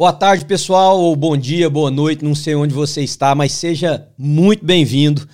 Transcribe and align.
Boa 0.00 0.14
tarde, 0.14 0.46
pessoal, 0.46 0.98
ou 0.98 1.14
bom 1.14 1.36
dia, 1.36 1.68
boa 1.68 1.90
noite, 1.90 2.24
não 2.24 2.34
sei 2.34 2.54
onde 2.54 2.72
você 2.72 3.02
está, 3.02 3.34
mas 3.34 3.52
seja 3.52 4.08
muito 4.16 4.64
bem-vindo 4.64 5.28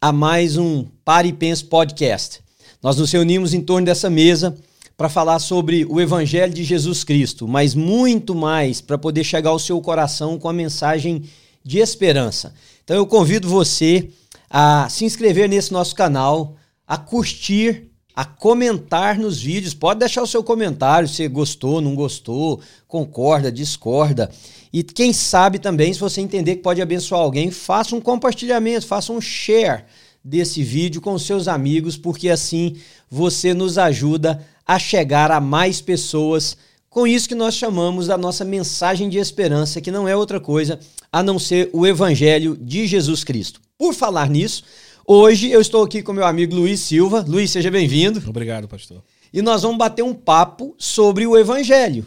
a 0.00 0.12
mais 0.12 0.56
um 0.56 0.86
Pare 1.04 1.30
e 1.30 1.32
Pense 1.32 1.64
Podcast. 1.64 2.38
Nós 2.80 2.96
nos 2.96 3.10
reunimos 3.10 3.52
em 3.52 3.60
torno 3.60 3.84
dessa 3.84 4.08
mesa 4.08 4.56
para 4.96 5.08
falar 5.08 5.40
sobre 5.40 5.84
o 5.86 6.00
Evangelho 6.00 6.54
de 6.54 6.62
Jesus 6.62 7.02
Cristo, 7.02 7.48
mas 7.48 7.74
muito 7.74 8.32
mais 8.32 8.80
para 8.80 8.96
poder 8.96 9.24
chegar 9.24 9.50
ao 9.50 9.58
seu 9.58 9.80
coração 9.80 10.38
com 10.38 10.48
a 10.48 10.52
mensagem 10.52 11.24
de 11.64 11.80
esperança. 11.80 12.54
Então 12.84 12.96
eu 12.96 13.06
convido 13.06 13.48
você 13.48 14.08
a 14.48 14.88
se 14.88 15.04
inscrever 15.04 15.48
nesse 15.48 15.72
nosso 15.72 15.96
canal, 15.96 16.54
a 16.86 16.96
curtir 16.96 17.90
a 18.14 18.24
comentar 18.24 19.18
nos 19.18 19.40
vídeos. 19.40 19.74
Pode 19.74 20.00
deixar 20.00 20.22
o 20.22 20.26
seu 20.26 20.42
comentário 20.42 21.08
se 21.08 21.26
gostou, 21.28 21.80
não 21.80 21.94
gostou, 21.94 22.60
concorda, 22.86 23.50
discorda. 23.50 24.30
E 24.72 24.82
quem 24.82 25.12
sabe 25.12 25.58
também, 25.58 25.92
se 25.92 26.00
você 26.00 26.20
entender 26.20 26.56
que 26.56 26.62
pode 26.62 26.80
abençoar 26.80 27.20
alguém, 27.20 27.50
faça 27.50 27.94
um 27.94 28.00
compartilhamento, 28.00 28.86
faça 28.86 29.12
um 29.12 29.20
share 29.20 29.84
desse 30.24 30.62
vídeo 30.62 31.00
com 31.00 31.18
seus 31.18 31.48
amigos, 31.48 31.96
porque 31.96 32.28
assim 32.28 32.76
você 33.10 33.52
nos 33.52 33.76
ajuda 33.76 34.44
a 34.66 34.78
chegar 34.78 35.30
a 35.30 35.40
mais 35.40 35.80
pessoas 35.80 36.56
com 36.88 37.06
isso 37.06 37.28
que 37.28 37.34
nós 37.34 37.54
chamamos 37.54 38.06
da 38.06 38.18
nossa 38.18 38.44
mensagem 38.44 39.08
de 39.08 39.16
esperança, 39.16 39.80
que 39.80 39.90
não 39.90 40.06
é 40.06 40.14
outra 40.14 40.38
coisa 40.38 40.78
a 41.10 41.22
não 41.22 41.38
ser 41.38 41.70
o 41.72 41.86
evangelho 41.86 42.56
de 42.60 42.86
Jesus 42.86 43.24
Cristo. 43.24 43.60
Por 43.78 43.94
falar 43.94 44.28
nisso, 44.28 44.62
Hoje 45.04 45.50
eu 45.50 45.60
estou 45.60 45.82
aqui 45.82 46.00
com 46.00 46.12
meu 46.12 46.24
amigo 46.24 46.54
Luiz 46.54 46.78
Silva. 46.78 47.24
Luiz, 47.26 47.50
seja 47.50 47.68
bem-vindo. 47.72 48.22
Obrigado, 48.28 48.68
pastor. 48.68 49.02
E 49.32 49.42
nós 49.42 49.62
vamos 49.62 49.76
bater 49.76 50.02
um 50.02 50.14
papo 50.14 50.76
sobre 50.78 51.26
o 51.26 51.36
Evangelho, 51.36 52.06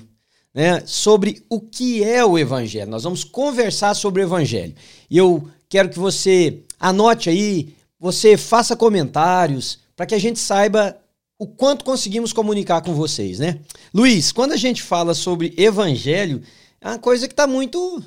né? 0.54 0.82
Sobre 0.86 1.44
o 1.50 1.60
que 1.60 2.02
é 2.06 2.24
o 2.24 2.40
Evangelho. 2.40 2.90
Nós 2.90 3.04
vamos 3.04 3.26
conversar 3.26 3.96
sobre 3.96 4.22
o 4.22 4.26
Evangelho. 4.26 4.74
E 5.10 5.18
eu 5.18 5.46
quero 5.68 5.90
que 5.90 6.00
você 6.00 6.62
anote 6.80 7.30
aí, 7.30 7.76
você 8.00 8.38
faça 8.38 8.78
comentários 8.78 9.80
para 9.94 10.06
que 10.06 10.16
a 10.16 10.20
gente 10.20 10.40
saiba 10.40 10.98
o 11.38 11.46
quanto 11.46 11.84
conseguimos 11.84 12.32
comunicar 12.32 12.82
com 12.82 12.94
vocês, 12.94 13.40
né? 13.40 13.60
Luiz, 13.94 14.32
quando 14.32 14.54
a 14.54 14.58
gente 14.58 14.82
fala 14.82 15.14
sobre 15.14 15.54
Evangelho, 15.58 16.42
é 16.80 16.88
uma 16.88 17.00
coisa 17.00 17.28
que 17.28 17.34
está 17.34 17.46
muito 17.46 18.02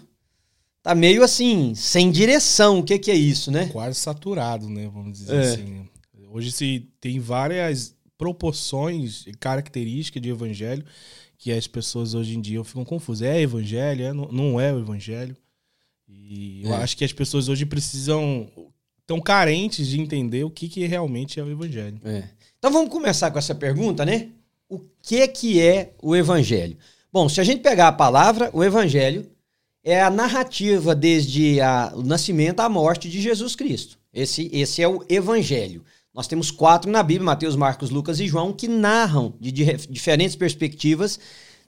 tá 0.88 0.94
meio 0.94 1.22
assim, 1.22 1.74
sem 1.74 2.10
direção. 2.10 2.78
O 2.78 2.82
que, 2.82 2.98
que 2.98 3.10
é 3.10 3.14
isso, 3.14 3.50
né? 3.50 3.66
Quase 3.66 3.98
saturado, 3.98 4.70
né? 4.70 4.88
Vamos 4.92 5.18
dizer 5.18 5.36
é. 5.36 5.40
assim. 5.40 5.86
Hoje 6.30 6.50
se 6.50 6.88
tem 6.98 7.20
várias 7.20 7.94
proporções 8.16 9.26
e 9.26 9.32
características 9.32 10.22
de 10.22 10.30
evangelho 10.30 10.84
que 11.36 11.52
as 11.52 11.66
pessoas 11.66 12.14
hoje 12.14 12.36
em 12.36 12.40
dia 12.40 12.64
ficam 12.64 12.86
confusas. 12.86 13.28
É 13.28 13.40
evangelho? 13.40 14.02
É, 14.02 14.12
não 14.12 14.58
é 14.58 14.72
o 14.72 14.78
evangelho? 14.78 15.36
E 16.08 16.62
eu 16.64 16.72
é. 16.72 16.76
acho 16.76 16.96
que 16.96 17.04
as 17.04 17.12
pessoas 17.12 17.50
hoje 17.50 17.66
precisam. 17.66 18.48
estão 19.00 19.20
carentes 19.20 19.88
de 19.88 20.00
entender 20.00 20.44
o 20.44 20.50
que, 20.50 20.68
que 20.68 20.86
realmente 20.86 21.38
é 21.38 21.42
o 21.42 21.50
evangelho. 21.50 22.00
É. 22.02 22.24
Então 22.58 22.72
vamos 22.72 22.90
começar 22.90 23.30
com 23.30 23.38
essa 23.38 23.54
pergunta, 23.54 24.06
né? 24.06 24.30
O 24.70 24.80
que, 25.02 25.28
que 25.28 25.60
é 25.60 25.92
o 26.02 26.16
evangelho? 26.16 26.78
Bom, 27.12 27.28
se 27.28 27.42
a 27.42 27.44
gente 27.44 27.60
pegar 27.60 27.88
a 27.88 27.92
palavra, 27.92 28.50
o 28.54 28.64
evangelho 28.64 29.30
é 29.88 30.02
a 30.02 30.10
narrativa 30.10 30.94
desde 30.94 31.62
a, 31.62 31.94
o 31.94 32.02
nascimento 32.02 32.60
à 32.60 32.68
morte 32.68 33.08
de 33.08 33.22
Jesus 33.22 33.56
Cristo. 33.56 33.98
Esse, 34.12 34.50
esse 34.52 34.82
é 34.82 34.86
o 34.86 35.02
evangelho. 35.08 35.82
Nós 36.12 36.26
temos 36.26 36.50
quatro 36.50 36.90
na 36.90 37.02
Bíblia, 37.02 37.24
Mateus, 37.24 37.56
Marcos, 37.56 37.88
Lucas 37.88 38.20
e 38.20 38.28
João, 38.28 38.52
que 38.52 38.68
narram 38.68 39.32
de, 39.40 39.50
diferentes 39.88 40.36
perspectivas, 40.36 41.18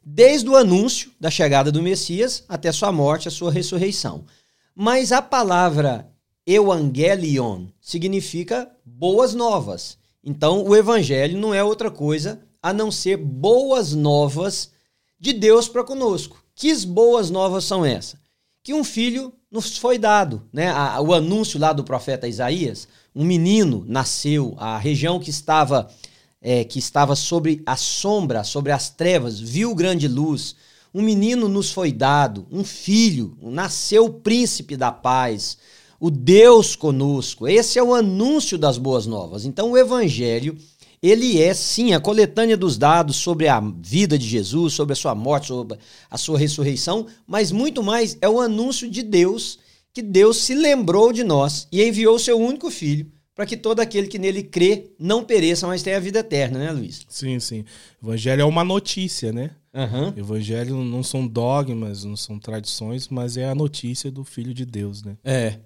desde 0.05 0.51
o 0.51 0.57
anúncio 0.57 1.11
da 1.19 1.31
chegada 1.31 1.73
do 1.73 1.83
Messias 1.83 2.45
até 2.47 2.71
sua 2.71 2.93
morte, 2.93 3.27
a 3.27 3.31
sua 3.31 3.51
ressurreição. 3.51 4.27
Mas 4.75 5.13
a 5.13 5.23
palavra 5.23 6.07
evangelion 6.47 7.69
significa 7.81 8.71
boas 8.85 9.33
novas. 9.33 9.97
Então, 10.23 10.63
o 10.63 10.77
evangelho 10.77 11.39
não 11.39 11.55
é 11.55 11.65
outra 11.65 11.91
coisa 11.91 12.43
a 12.63 12.71
não 12.71 12.91
ser 12.91 13.17
boas 13.17 13.95
novas 13.95 14.73
de 15.19 15.33
Deus 15.33 15.69
para 15.69 15.83
conosco. 15.83 16.40
Que 16.61 16.77
boas 16.85 17.31
novas 17.31 17.65
são 17.65 17.87
essas? 17.87 18.17
Que 18.63 18.75
um 18.75 18.85
filho 18.85 19.33
nos 19.51 19.79
foi 19.79 19.97
dado, 19.97 20.43
né? 20.53 20.71
O 21.01 21.15
anúncio 21.15 21.59
lá 21.59 21.73
do 21.73 21.83
profeta 21.83 22.29
Isaías, 22.29 22.87
um 23.17 23.25
menino 23.25 23.83
nasceu, 23.89 24.55
a 24.59 24.77
região 24.77 25.19
que 25.19 25.31
estava 25.31 25.91
é, 26.39 26.63
que 26.63 26.79
estava 26.79 27.17
sobre 27.17 27.63
a 27.65 27.77
sombra, 27.77 28.45
sobre 28.45 28.73
as 28.73 28.91
trevas, 28.91 29.41
viu 29.41 29.75
grande 29.75 30.07
luz. 30.07 30.55
Um 30.93 31.01
menino 31.01 31.49
nos 31.49 31.73
foi 31.73 31.93
dado, 31.93 32.47
um 32.53 32.63
filho, 32.63 33.39
nasceu 33.41 34.05
o 34.05 34.13
príncipe 34.13 34.77
da 34.77 34.93
paz, 34.93 35.57
o 35.99 36.11
Deus 36.11 36.77
conosco. 36.77 37.49
Esse 37.49 37.79
é 37.79 37.83
o 37.83 37.95
anúncio 37.95 38.59
das 38.59 38.77
boas 38.77 39.07
novas. 39.07 39.47
Então 39.47 39.71
o 39.71 39.79
evangelho 39.79 40.59
ele 41.03 41.41
é 41.41 41.55
sim 41.55 41.95
a 41.95 42.01
coletânea 42.01 42.57
dos 42.57 42.77
dados 42.77 43.17
sobre 43.17 43.49
a 43.49 43.61
vida 43.61 44.19
de 44.19 44.27
Jesus, 44.27 44.75
sobre 44.75 44.93
a 44.93 44.97
sua 44.97 45.15
morte, 45.15 45.49
sobre 45.49 45.79
a 46.11 46.19
sua 46.19 46.39
ressurreição, 46.39 47.07
mas 47.27 47.51
muito 47.51 47.83
mais 47.83 48.19
é 48.21 48.29
o 48.29 48.41
anúncio 48.41 48.91
de 48.91 49.03
Deus, 49.03 49.59
que 49.93 50.03
Deus 50.03 50.39
se 50.39 50.55
lembrou 50.55 51.13
de 51.13 51.25
nós 51.25 51.67
e 51.73 51.83
enviou 51.83 52.17
o 52.17 52.21
seu 52.21 52.39
único 52.39 52.71
filho 52.71 53.11
para 53.41 53.47
que 53.47 53.57
todo 53.57 53.81
aquele 53.81 54.07
que 54.07 54.19
nele 54.19 54.43
crê 54.43 54.91
não 54.99 55.25
pereça, 55.25 55.67
mas 55.67 55.83
tenha 55.83 55.97
a 55.97 56.01
vida 56.01 56.19
eterna, 56.19 56.59
né, 56.59 56.71
Luiz? 56.73 57.07
Sim, 57.09 57.41
sim. 57.41 57.65
Evangelho 58.03 58.43
é 58.43 58.45
uma 58.45 58.63
notícia, 58.63 59.33
né? 59.33 59.53
Uhum. 59.73 60.09
Evangelho 60.15 60.77
não 60.85 61.03
são 61.03 61.27
dogmas, 61.27 62.05
não 62.05 62.17
são 62.17 62.39
tradições, 62.39 63.09
mas 63.09 63.39
é 63.39 63.49
a 63.49 63.55
notícia 63.55 64.11
do 64.11 64.25
Filho 64.25 64.53
de 64.53 64.67
Deus, 64.67 65.03
né? 65.03 65.17
É. 65.25 65.57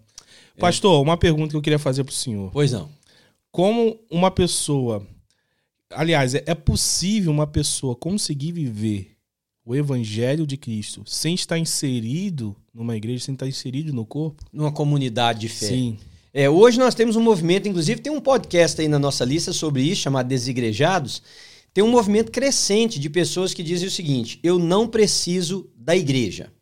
Pastor, 0.56 1.00
é. 1.00 1.02
uma 1.02 1.16
pergunta 1.16 1.50
que 1.50 1.56
eu 1.56 1.62
queria 1.62 1.78
fazer 1.78 2.04
para 2.04 2.12
o 2.12 2.14
senhor. 2.14 2.52
Pois 2.52 2.70
não. 2.70 2.88
Como 3.50 3.98
uma 4.08 4.30
pessoa 4.30 5.04
Aliás, 5.90 6.34
é, 6.34 6.42
é 6.46 6.54
possível 6.54 7.30
uma 7.30 7.46
pessoa 7.46 7.94
conseguir 7.94 8.52
viver 8.52 9.14
o 9.64 9.74
evangelho 9.74 10.46
de 10.46 10.56
Cristo 10.56 11.02
sem 11.06 11.34
estar 11.34 11.58
inserido 11.58 12.54
numa 12.72 12.96
igreja, 12.96 13.24
sem 13.24 13.34
estar 13.34 13.46
inserido 13.46 13.92
no 13.92 14.04
corpo? 14.04 14.44
Numa 14.52 14.72
comunidade 14.72 15.40
de 15.40 15.48
fé. 15.48 15.66
Sim. 15.66 15.98
É, 16.32 16.50
hoje 16.50 16.78
nós 16.78 16.94
temos 16.94 17.16
um 17.16 17.22
movimento, 17.22 17.68
inclusive 17.68 18.00
tem 18.00 18.12
um 18.12 18.20
podcast 18.20 18.80
aí 18.80 18.88
na 18.88 18.98
nossa 18.98 19.24
lista 19.24 19.52
sobre 19.52 19.82
isso, 19.82 20.02
chamado 20.02 20.26
Desigrejados. 20.26 21.22
Tem 21.72 21.82
um 21.82 21.90
movimento 21.90 22.32
crescente 22.32 22.98
de 22.98 23.08
pessoas 23.08 23.54
que 23.54 23.62
dizem 23.62 23.88
o 23.88 23.90
seguinte: 23.90 24.40
eu 24.42 24.58
não 24.58 24.86
preciso 24.88 25.70
da 25.76 25.96
igreja. 25.96 26.52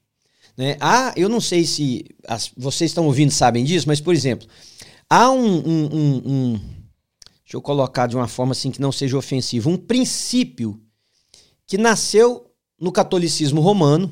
Né? 0.57 0.77
Ah, 0.79 1.15
eu 1.17 1.29
não 1.29 1.41
sei 1.41 1.65
se 1.65 2.05
as, 2.29 2.53
vocês 2.57 2.91
estão 2.91 3.07
ouvindo 3.07 3.31
sabem 3.31 3.65
disso, 3.65 3.89
mas, 3.89 4.01
por 4.01 4.15
exemplo, 4.15 4.47
há 5.09 5.31
um, 5.31 5.57
um, 5.57 5.85
um, 5.87 6.23
um 6.25 6.61
deixa 7.53 7.59
eu 7.59 7.61
colocar 7.63 8.07
de 8.07 8.17
uma 8.17 8.27
forma 8.27 8.53
assim 8.53 8.71
que 8.71 8.81
não 8.81 8.91
seja 8.91 9.19
ofensiva, 9.19 9.69
um 9.69 9.77
princípio 9.77 10.81
que 11.67 11.77
nasceu 11.77 12.51
no 12.81 12.91
catolicismo 12.91 13.61
romano, 13.61 14.11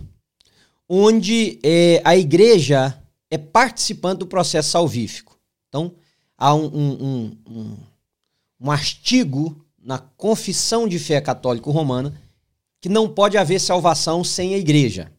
onde 0.86 1.58
é, 1.62 2.02
a 2.04 2.14
igreja 2.14 3.02
é 3.30 3.38
participante 3.38 4.18
do 4.18 4.26
processo 4.26 4.70
salvífico. 4.70 5.38
Então, 5.68 5.94
há 6.36 6.54
um, 6.54 6.66
um, 6.66 7.38
um, 7.48 7.76
um 8.60 8.70
artigo 8.70 9.64
na 9.78 9.98
confissão 9.98 10.86
de 10.86 10.98
fé 10.98 11.18
católica 11.18 11.70
romana 11.70 12.20
que 12.78 12.90
não 12.90 13.08
pode 13.08 13.38
haver 13.38 13.58
salvação 13.58 14.22
sem 14.22 14.54
a 14.54 14.58
igreja. 14.58 15.10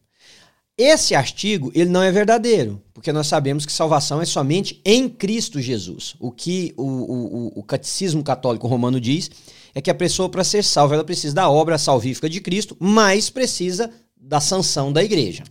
Esse 0.76 1.14
artigo, 1.14 1.70
ele 1.74 1.90
não 1.90 2.02
é 2.02 2.10
verdadeiro, 2.10 2.82
porque 2.94 3.12
nós 3.12 3.26
sabemos 3.26 3.66
que 3.66 3.72
salvação 3.72 4.22
é 4.22 4.24
somente 4.24 4.80
em 4.84 5.08
Cristo 5.08 5.60
Jesus. 5.60 6.14
O 6.18 6.30
que 6.30 6.72
o, 6.76 6.84
o, 6.84 7.60
o 7.60 7.62
catecismo 7.62 8.22
católico 8.22 8.66
romano 8.66 9.00
diz 9.00 9.30
é 9.74 9.80
que 9.80 9.90
a 9.90 9.94
pessoa, 9.94 10.28
para 10.28 10.44
ser 10.44 10.64
salva, 10.64 10.94
ela 10.94 11.04
precisa 11.04 11.34
da 11.34 11.50
obra 11.50 11.76
salvífica 11.76 12.28
de 12.28 12.40
Cristo, 12.40 12.76
mas 12.80 13.28
precisa 13.28 13.90
da 14.16 14.40
sanção 14.40 14.92
da 14.92 15.02
igreja. 15.02 15.44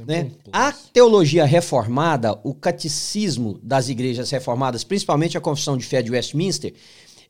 É 0.00 0.04
né? 0.04 0.30
A 0.52 0.72
teologia 0.72 1.44
reformada, 1.44 2.38
o 2.42 2.52
catecismo 2.54 3.58
das 3.62 3.88
igrejas 3.88 4.30
reformadas, 4.30 4.84
principalmente 4.84 5.38
a 5.38 5.40
Confissão 5.40 5.76
de 5.76 5.86
Fé 5.86 6.02
de 6.02 6.10
Westminster, 6.10 6.74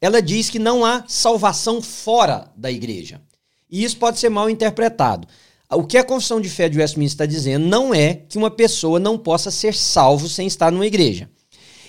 ela 0.00 0.20
diz 0.20 0.50
que 0.50 0.58
não 0.58 0.84
há 0.84 1.04
salvação 1.06 1.80
fora 1.80 2.50
da 2.56 2.70
igreja. 2.70 3.20
E 3.70 3.84
isso 3.84 3.96
pode 3.98 4.18
ser 4.18 4.30
mal 4.30 4.48
interpretado. 4.48 5.28
O 5.70 5.84
que 5.84 5.98
a 5.98 6.04
confissão 6.04 6.40
de 6.40 6.48
fé 6.48 6.68
de 6.68 6.78
Westminster 6.78 7.14
está 7.14 7.26
dizendo 7.26 7.66
não 7.66 7.92
é 7.92 8.14
que 8.14 8.38
uma 8.38 8.50
pessoa 8.50 9.00
não 9.00 9.18
possa 9.18 9.50
ser 9.50 9.74
salvo 9.74 10.28
sem 10.28 10.46
estar 10.46 10.70
numa 10.70 10.86
igreja. 10.86 11.28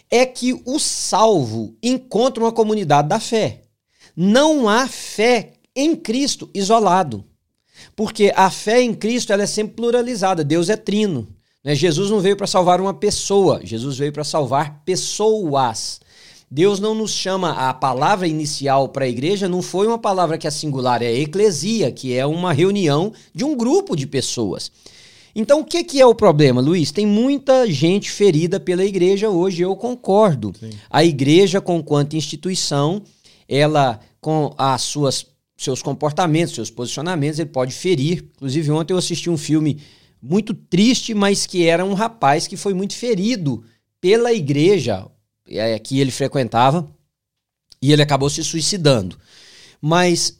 É 0.09 0.25
que 0.25 0.59
o 0.65 0.79
salvo 0.79 1.75
encontra 1.83 2.43
uma 2.43 2.51
comunidade 2.51 3.09
da 3.09 3.19
fé. 3.19 3.61
Não 4.15 4.67
há 4.67 4.87
fé 4.87 5.53
em 5.75 5.95
Cristo 5.95 6.49
isolado. 6.53 7.23
Porque 7.95 8.33
a 8.35 8.49
fé 8.49 8.81
em 8.81 8.93
Cristo 8.93 9.31
ela 9.31 9.43
é 9.43 9.47
sempre 9.47 9.75
pluralizada. 9.75 10.43
Deus 10.43 10.69
é 10.69 10.75
trino. 10.75 11.27
Né? 11.63 11.75
Jesus 11.75 12.09
não 12.09 12.19
veio 12.19 12.37
para 12.37 12.47
salvar 12.47 12.79
uma 12.79 12.93
pessoa, 12.93 13.59
Jesus 13.63 13.97
veio 13.97 14.13
para 14.13 14.23
salvar 14.23 14.83
pessoas. 14.85 15.99
Deus 16.49 16.79
não 16.79 16.95
nos 16.95 17.11
chama, 17.11 17.51
a 17.51 17.73
palavra 17.73 18.25
inicial 18.25 18.87
para 18.87 19.03
a 19.03 19.09
igreja 19.09 19.49
não 19.49 19.61
foi 19.61 19.85
uma 19.85 19.97
palavra 19.97 20.37
que 20.37 20.47
é 20.47 20.51
singular, 20.51 21.01
é 21.03 21.13
eclesia, 21.13 21.91
que 21.91 22.13
é 22.13 22.25
uma 22.25 22.53
reunião 22.53 23.11
de 23.33 23.43
um 23.43 23.55
grupo 23.55 23.95
de 23.97 24.07
pessoas. 24.07 24.71
Então, 25.35 25.59
o 25.59 25.65
que, 25.65 25.83
que 25.83 26.01
é 26.01 26.05
o 26.05 26.15
problema, 26.15 26.61
Luiz? 26.61 26.89
Tem 26.89 27.05
muita 27.05 27.69
gente 27.69 28.09
ferida 28.09 28.59
pela 28.59 28.83
igreja 28.83 29.29
hoje, 29.29 29.61
eu 29.61 29.75
concordo. 29.75 30.53
Sim. 30.57 30.69
A 30.89 31.03
igreja, 31.03 31.59
com 31.59 31.83
quanto 31.83 32.15
instituição, 32.15 33.03
ela, 33.47 33.99
com 34.21 34.53
as 34.57 34.81
suas 34.83 35.27
seus 35.57 35.81
comportamentos, 35.81 36.55
seus 36.55 36.69
posicionamentos, 36.69 37.39
ele 37.39 37.49
pode 37.49 37.73
ferir. 37.73 38.25
Inclusive, 38.35 38.71
ontem 38.71 38.93
eu 38.93 38.97
assisti 38.97 39.29
um 39.29 39.37
filme 39.37 39.79
muito 40.21 40.53
triste, 40.53 41.13
mas 41.13 41.45
que 41.45 41.65
era 41.65 41.83
um 41.83 41.93
rapaz 41.93 42.47
que 42.47 42.55
foi 42.55 42.73
muito 42.73 42.95
ferido 42.95 43.63
pela 43.99 44.31
igreja 44.31 45.05
que 45.83 45.99
ele 45.99 46.11
frequentava 46.11 46.89
e 47.81 47.91
ele 47.91 48.01
acabou 48.01 48.29
se 48.29 48.43
suicidando. 48.43 49.17
Mas 49.81 50.37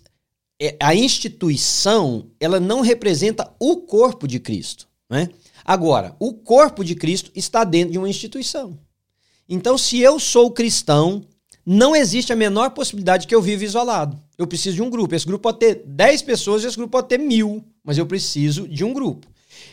é, 0.60 0.76
a 0.80 0.96
instituição, 0.96 2.32
ela 2.40 2.60
não 2.60 2.82
representa 2.82 3.52
o 3.60 3.78
corpo 3.78 4.28
de 4.28 4.40
Cristo. 4.40 4.88
Né? 5.10 5.30
Agora, 5.64 6.16
o 6.20 6.34
corpo 6.34 6.84
de 6.84 6.96
Cristo 6.96 7.32
está 7.36 7.64
dentro 7.64 7.92
de 7.92 7.98
uma 7.98 8.10
instituição. 8.10 8.78
Então, 9.48 9.78
se 9.78 10.00
eu 10.00 10.20
sou 10.20 10.52
cristão, 10.52 11.24
não 11.66 11.96
existe 11.96 12.34
a 12.34 12.36
menor 12.36 12.72
possibilidade 12.72 13.28
que 13.28 13.36
eu 13.36 13.42
viva 13.42 13.64
isolado. 13.64 14.20
Eu 14.38 14.48
preciso 14.48 14.76
de 14.76 14.82
um 14.82 14.90
grupo. 14.90 15.16
Esse 15.16 15.26
grupo 15.26 15.44
pode 15.44 15.60
ter 15.60 15.84
10 15.86 16.22
pessoas 16.24 16.64
e 16.64 16.68
esse 16.68 16.78
grupo 16.78 16.92
pode 16.92 17.08
ter 17.08 17.18
mil, 17.18 17.64
mas 17.84 17.98
eu 17.98 18.06
preciso 18.06 18.68
de 18.68 18.84
um 18.84 18.94
grupo. 18.94 19.28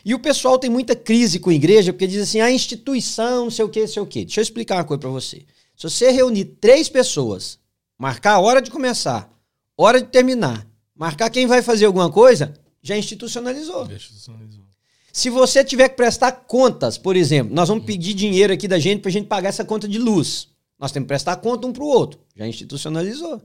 E 0.04 0.14
o 0.14 0.18
pessoal 0.18 0.58
tem 0.58 0.68
muita 0.68 0.94
crise 0.94 1.38
com 1.38 1.50
a 1.50 1.54
igreja 1.54 1.92
porque 1.92 2.06
diz 2.06 2.22
assim: 2.22 2.40
a 2.40 2.50
instituição, 2.50 3.44
não 3.44 3.50
sei 3.50 3.64
o 3.64 3.68
que, 3.68 3.80
não 3.80 3.88
sei 3.88 4.02
o 4.02 4.06
que. 4.06 4.24
Deixa 4.24 4.40
eu 4.40 4.42
explicar 4.42 4.76
uma 4.76 4.84
coisa 4.84 5.00
para 5.00 5.10
você. 5.10 5.44
Se 5.76 5.88
você 5.88 6.10
reunir 6.10 6.44
três 6.60 6.88
pessoas, 6.88 7.58
marcar 7.98 8.34
a 8.34 8.40
hora 8.40 8.60
de 8.60 8.70
começar, 8.70 9.32
hora 9.76 10.00
de 10.00 10.08
terminar, 10.08 10.66
marcar 10.94 11.30
quem 11.30 11.46
vai 11.46 11.62
fazer 11.62 11.86
alguma 11.86 12.10
coisa, 12.10 12.54
já 12.82 12.96
institucionalizou. 12.96 13.86
Já 13.86 13.94
institucionalizou. 13.94 14.64
Se 15.12 15.30
você 15.30 15.64
tiver 15.64 15.88
que 15.88 15.96
prestar 15.96 16.32
contas, 16.32 16.98
por 16.98 17.16
exemplo, 17.16 17.54
nós 17.54 17.68
vamos 17.68 17.84
pedir 17.84 18.14
dinheiro 18.14 18.52
aqui 18.52 18.66
da 18.66 18.78
gente 18.78 19.00
para 19.00 19.08
a 19.08 19.12
gente 19.12 19.26
pagar 19.26 19.48
essa 19.48 19.64
conta 19.64 19.88
de 19.88 19.98
luz. 19.98 20.48
Nós 20.78 20.92
temos 20.92 21.06
que 21.06 21.08
prestar 21.08 21.36
conta 21.36 21.66
um 21.66 21.72
para 21.72 21.84
o 21.84 21.86
outro. 21.86 22.20
Já 22.36 22.46
institucionalizou. 22.46 23.40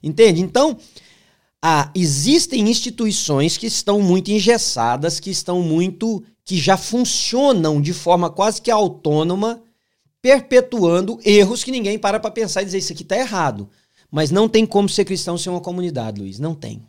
Entende? 0.00 0.40
Então, 0.40 0.78
ah, 1.64 1.92
existem 1.94 2.68
instituições 2.68 3.56
que 3.56 3.66
estão 3.66 4.02
muito 4.02 4.32
engessadas, 4.32 5.20
que 5.20 5.30
estão 5.30 5.62
muito. 5.62 6.22
que 6.44 6.58
já 6.58 6.76
funcionam 6.76 7.80
de 7.80 7.92
forma 7.92 8.28
quase 8.28 8.60
que 8.60 8.70
autônoma, 8.70 9.62
perpetuando 10.20 11.20
erros 11.24 11.62
que 11.62 11.70
ninguém 11.70 11.98
para 11.98 12.18
para 12.18 12.32
pensar 12.32 12.62
e 12.62 12.64
dizer 12.64 12.78
isso 12.78 12.92
aqui 12.92 13.04
está 13.04 13.16
errado. 13.16 13.70
Mas 14.10 14.30
não 14.30 14.48
tem 14.48 14.66
como 14.66 14.88
ser 14.88 15.04
cristão 15.04 15.38
sem 15.38 15.50
uma 15.50 15.60
comunidade, 15.60 16.20
Luiz. 16.20 16.38
Não 16.40 16.54
tem. 16.54 16.82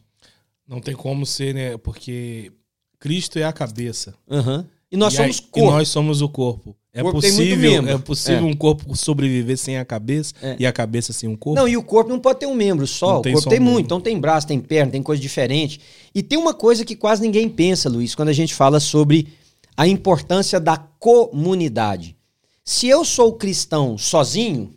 Não 0.67 0.81
tem 0.81 0.95
como 0.95 1.25
ser, 1.25 1.53
né? 1.53 1.77
Porque 1.77 2.51
Cristo 2.99 3.37
é 3.37 3.43
a 3.43 3.53
cabeça. 3.53 4.15
Uhum. 4.27 4.65
E 4.91 4.97
nós 4.97 5.13
e 5.13 5.17
somos 5.17 5.39
corpo. 5.39 5.59
E 5.59 5.71
nós 5.71 5.87
somos 5.89 6.21
o 6.21 6.29
corpo. 6.29 6.75
É 6.95 7.01
corpo 7.01 7.19
possível, 7.19 7.87
é 7.87 7.97
possível 7.97 8.47
é. 8.47 8.51
um 8.51 8.53
corpo 8.53 8.95
sobreviver 8.95 9.57
sem 9.57 9.79
a 9.79 9.85
cabeça 9.85 10.31
é. 10.39 10.55
e 10.59 10.65
a 10.65 10.71
cabeça 10.71 11.11
sem 11.11 11.27
um 11.27 11.35
corpo? 11.35 11.59
Não, 11.59 11.67
e 11.67 11.75
o 11.75 11.81
corpo 11.81 12.11
não 12.11 12.19
pode 12.19 12.39
ter 12.39 12.45
um 12.45 12.53
membro 12.53 12.85
só. 12.85 13.13
Não 13.13 13.19
o 13.19 13.23
corpo 13.23 13.49
tem 13.49 13.59
um 13.59 13.63
muito. 13.63 13.85
Então 13.87 13.99
tem 13.99 14.19
braço, 14.19 14.45
tem 14.45 14.59
perna, 14.59 14.91
tem 14.91 15.01
coisa 15.01 15.19
diferente. 15.19 15.81
E 16.13 16.21
tem 16.21 16.37
uma 16.37 16.53
coisa 16.53 16.85
que 16.85 16.95
quase 16.95 17.23
ninguém 17.23 17.49
pensa, 17.49 17.89
Luiz, 17.89 18.13
quando 18.13 18.29
a 18.29 18.33
gente 18.33 18.53
fala 18.53 18.79
sobre 18.79 19.27
a 19.75 19.87
importância 19.87 20.59
da 20.59 20.77
comunidade. 20.77 22.15
Se 22.63 22.87
eu 22.87 23.03
sou 23.03 23.33
cristão 23.33 23.97
sozinho, 23.97 24.71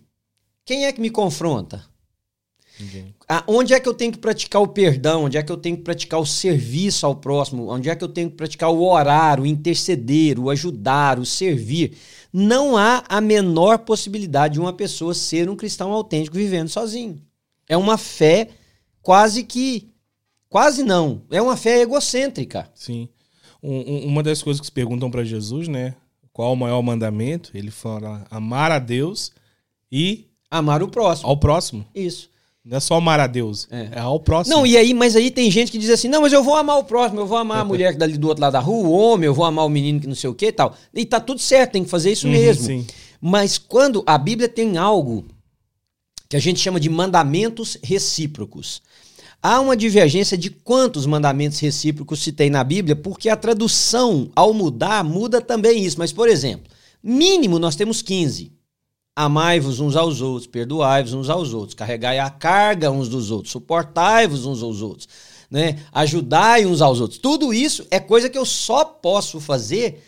quem 0.64 0.86
é 0.86 0.92
que 0.92 1.00
me 1.02 1.10
confronta? 1.10 1.84
Ninguém. 2.78 3.14
Ah, 3.28 3.42
onde 3.46 3.72
é 3.72 3.80
que 3.80 3.88
eu 3.88 3.94
tenho 3.94 4.12
que 4.12 4.18
praticar 4.18 4.60
o 4.60 4.68
perdão? 4.68 5.24
Onde 5.24 5.38
é 5.38 5.42
que 5.42 5.50
eu 5.50 5.56
tenho 5.56 5.76
que 5.76 5.82
praticar 5.82 6.20
o 6.20 6.26
serviço 6.26 7.06
ao 7.06 7.16
próximo? 7.16 7.70
Onde 7.70 7.88
é 7.88 7.96
que 7.96 8.04
eu 8.04 8.08
tenho 8.08 8.30
que 8.30 8.36
praticar 8.36 8.70
o 8.70 8.82
orar, 8.82 9.40
o 9.40 9.46
interceder, 9.46 10.38
o 10.38 10.50
ajudar, 10.50 11.18
o 11.18 11.24
servir? 11.24 11.96
Não 12.32 12.76
há 12.76 13.02
a 13.08 13.20
menor 13.20 13.78
possibilidade 13.78 14.54
de 14.54 14.60
uma 14.60 14.72
pessoa 14.72 15.14
ser 15.14 15.48
um 15.48 15.56
cristão 15.56 15.92
autêntico 15.92 16.36
vivendo 16.36 16.68
sozinho. 16.68 17.20
É 17.68 17.76
uma 17.76 17.96
fé 17.96 18.50
quase 19.02 19.42
que. 19.42 19.88
Quase 20.48 20.82
não. 20.82 21.22
É 21.30 21.40
uma 21.40 21.56
fé 21.56 21.80
egocêntrica. 21.80 22.70
Sim. 22.74 23.08
Um, 23.62 24.06
uma 24.06 24.22
das 24.22 24.42
coisas 24.42 24.60
que 24.60 24.66
se 24.66 24.72
perguntam 24.72 25.10
para 25.10 25.24
Jesus, 25.24 25.66
né? 25.66 25.94
Qual 26.32 26.52
o 26.52 26.56
maior 26.56 26.82
mandamento? 26.82 27.50
Ele 27.54 27.70
fala 27.70 28.26
amar 28.30 28.70
a 28.70 28.78
Deus 28.78 29.32
e. 29.90 30.26
Amar 30.50 30.82
o 30.82 30.88
próximo. 30.88 31.28
Ao 31.28 31.36
próximo. 31.36 31.86
Isso. 31.94 32.30
Não 32.66 32.78
é 32.78 32.80
só 32.80 32.96
amar 32.96 33.20
a 33.20 33.28
Deus, 33.28 33.68
é. 33.70 33.90
é 33.92 34.00
ao 34.00 34.18
próximo. 34.18 34.56
Não, 34.56 34.66
e 34.66 34.76
aí, 34.76 34.92
mas 34.92 35.14
aí 35.14 35.30
tem 35.30 35.48
gente 35.52 35.70
que 35.70 35.78
diz 35.78 35.88
assim: 35.88 36.08
não, 36.08 36.22
mas 36.22 36.32
eu 36.32 36.42
vou 36.42 36.56
amar 36.56 36.78
o 36.78 36.84
próximo, 36.84 37.20
eu 37.20 37.26
vou 37.26 37.38
amar 37.38 37.60
a 37.60 37.64
mulher 37.64 37.94
dali 37.94 38.18
do 38.18 38.26
outro 38.26 38.42
lado 38.42 38.54
da 38.54 38.60
rua, 38.60 38.88
o 38.88 38.90
homem, 38.90 39.26
eu 39.26 39.34
vou 39.34 39.44
amar 39.44 39.64
o 39.64 39.68
menino 39.68 40.00
que 40.00 40.06
não 40.08 40.16
sei 40.16 40.28
o 40.28 40.34
que 40.34 40.46
e 40.46 40.52
tal. 40.52 40.76
E 40.92 41.06
tá 41.06 41.20
tudo 41.20 41.40
certo, 41.40 41.72
tem 41.72 41.84
que 41.84 41.90
fazer 41.90 42.10
isso 42.10 42.26
uhum, 42.26 42.32
mesmo. 42.32 42.64
Sim. 42.64 42.86
Mas 43.20 43.56
quando 43.56 44.02
a 44.04 44.18
Bíblia 44.18 44.48
tem 44.48 44.76
algo 44.76 45.24
que 46.28 46.36
a 46.36 46.40
gente 46.40 46.60
chama 46.60 46.80
de 46.80 46.88
mandamentos 46.88 47.78
recíprocos. 47.82 48.82
Há 49.40 49.60
uma 49.60 49.76
divergência 49.76 50.36
de 50.36 50.50
quantos 50.50 51.06
mandamentos 51.06 51.60
recíprocos 51.60 52.20
se 52.20 52.32
tem 52.32 52.50
na 52.50 52.64
Bíblia, 52.64 52.96
porque 52.96 53.28
a 53.28 53.36
tradução, 53.36 54.30
ao 54.34 54.52
mudar, 54.52 55.04
muda 55.04 55.40
também 55.40 55.84
isso. 55.84 55.98
Mas, 55.98 56.12
por 56.12 56.28
exemplo, 56.28 56.66
mínimo 57.02 57.58
nós 57.58 57.76
temos 57.76 58.02
15. 58.02 58.55
Amai-vos 59.18 59.80
uns 59.80 59.96
aos 59.96 60.20
outros, 60.20 60.46
perdoai-vos 60.46 61.14
uns 61.14 61.30
aos 61.30 61.54
outros, 61.54 61.74
carregai 61.74 62.18
a 62.18 62.28
carga 62.28 62.90
uns 62.90 63.08
dos 63.08 63.30
outros, 63.30 63.50
suportai-vos 63.50 64.44
uns 64.44 64.62
aos 64.62 64.82
outros, 64.82 65.08
né? 65.50 65.82
Ajudai 65.90 66.66
uns 66.66 66.82
aos 66.82 67.00
outros. 67.00 67.18
Tudo 67.18 67.54
isso 67.54 67.86
é 67.90 67.98
coisa 67.98 68.28
que 68.28 68.36
eu 68.36 68.44
só 68.44 68.84
posso 68.84 69.40
fazer 69.40 70.04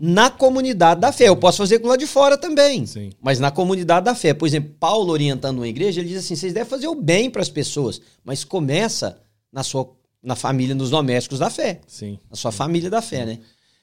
na 0.00 0.30
comunidade 0.30 1.00
da 1.00 1.12
fé. 1.12 1.28
Eu 1.28 1.36
posso 1.36 1.58
fazer 1.58 1.78
com 1.78 1.86
lá 1.86 1.96
de 1.96 2.08
fora 2.08 2.36
também, 2.36 2.86
Sim. 2.86 3.10
mas 3.22 3.38
na 3.38 3.52
comunidade 3.52 4.04
da 4.04 4.16
fé. 4.16 4.34
Por 4.34 4.46
exemplo, 4.46 4.74
Paulo 4.80 5.12
orientando 5.12 5.58
uma 5.58 5.68
igreja, 5.68 6.00
ele 6.00 6.08
diz 6.08 6.18
assim: 6.18 6.34
vocês 6.34 6.52
devem 6.52 6.68
fazer 6.68 6.88
o 6.88 6.94
bem 6.94 7.30
para 7.30 7.42
as 7.42 7.48
pessoas, 7.48 8.00
mas 8.24 8.42
começa 8.42 9.20
na 9.52 9.62
sua 9.62 9.88
na 10.22 10.36
família, 10.36 10.74
nos 10.74 10.90
domésticos 10.90 11.38
da 11.38 11.48
fé. 11.48 11.80
Sim. 11.86 12.18
Na 12.28 12.36
sua 12.36 12.52
família 12.52 12.90
da 12.90 13.00
fé, 13.00 13.24
né? 13.24 13.38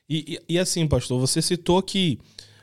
E, 0.10 0.40
e, 0.48 0.54
e 0.54 0.60
assim, 0.60 0.88
pastor, 0.88 1.20
você 1.20 1.42
citou 1.42 1.82
que 1.82 2.20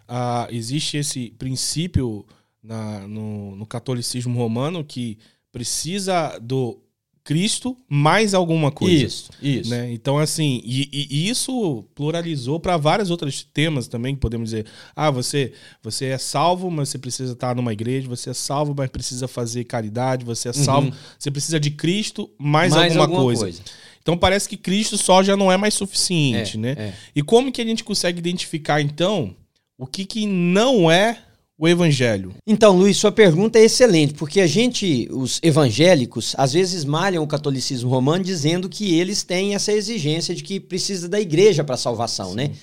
ah, 0.09 0.49
existe 0.51 0.97
esse 0.97 1.31
princípio 1.39 2.27
na, 2.62 3.06
no, 3.06 3.56
no 3.56 3.67
catolicismo 3.67 4.39
romano 4.39 4.85
que 4.85 5.19
precisa 5.53 6.39
do 6.39 6.81
Cristo 7.25 7.75
mais 7.89 8.35
alguma 8.35 8.71
coisa. 8.71 9.06
Isso, 9.06 9.31
isso. 9.41 9.71
Né? 9.71 9.91
Então, 9.93 10.19
assim, 10.19 10.61
e, 10.62 10.89
e 10.93 11.29
isso 11.29 11.83
pluralizou 11.95 12.61
para 12.61 12.77
vários 12.77 13.11
outros 13.11 13.43
temas 13.43 13.89
também, 13.89 14.15
podemos 14.15 14.51
dizer. 14.51 14.67
Ah, 14.94 15.11
você, 15.11 15.53
você 15.82 16.06
é 16.06 16.19
salvo, 16.19 16.70
mas 16.70 16.91
você 16.91 16.99
precisa 16.99 17.32
estar 17.32 17.56
numa 17.56 17.73
igreja, 17.73 18.06
você 18.06 18.31
é 18.31 18.34
salvo, 18.34 18.75
mas 18.77 18.91
precisa 18.91 19.27
fazer 19.27 19.65
caridade, 19.65 20.23
você 20.23 20.51
é 20.51 20.53
salvo, 20.53 20.89
uhum. 20.89 20.94
você 21.19 21.31
precisa 21.31 21.58
de 21.58 21.70
Cristo 21.70 22.31
mais, 22.39 22.75
mais 22.75 22.94
alguma, 22.94 23.05
alguma 23.05 23.23
coisa. 23.23 23.43
coisa. 23.43 23.63
Então 24.03 24.19
parece 24.19 24.46
que 24.46 24.58
Cristo 24.58 24.99
só 24.99 25.23
já 25.23 25.34
não 25.34 25.51
é 25.51 25.56
mais 25.56 25.73
suficiente, 25.73 26.58
é, 26.58 26.61
né? 26.61 26.70
É. 26.77 26.94
E 27.17 27.23
como 27.23 27.51
que 27.51 27.63
a 27.63 27.65
gente 27.65 27.82
consegue 27.82 28.19
identificar, 28.19 28.82
então, 28.82 29.34
o 29.79 29.87
que, 29.87 30.05
que 30.05 30.27
não 30.27 30.91
é 30.91 31.19
o 31.59 31.69
evangelho? 31.69 32.35
Então, 32.47 32.77
Luiz, 32.77 32.97
sua 32.97 33.13
pergunta 33.13 33.59
é 33.59 33.65
excelente, 33.65 34.15
porque 34.15 34.41
a 34.41 34.47
gente, 34.47 35.09
os 35.11 35.41
evangélicos, 35.43 36.35
às 36.39 36.53
vezes 36.53 36.85
malham 36.85 37.23
o 37.23 37.27
catolicismo 37.29 37.91
romano 37.91 38.25
dizendo 38.25 38.69
que 38.69 38.99
eles 38.99 39.23
têm 39.23 39.55
essa 39.55 39.73
exigência 39.73 40.35
de 40.35 40.43
que 40.43 40.61
precisa 40.61 41.09
da 41.09 41.21
igreja 41.21 41.65
para 41.65 41.77
salvação, 41.77 42.35
né? 42.35 42.47
Sim. 42.47 42.51
né? 42.51 42.57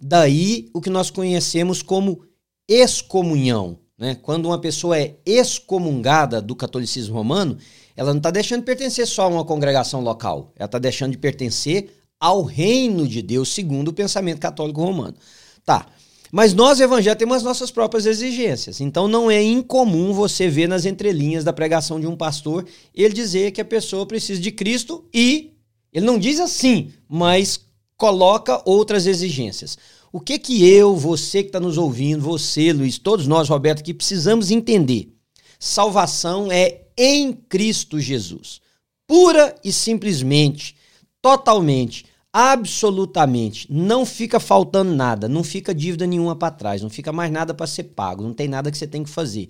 Daí 0.00 0.70
o 0.72 0.80
que 0.80 0.90
nós 0.90 1.10
conhecemos 1.10 1.82
como 1.82 2.24
excomunhão, 2.68 3.78
né? 3.98 4.14
Quando 4.14 4.46
uma 4.46 4.60
pessoa 4.60 4.98
é 4.98 5.16
excomungada 5.26 6.40
do 6.40 6.54
catolicismo 6.54 7.14
romano, 7.14 7.58
ela 7.96 8.12
não 8.12 8.18
está 8.18 8.30
deixando 8.30 8.60
de 8.60 8.66
pertencer 8.66 9.06
só 9.06 9.24
a 9.24 9.28
uma 9.28 9.44
congregação 9.44 10.00
local, 10.00 10.52
ela 10.56 10.66
está 10.66 10.78
deixando 10.78 11.12
de 11.12 11.18
pertencer 11.18 11.90
ao 12.20 12.42
reino 12.42 13.08
de 13.08 13.22
Deus, 13.22 13.48
segundo 13.52 13.88
o 13.88 13.92
pensamento 13.92 14.38
católico 14.38 14.80
romano. 14.80 15.16
Tá. 15.64 15.86
Mas 16.30 16.52
nós, 16.52 16.80
evangélicos, 16.80 17.18
temos 17.18 17.36
as 17.38 17.42
nossas 17.42 17.70
próprias 17.70 18.04
exigências. 18.04 18.80
Então 18.80 19.08
não 19.08 19.30
é 19.30 19.42
incomum 19.42 20.12
você 20.12 20.48
ver 20.48 20.68
nas 20.68 20.84
entrelinhas 20.84 21.44
da 21.44 21.52
pregação 21.52 21.98
de 21.98 22.06
um 22.06 22.16
pastor 22.16 22.66
ele 22.94 23.14
dizer 23.14 23.52
que 23.52 23.60
a 23.60 23.64
pessoa 23.64 24.06
precisa 24.06 24.40
de 24.40 24.52
Cristo 24.52 25.04
e 25.12 25.52
ele 25.92 26.04
não 26.04 26.18
diz 26.18 26.38
assim, 26.38 26.92
mas 27.08 27.60
coloca 27.96 28.62
outras 28.64 29.06
exigências. 29.06 29.78
O 30.12 30.20
que 30.20 30.38
que 30.38 30.66
eu, 30.68 30.96
você 30.96 31.42
que 31.42 31.48
está 31.48 31.60
nos 31.60 31.76
ouvindo, 31.76 32.22
você, 32.22 32.72
Luiz, 32.72 32.98
todos 32.98 33.26
nós, 33.26 33.48
Roberto, 33.48 33.82
que 33.82 33.92
precisamos 33.92 34.50
entender? 34.50 35.12
Salvação 35.58 36.52
é 36.52 36.82
em 36.96 37.32
Cristo 37.32 37.98
Jesus. 38.00 38.60
Pura 39.06 39.54
e 39.64 39.72
simplesmente, 39.72 40.76
totalmente 41.20 42.04
absolutamente 42.38 43.66
não 43.68 44.06
fica 44.06 44.38
faltando 44.38 44.94
nada, 44.94 45.28
não 45.28 45.42
fica 45.42 45.74
dívida 45.74 46.06
nenhuma 46.06 46.36
para 46.36 46.54
trás, 46.54 46.80
não 46.80 46.88
fica 46.88 47.12
mais 47.12 47.32
nada 47.32 47.52
para 47.52 47.66
ser 47.66 47.82
pago, 47.82 48.22
não 48.22 48.32
tem 48.32 48.46
nada 48.46 48.70
que 48.70 48.78
você 48.78 48.86
tem 48.86 49.02
que 49.02 49.10
fazer. 49.10 49.48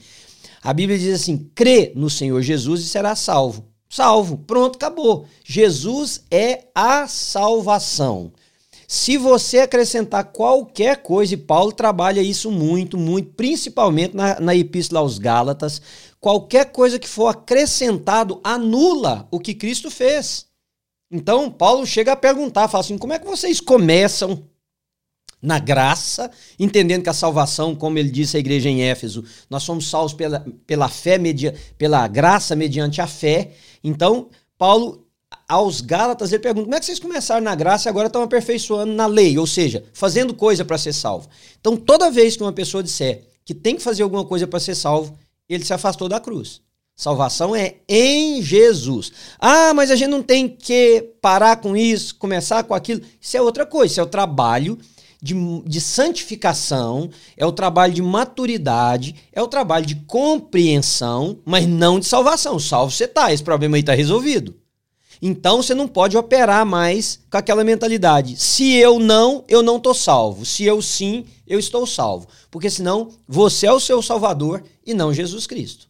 A 0.63 0.73
Bíblia 0.73 0.99
diz 0.99 1.21
assim: 1.21 1.51
crê 1.55 1.93
no 1.95 2.09
Senhor 2.09 2.41
Jesus 2.41 2.81
e 2.81 2.89
será 2.89 3.15
salvo. 3.15 3.67
Salvo, 3.91 4.39
pronto, 4.39 4.77
acabou. 4.77 5.27
Jesus 5.45 6.23
é 6.31 6.65
a 6.75 7.07
salvação. 7.07 8.33
Se 8.87 9.19
você 9.19 9.59
acrescentar 9.59 10.33
qualquer 10.33 11.03
coisa, 11.03 11.35
e 11.35 11.37
Paulo 11.37 11.73
trabalha 11.73 12.23
isso 12.23 12.51
muito, 12.51 12.97
muito, 12.97 13.35
principalmente 13.35 14.17
na, 14.17 14.41
na 14.41 14.57
Epístola 14.57 15.01
aos 15.01 15.19
Gálatas, 15.19 15.83
qualquer 16.19 16.73
coisa 16.73 16.99
que 16.99 17.09
for 17.09 17.27
acrescentado 17.27 18.41
anula 18.43 19.29
o 19.31 19.39
que 19.39 19.55
Cristo 19.55 19.91
fez. 19.91 20.48
Então, 21.11 21.51
Paulo 21.51 21.87
chega 21.87 22.13
a 22.13 22.17
perguntar, 22.17 22.69
fala 22.69 22.85
assim: 22.85 22.99
como 22.99 23.13
é 23.13 23.19
que 23.19 23.27
vocês 23.27 23.61
começam 23.61 24.45
na 25.41 25.59
graça, 25.59 26.31
entendendo 26.59 27.03
que 27.03 27.09
a 27.09 27.15
salvação, 27.15 27.75
como 27.75 27.97
ele 27.99 28.11
disse 28.11 28.37
à 28.37 28.41
igreja 28.41 28.69
em 28.69 28.83
Éfeso, 28.83 29.25
nós 29.49 29.63
somos 29.63 29.89
salvos 29.89 30.13
pela, 30.13 30.45
pela 30.67 30.89
fé, 30.89 31.17
media, 31.17 31.55
pela 31.77 32.07
graça 32.09 32.57
mediante 32.57 33.01
a 33.01 33.07
fé. 33.07 33.53
Então, 33.83 34.29
Paulo, 34.57 35.07
aos 35.49 35.81
Gálatas, 35.81 36.33
ele 36.33 36.43
pergunta: 36.43 36.65
como 36.65 36.75
é 36.75 36.81
que 36.81 36.87
vocês 36.87 36.99
começaram 36.99 37.43
na 37.43 37.55
graça 37.55 37.89
e 37.89 37.91
agora 37.91 38.09
estão 38.09 38.23
aperfeiçoando 38.23 38.93
na 38.93 39.07
lei? 39.07 39.39
Ou 39.39 39.47
seja, 39.47 39.85
fazendo 39.93 40.35
coisa 40.35 40.65
para 40.65 40.77
ser 40.77 40.93
salvo. 40.93 41.29
Então, 41.61 41.77
toda 41.77 42.11
vez 42.11 42.37
que 42.37 42.43
uma 42.43 42.53
pessoa 42.53 42.83
disser 42.83 43.23
que 43.45 43.55
tem 43.55 43.77
que 43.77 43.83
fazer 43.83 44.03
alguma 44.03 44.25
coisa 44.25 44.47
para 44.47 44.61
ser 44.61 44.75
salvo, 44.75 45.17
ele 45.49 45.65
se 45.65 45.73
afastou 45.73 46.09
da 46.09 46.21
cruz. 46.21 46.61
Salvação 46.99 47.55
é 47.55 47.77
em 47.89 48.43
Jesus. 48.43 49.13
Ah, 49.39 49.73
mas 49.73 49.89
a 49.93 49.95
gente 49.95 50.11
não 50.11 50.21
tem 50.21 50.49
que 50.49 51.13
parar 51.23 51.59
com 51.59 51.77
isso, 51.77 52.17
começar 52.17 52.65
com 52.65 52.75
aquilo. 52.75 53.01
Isso 53.21 53.37
é 53.37 53.41
outra 53.41 53.65
coisa, 53.65 53.93
isso 53.93 54.01
é 54.01 54.03
o 54.03 54.07
trabalho 54.07 54.77
de, 55.23 55.33
de 55.65 55.81
santificação, 55.81 57.09
é 57.37 57.47
o 57.47 57.53
trabalho 57.53 57.95
de 57.95 58.03
maturidade, 58.03 59.15
é 59.33 59.41
o 59.41 59.47
trabalho 59.47 59.87
de 59.87 59.95
compreensão, 59.95 61.39
mas 61.45 61.69
não 61.69 62.01
de 62.01 62.07
salvação. 62.07 62.59
Salvo 62.59 62.91
você 62.91 63.07
tá, 63.07 63.33
esse 63.33 63.45
problema 63.45 63.77
aí 63.77 63.83
tá 63.85 63.95
resolvido. 63.95 64.57
Então 65.23 65.63
você 65.63 65.77
não 65.77 65.87
pode 65.87 66.17
operar 66.17 66.67
mais 66.67 67.21
com 67.31 67.39
aquela 67.39 67.63
mentalidade. 67.63 68.37
Se 68.37 68.75
eu 68.75 68.99
não, 68.99 69.45
eu 69.47 69.63
não 69.63 69.79
tô 69.79 69.95
salvo. 69.95 70.45
Se 70.45 70.65
eu 70.65 70.83
sim, 70.83 71.27
eu 71.47 71.61
estou 71.61 71.87
salvo. 71.87 72.27
Porque 72.51 72.69
senão 72.69 73.09
você 73.29 73.69
é 73.69 73.73
o 73.73 73.79
seu 73.79 74.03
salvador 74.03 74.65
e 74.85 74.93
não 74.93 75.15
Jesus 75.15 75.47
Cristo. 75.47 75.87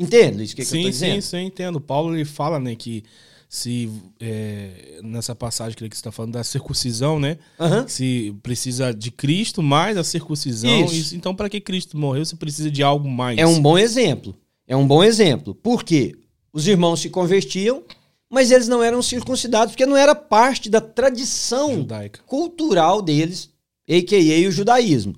Entende 0.00 0.42
isso 0.42 0.56
que, 0.56 0.64
sim, 0.64 0.70
que 0.70 0.78
eu 0.78 0.82
tô 0.84 0.90
dizendo? 0.90 1.14
Sim, 1.14 1.20
sim, 1.20 1.44
entendo. 1.44 1.80
Paulo 1.80 2.16
ele 2.16 2.24
fala, 2.24 2.58
né, 2.58 2.74
que 2.74 3.04
se 3.50 3.90
é, 4.20 5.00
nessa 5.02 5.34
passagem 5.34 5.76
que 5.76 5.82
você 5.82 5.88
está 5.88 6.10
falando 6.10 6.32
da 6.32 6.44
circuncisão, 6.44 7.18
né? 7.18 7.36
Uhum. 7.58 7.86
Se 7.86 8.34
precisa 8.42 8.94
de 8.94 9.10
Cristo 9.10 9.60
mais 9.60 9.98
a 9.98 10.04
circuncisão. 10.04 10.84
Isso. 10.86 11.16
Então, 11.16 11.34
para 11.34 11.50
que 11.50 11.60
Cristo 11.60 11.98
morreu, 11.98 12.24
você 12.24 12.36
precisa 12.36 12.70
de 12.70 12.82
algo 12.82 13.10
mais. 13.10 13.38
É 13.38 13.46
um 13.46 13.60
bom 13.60 13.76
exemplo. 13.76 14.36
É 14.68 14.76
um 14.76 14.86
bom 14.86 15.02
exemplo. 15.02 15.52
Por 15.52 15.82
quê? 15.82 16.14
Os 16.52 16.68
irmãos 16.68 17.00
se 17.00 17.10
convertiam, 17.10 17.82
mas 18.30 18.52
eles 18.52 18.68
não 18.68 18.82
eram 18.82 19.02
circuncidados, 19.02 19.72
porque 19.72 19.84
não 19.84 19.96
era 19.96 20.14
parte 20.14 20.70
da 20.70 20.80
tradição 20.80 21.74
Judaica. 21.74 22.20
cultural 22.26 23.02
deles, 23.02 23.50
a.k.a. 23.88 24.48
o 24.48 24.52
judaísmo. 24.52 25.16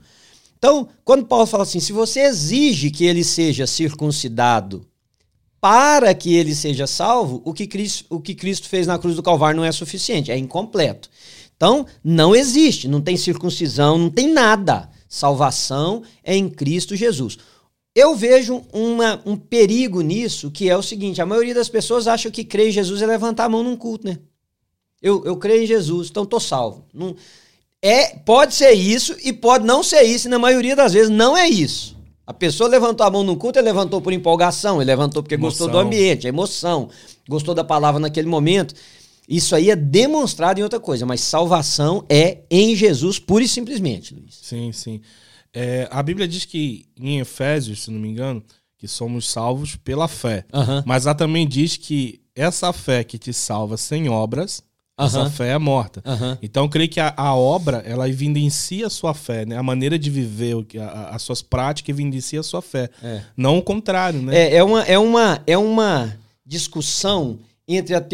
Então, 0.62 0.88
quando 1.04 1.26
Paulo 1.26 1.44
fala 1.44 1.64
assim, 1.64 1.80
se 1.80 1.92
você 1.92 2.20
exige 2.20 2.88
que 2.88 3.04
ele 3.04 3.24
seja 3.24 3.66
circuncidado 3.66 4.86
para 5.60 6.14
que 6.14 6.36
ele 6.36 6.54
seja 6.54 6.86
salvo, 6.86 7.42
o 7.44 7.52
que, 7.52 7.66
Cristo, 7.66 8.06
o 8.08 8.20
que 8.20 8.32
Cristo 8.32 8.68
fez 8.68 8.86
na 8.86 8.96
cruz 8.96 9.16
do 9.16 9.24
Calvário 9.24 9.56
não 9.56 9.64
é 9.64 9.72
suficiente, 9.72 10.30
é 10.30 10.38
incompleto. 10.38 11.10
Então, 11.56 11.84
não 12.04 12.32
existe, 12.32 12.86
não 12.86 13.00
tem 13.00 13.16
circuncisão, 13.16 13.98
não 13.98 14.08
tem 14.08 14.32
nada. 14.32 14.88
Salvação 15.08 16.04
é 16.22 16.36
em 16.36 16.48
Cristo 16.48 16.94
Jesus. 16.94 17.38
Eu 17.92 18.14
vejo 18.14 18.62
uma, 18.72 19.20
um 19.26 19.36
perigo 19.36 20.00
nisso, 20.00 20.48
que 20.48 20.70
é 20.70 20.76
o 20.76 20.82
seguinte: 20.82 21.20
a 21.20 21.26
maioria 21.26 21.54
das 21.54 21.68
pessoas 21.68 22.06
acha 22.06 22.30
que 22.30 22.44
crer 22.44 22.68
em 22.68 22.72
Jesus 22.72 23.02
é 23.02 23.06
levantar 23.06 23.46
a 23.46 23.48
mão 23.48 23.64
num 23.64 23.76
culto, 23.76 24.06
né? 24.06 24.16
Eu, 25.02 25.24
eu 25.24 25.36
creio 25.36 25.64
em 25.64 25.66
Jesus, 25.66 26.08
então 26.08 26.24
tô 26.24 26.38
salvo. 26.38 26.86
Não, 26.94 27.16
é, 27.82 28.16
pode 28.16 28.54
ser 28.54 28.72
isso 28.72 29.16
e 29.24 29.32
pode 29.32 29.66
não 29.66 29.82
ser 29.82 30.02
isso, 30.04 30.28
e 30.28 30.30
na 30.30 30.38
maioria 30.38 30.76
das 30.76 30.92
vezes 30.92 31.10
não 31.10 31.36
é 31.36 31.48
isso. 31.48 32.00
A 32.24 32.32
pessoa 32.32 32.70
levantou 32.70 33.04
a 33.04 33.10
mão 33.10 33.24
no 33.24 33.36
culto, 33.36 33.58
ele 33.58 33.66
levantou 33.66 34.00
por 34.00 34.12
empolgação, 34.12 34.80
ele 34.80 34.90
levantou 34.90 35.22
porque 35.22 35.34
emoção. 35.34 35.66
gostou 35.66 35.68
do 35.68 35.78
ambiente, 35.78 36.26
a 36.26 36.28
emoção, 36.28 36.88
gostou 37.28 37.54
da 37.54 37.64
palavra 37.64 38.00
naquele 38.00 38.28
momento. 38.28 38.74
Isso 39.28 39.56
aí 39.56 39.70
é 39.70 39.76
demonstrado 39.76 40.60
em 40.60 40.62
outra 40.62 40.78
coisa, 40.78 41.04
mas 41.04 41.20
salvação 41.20 42.04
é 42.08 42.38
em 42.48 42.76
Jesus 42.76 43.18
pura 43.18 43.42
e 43.42 43.48
simplesmente, 43.48 44.14
Luiz. 44.14 44.38
Sim, 44.40 44.70
sim. 44.72 45.00
É, 45.52 45.88
a 45.90 46.02
Bíblia 46.02 46.28
diz 46.28 46.44
que 46.44 46.86
em 46.96 47.18
Efésios, 47.18 47.82
se 47.82 47.90
não 47.90 47.98
me 47.98 48.08
engano, 48.08 48.42
que 48.78 48.86
somos 48.86 49.28
salvos 49.28 49.76
pela 49.76 50.08
fé. 50.08 50.44
Uhum. 50.52 50.82
Mas 50.86 51.06
ela 51.06 51.14
também 51.14 51.46
diz 51.46 51.76
que 51.76 52.20
essa 52.34 52.72
fé 52.72 53.04
que 53.04 53.18
te 53.18 53.32
salva 53.32 53.76
sem 53.76 54.08
obras 54.08 54.62
Uhum. 55.02 55.06
Essa 55.06 55.30
fé 55.30 55.50
é 55.50 55.58
morta. 55.58 56.02
Uhum. 56.04 56.36
Então, 56.42 56.64
eu 56.64 56.68
creio 56.68 56.88
que 56.88 57.00
a, 57.00 57.12
a, 57.16 57.34
obra, 57.34 57.82
ela 57.86 58.08
evidencia 58.08 58.86
a 58.86 58.90
sua 58.90 59.14
fé, 59.14 59.44
né? 59.44 59.56
A 59.56 59.62
maneira 59.62 59.98
de 59.98 60.10
viver, 60.10 60.54
a, 60.80 61.14
as 61.14 61.22
suas 61.22 61.42
práticas 61.42 61.90
evidencia 61.90 62.40
a 62.40 62.42
sua 62.42 62.62
fé. 62.62 62.90
É. 63.02 63.22
Não 63.36 63.58
o 63.58 63.62
contrário, 63.62 64.20
né? 64.22 64.36
É, 64.36 64.56
é, 64.56 64.64
uma, 64.64 64.82
é, 64.82 64.98
uma, 64.98 65.42
é 65.46 65.58
uma 65.58 66.16
discussão 66.44 67.38
entre 67.66 67.94
a 67.94 68.04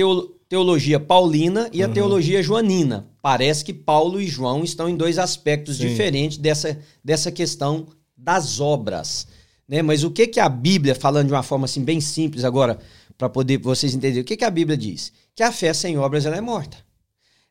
teologia 0.49 1.00
paulina 1.00 1.68
e 1.73 1.83
a 1.83 1.87
uhum. 1.87 1.92
teologia 1.92 2.42
joanina. 2.42 3.07
Parece 3.21 3.64
que 3.64 3.73
Paulo 3.73 4.21
e 4.21 4.26
João 4.26 4.64
estão 4.64 4.88
em 4.88 4.97
dois 4.97 5.18
aspectos 5.18 5.76
Sim. 5.76 5.88
diferentes 5.88 6.38
dessa, 6.38 6.78
dessa 7.04 7.30
questão 7.30 7.87
das 8.16 8.61
obras. 8.61 9.26
Né? 9.68 9.83
Mas 9.83 10.02
o 10.02 10.11
que, 10.11 10.26
que 10.26 10.40
a 10.40 10.49
Bíblia, 10.49 10.95
falando 10.95 11.26
de 11.26 11.33
uma 11.33 11.42
forma 11.42 11.66
assim 11.66 11.85
bem 11.85 12.00
simples 12.00 12.45
agora, 12.45 12.78
para 13.18 13.28
poder 13.28 13.59
vocês 13.59 13.95
entenderem, 13.95 14.23
o 14.23 14.25
que, 14.25 14.37
que 14.37 14.45
a 14.45 14.50
Bíblia 14.50 14.76
diz? 14.76 15.12
Que 15.38 15.42
a 15.45 15.52
fé 15.52 15.73
sem 15.73 15.97
obras 15.97 16.26
ela 16.26 16.37
é 16.37 16.40
morta. 16.40 16.78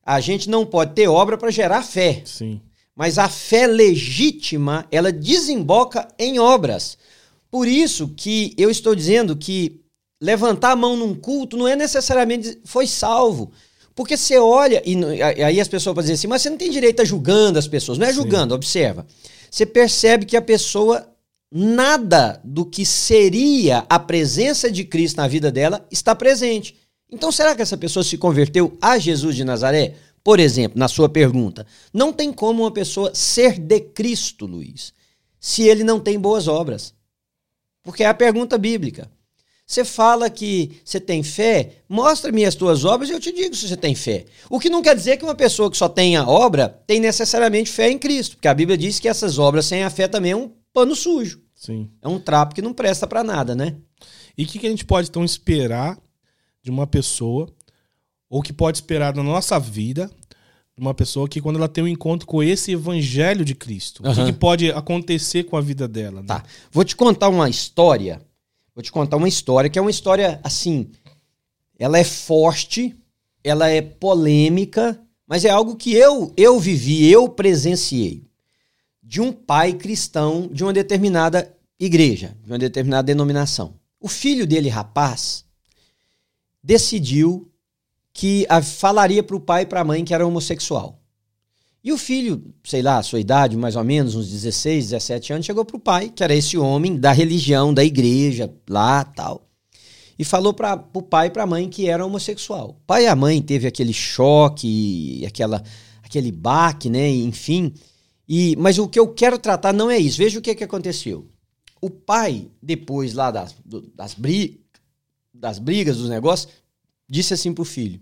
A 0.05 0.19
gente 0.19 0.49
não 0.49 0.65
pode 0.65 0.93
ter 0.93 1.07
obra 1.07 1.37
para 1.37 1.49
gerar 1.49 1.81
fé. 1.81 2.21
Sim. 2.25 2.59
Mas 2.93 3.17
a 3.17 3.29
fé 3.29 3.65
legítima, 3.65 4.85
ela 4.91 5.09
desemboca 5.09 6.05
em 6.19 6.37
obras. 6.37 6.97
Por 7.49 7.65
isso 7.65 8.09
que 8.09 8.53
eu 8.57 8.69
estou 8.69 8.93
dizendo 8.93 9.37
que 9.37 9.79
levantar 10.19 10.71
a 10.71 10.75
mão 10.75 10.97
num 10.97 11.15
culto 11.15 11.55
não 11.55 11.65
é 11.65 11.77
necessariamente 11.77 12.59
foi 12.65 12.85
salvo. 12.85 13.53
Porque 13.95 14.17
você 14.17 14.37
olha, 14.37 14.83
e 14.85 15.23
aí 15.41 15.61
as 15.61 15.69
pessoas 15.69 15.95
podem 15.95 16.11
dizer 16.11 16.19
assim, 16.19 16.27
mas 16.27 16.41
você 16.41 16.49
não 16.49 16.57
tem 16.57 16.69
direito 16.69 17.01
a 17.01 17.05
julgando 17.05 17.57
as 17.57 17.69
pessoas. 17.69 17.97
Não 17.97 18.05
é 18.05 18.11
julgando, 18.11 18.53
Sim. 18.53 18.55
observa. 18.57 19.07
Você 19.49 19.65
percebe 19.65 20.25
que 20.25 20.35
a 20.35 20.41
pessoa, 20.41 21.07
nada 21.49 22.41
do 22.43 22.65
que 22.65 22.85
seria 22.85 23.85
a 23.89 23.97
presença 23.97 24.69
de 24.69 24.83
Cristo 24.83 25.15
na 25.15 25.27
vida 25.29 25.49
dela 25.49 25.87
está 25.89 26.13
presente. 26.13 26.75
Então, 27.11 27.31
será 27.31 27.55
que 27.55 27.61
essa 27.61 27.77
pessoa 27.77 28.03
se 28.03 28.17
converteu 28.17 28.77
a 28.81 28.97
Jesus 28.97 29.35
de 29.35 29.43
Nazaré? 29.43 29.95
Por 30.23 30.39
exemplo, 30.39 30.77
na 30.77 30.89
sua 30.89 31.07
pergunta, 31.07 31.65
não 31.93 32.11
tem 32.11 32.33
como 32.33 32.63
uma 32.63 32.71
pessoa 32.71 33.15
ser 33.15 33.57
de 33.57 33.79
Cristo, 33.79 34.45
Luiz, 34.45 34.93
se 35.39 35.63
ele 35.63 35.83
não 35.83 35.99
tem 35.99 36.19
boas 36.19 36.47
obras. 36.49 36.93
Porque 37.81 38.03
é 38.03 38.07
a 38.07 38.13
pergunta 38.13 38.57
bíblica. 38.57 39.09
Você 39.65 39.83
fala 39.83 40.29
que 40.29 40.81
você 40.83 40.99
tem 40.99 41.23
fé, 41.23 41.81
mostra-me 41.89 42.45
as 42.45 42.55
tuas 42.55 42.85
obras 42.85 43.09
e 43.09 43.13
eu 43.13 43.19
te 43.19 43.33
digo 43.33 43.53
se 43.53 43.67
você 43.67 43.75
tem 43.75 43.95
fé. 43.95 44.25
O 44.49 44.59
que 44.59 44.69
não 44.69 44.81
quer 44.81 44.95
dizer 44.95 45.17
que 45.17 45.25
uma 45.25 45.35
pessoa 45.35 45.69
que 45.69 45.77
só 45.77 45.89
tenha 45.89 46.25
obra 46.25 46.69
tem 46.87 47.01
necessariamente 47.01 47.69
fé 47.69 47.89
em 47.89 47.97
Cristo, 47.97 48.37
porque 48.37 48.47
a 48.47 48.53
Bíblia 48.53 48.77
diz 48.77 48.97
que 48.99 49.09
essas 49.09 49.37
obras 49.37 49.65
sem 49.65 49.83
a 49.83 49.89
fé 49.89 50.07
também 50.07 50.31
é 50.31 50.35
um 50.35 50.51
pano 50.73 50.95
sujo. 50.95 51.41
Sim. 51.53 51.89
É 52.01 52.07
um 52.07 52.19
trapo 52.19 52.55
que 52.55 52.61
não 52.61 52.73
presta 52.73 53.05
para 53.05 53.23
nada, 53.23 53.55
né? 53.55 53.75
E 54.37 54.43
o 54.43 54.47
que, 54.47 54.59
que 54.59 54.67
a 54.67 54.69
gente 54.69 54.85
pode 54.85 55.09
então 55.09 55.25
esperar 55.25 55.97
de 56.67 56.71
uma 56.71 56.85
pessoa, 56.85 57.47
ou 58.29 58.41
que 58.41 58.51
pode 58.51 58.79
esperar 58.79 59.15
na 59.15 59.23
nossa 59.23 59.57
vida, 59.57 60.11
uma 60.77 60.93
pessoa 60.93 61.29
que 61.29 61.39
quando 61.39 61.55
ela 61.55 61.69
tem 61.69 61.81
um 61.81 61.87
encontro 61.87 62.27
com 62.27 62.43
esse 62.43 62.73
evangelho 62.73 63.45
de 63.45 63.55
Cristo, 63.55 64.03
uhum. 64.03 64.11
o 64.11 64.15
que, 64.15 64.25
que, 64.25 64.33
pode 64.33 64.69
acontecer 64.69 65.45
com 65.45 65.55
a 65.55 65.61
vida 65.61 65.87
dela? 65.87 66.19
Né? 66.19 66.27
Tá. 66.27 66.43
Vou 66.69 66.83
te 66.83 66.93
contar 66.93 67.29
uma 67.29 67.49
história. 67.49 68.21
Vou 68.75 68.83
te 68.83 68.91
contar 68.91 69.15
uma 69.15 69.29
história 69.29 69.69
que 69.69 69.79
é 69.79 69.81
uma 69.81 69.89
história 69.89 70.41
assim. 70.43 70.91
Ela 71.79 71.97
é 71.97 72.03
forte, 72.03 72.93
ela 73.41 73.69
é 73.69 73.81
polêmica, 73.81 75.01
mas 75.25 75.45
é 75.45 75.49
algo 75.49 75.77
que 75.77 75.93
eu 75.93 76.33
eu 76.35 76.59
vivi, 76.59 77.09
eu 77.09 77.29
presenciei. 77.29 78.27
De 79.01 79.21
um 79.21 79.31
pai 79.31 79.71
cristão 79.71 80.49
de 80.51 80.65
uma 80.65 80.73
determinada 80.73 81.49
igreja, 81.79 82.35
de 82.43 82.51
uma 82.51 82.59
determinada 82.59 83.05
denominação. 83.05 83.73
O 84.01 84.09
filho 84.09 84.45
dele, 84.45 84.67
rapaz, 84.67 85.46
decidiu 86.67 87.49
que 88.13 88.45
a, 88.49 88.61
falaria 88.61 89.23
para 89.23 89.37
o 89.37 89.39
pai 89.39 89.61
e 89.61 89.65
para 89.65 89.79
a 89.79 89.85
mãe 89.85 90.03
que 90.03 90.13
era 90.13 90.27
homossexual. 90.27 91.01
E 91.81 91.93
o 91.93 91.97
filho, 91.97 92.53
sei 92.65 92.81
lá, 92.81 93.01
sua 93.01 93.21
idade, 93.21 93.55
mais 93.55 93.77
ou 93.77 93.83
menos, 93.85 94.15
uns 94.15 94.29
16, 94.29 94.89
17 94.89 95.31
anos, 95.31 95.45
chegou 95.45 95.63
para 95.63 95.77
o 95.77 95.79
pai, 95.79 96.11
que 96.13 96.21
era 96.21 96.35
esse 96.35 96.57
homem 96.57 96.97
da 96.97 97.13
religião, 97.13 97.73
da 97.73 97.85
igreja, 97.85 98.53
lá 98.69 99.05
tal, 99.05 99.47
e 100.19 100.25
falou 100.25 100.53
para 100.53 100.83
o 100.93 101.01
pai 101.01 101.27
e 101.27 101.29
para 101.29 101.43
a 101.43 101.47
mãe 101.47 101.69
que 101.69 101.87
era 101.87 102.05
homossexual. 102.05 102.71
O 102.71 102.85
pai 102.85 103.05
e 103.05 103.07
a 103.07 103.15
mãe 103.15 103.41
teve 103.41 103.65
aquele 103.65 103.93
choque, 103.93 105.23
aquela, 105.25 105.63
aquele 106.03 106.33
baque, 106.33 106.89
né? 106.89 107.07
Enfim. 107.07 107.73
E, 108.27 108.57
mas 108.57 108.77
o 108.77 108.89
que 108.89 108.99
eu 108.99 109.07
quero 109.13 109.39
tratar 109.39 109.71
não 109.71 109.89
é 109.89 109.97
isso. 109.97 110.17
Veja 110.17 110.39
o 110.39 110.41
que, 110.41 110.55
que 110.55 110.63
aconteceu. 110.65 111.29
O 111.79 111.89
pai, 111.89 112.49
depois 112.61 113.13
lá 113.13 113.31
das, 113.31 113.55
das, 113.95 114.15
das 115.39 115.59
brigas, 115.59 115.97
dos 115.97 116.09
negócios, 116.09 116.51
disse 117.09 117.33
assim 117.33 117.53
pro 117.53 117.63
filho: 117.63 118.01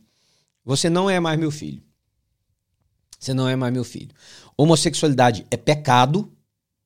Você 0.64 0.90
não 0.90 1.10
é 1.10 1.20
mais 1.20 1.40
meu 1.40 1.52
filho. 1.52 1.82
Você 3.20 3.34
não 3.34 3.48
é 3.48 3.56
mais 3.56 3.74
meu 3.74 3.84
filho. 3.84 4.10
Homossexualidade 4.58 5.46
é 5.50 5.58
pecado, 5.58 6.32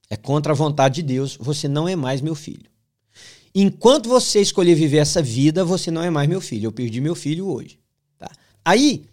é 0.10 0.16
contra 0.16 0.54
a 0.54 0.56
vontade 0.56 0.96
de 0.96 1.04
Deus, 1.04 1.38
você 1.40 1.68
não 1.68 1.88
é 1.88 1.96
mais 1.96 2.22
meu 2.22 2.36
filho. 2.36 2.70
Enquanto 3.54 4.08
você 4.08 4.40
escolher 4.40 4.76
viver 4.76 4.98
essa 4.98 5.22
vida, 5.22 5.66
você 5.66 5.90
não 5.90 6.04
é 6.04 6.10
mais 6.10 6.30
meu 6.30 6.40
filho. 6.40 6.68
Eu 6.68 6.72
perdi 6.72 7.02
meu 7.02 7.16
filho 7.16 7.48
hoje. 7.48 7.80
Tá? 8.18 8.30
Aí, 8.64 9.06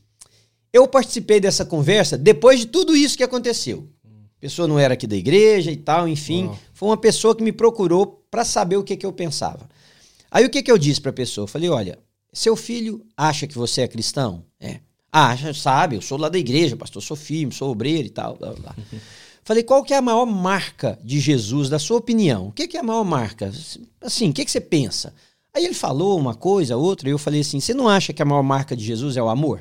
eu 0.73 0.87
participei 0.87 1.41
dessa 1.41 1.65
conversa 1.65 2.19
depois 2.19 2.61
de 2.61 2.67
tudo 2.67 2.95
isso 2.95 3.17
que 3.17 3.25
aconteceu. 3.25 3.89
A 4.05 4.41
pessoa 4.41 4.69
não 4.69 4.79
era 4.79 4.95
aqui 4.95 5.07
da 5.07 5.17
igreja 5.17 5.73
e 5.73 5.77
tal, 5.77 6.07
enfim. 6.07 6.51
Foi 6.75 6.91
uma 6.91 6.97
pessoa 6.97 7.35
que 7.35 7.43
me 7.43 7.53
procurou 7.53 8.23
para 8.31 8.45
saber 8.45 8.77
o 8.77 8.85
que, 8.85 8.97
que 8.97 9.07
eu 9.07 9.13
pensava. 9.13 9.69
Aí 10.31 10.45
o 10.45 10.51
que, 10.51 10.63
que 10.63 10.71
eu 10.71 10.79
disse 10.79 11.01
para 11.01 11.11
a 11.11 11.15
pessoa? 11.15 11.45
Eu 11.45 11.49
falei: 11.49 11.69
olha, 11.69 11.99
seu 12.33 12.57
filho 12.57 13.05
acha 13.17 13.47
que 13.47 13.57
você 13.57 13.83
é 13.83 13.89
cristão? 13.89 14.45
É. 14.61 14.81
Acha, 15.11 15.55
sabe, 15.55 15.97
eu 15.97 16.03
sou 16.03 16.19
lá 16.19 16.29
da 16.29 16.39
igreja, 16.39 16.77
pastor, 16.77 17.03
sou 17.03 17.17
firme, 17.17 17.53
sou 17.53 17.71
obreiro 17.71 18.07
e 18.07 18.11
tal. 18.11 18.37
Blá, 18.37 18.53
blá. 18.53 18.75
Falei, 19.47 19.63
qual 19.63 19.85
que 19.85 19.95
é 19.95 19.97
a 19.97 20.03
maior 20.03 20.27
marca 20.27 20.99
de 21.05 21.21
Jesus, 21.21 21.69
da 21.69 21.79
sua 21.79 21.99
opinião? 21.99 22.49
O 22.49 22.53
que, 22.53 22.67
que 22.67 22.77
é 22.77 22.81
a 22.81 22.83
maior 22.83 23.05
marca? 23.05 23.53
Assim, 24.01 24.31
o 24.31 24.33
que, 24.33 24.45
que 24.45 24.51
você 24.51 24.61
pensa? 24.61 25.15
Aí 25.55 25.65
ele 25.65 25.73
falou 25.73 26.19
uma 26.19 26.35
coisa, 26.35 26.77
outra, 26.77 27.09
e 27.09 27.13
eu 27.13 27.19
falei 27.19 27.43
assim: 27.43 27.61
você 27.61 27.73
não 27.73 27.89
acha 27.89 28.13
que 28.13 28.21
a 28.21 28.25
maior 28.25 28.43
marca 28.43 28.77
de 28.77 28.85
Jesus 28.85 29.17
é 29.17 29.23
o 29.23 29.29
amor? 29.29 29.61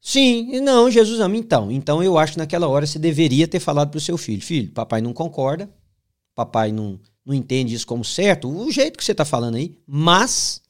Sim, 0.00 0.60
não, 0.60 0.90
Jesus 0.90 1.20
ama. 1.20 1.36
Então, 1.36 1.70
então 1.70 2.02
eu 2.02 2.18
acho 2.18 2.32
que 2.32 2.38
naquela 2.38 2.66
hora 2.66 2.84
você 2.86 2.98
deveria 2.98 3.46
ter 3.46 3.60
falado 3.60 3.90
para 3.90 3.98
o 3.98 4.00
seu 4.00 4.18
filho: 4.18 4.42
filho, 4.42 4.72
papai 4.72 5.00
não 5.00 5.12
concorda, 5.12 5.70
papai 6.34 6.72
não, 6.72 6.98
não 7.24 7.34
entende 7.34 7.74
isso 7.74 7.86
como 7.86 8.04
certo, 8.04 8.48
o 8.48 8.70
jeito 8.70 8.98
que 8.98 9.04
você 9.04 9.12
está 9.12 9.24
falando 9.24 9.56
aí, 9.56 9.78
mas, 9.86 10.60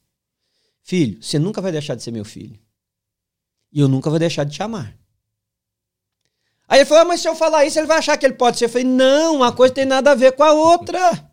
filho, 0.83 1.23
você 1.23 1.39
nunca 1.39 1.61
vai 1.61 1.73
deixar 1.73 1.95
de 1.95 2.03
ser 2.03 2.11
meu 2.11 2.25
filho. 2.25 2.59
E 3.73 3.81
eu 3.81 3.89
nunca 3.89 4.11
vou 4.11 4.19
deixar 4.19 4.45
de 4.45 4.53
te 4.53 4.63
amar. 4.63 4.95
Aí 6.69 6.81
ele 6.81 6.87
falou: 6.87 7.03
ah, 7.03 7.07
mas 7.07 7.21
se 7.21 7.29
eu 7.29 7.35
falar 7.35 7.65
isso, 7.65 7.79
ele 7.79 7.87
vai 7.87 7.99
achar 7.99 8.17
que 8.17 8.25
ele 8.25 8.35
pode 8.35 8.59
ser. 8.59 8.67
Eu 8.67 8.69
falei: 8.71 8.87
não, 8.87 9.37
uma 9.37 9.53
coisa 9.53 9.75
tem 9.75 9.85
nada 9.85 10.13
a 10.13 10.15
ver 10.15 10.33
com 10.33 10.43
a 10.43 10.53
outra. 10.53 11.31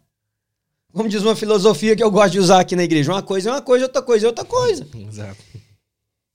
Como 0.91 1.07
diz 1.07 1.21
uma 1.21 1.35
filosofia 1.35 1.95
que 1.95 2.03
eu 2.03 2.09
gosto 2.09 2.33
de 2.33 2.39
usar 2.39 2.59
aqui 2.61 2.75
na 2.75 2.83
igreja: 2.83 3.11
uma 3.11 3.21
coisa 3.21 3.49
é 3.49 3.53
uma 3.53 3.61
coisa, 3.61 3.85
outra 3.85 4.01
coisa 4.01 4.25
é 4.25 4.27
outra 4.27 4.45
coisa. 4.45 4.87
Exato. 4.95 5.37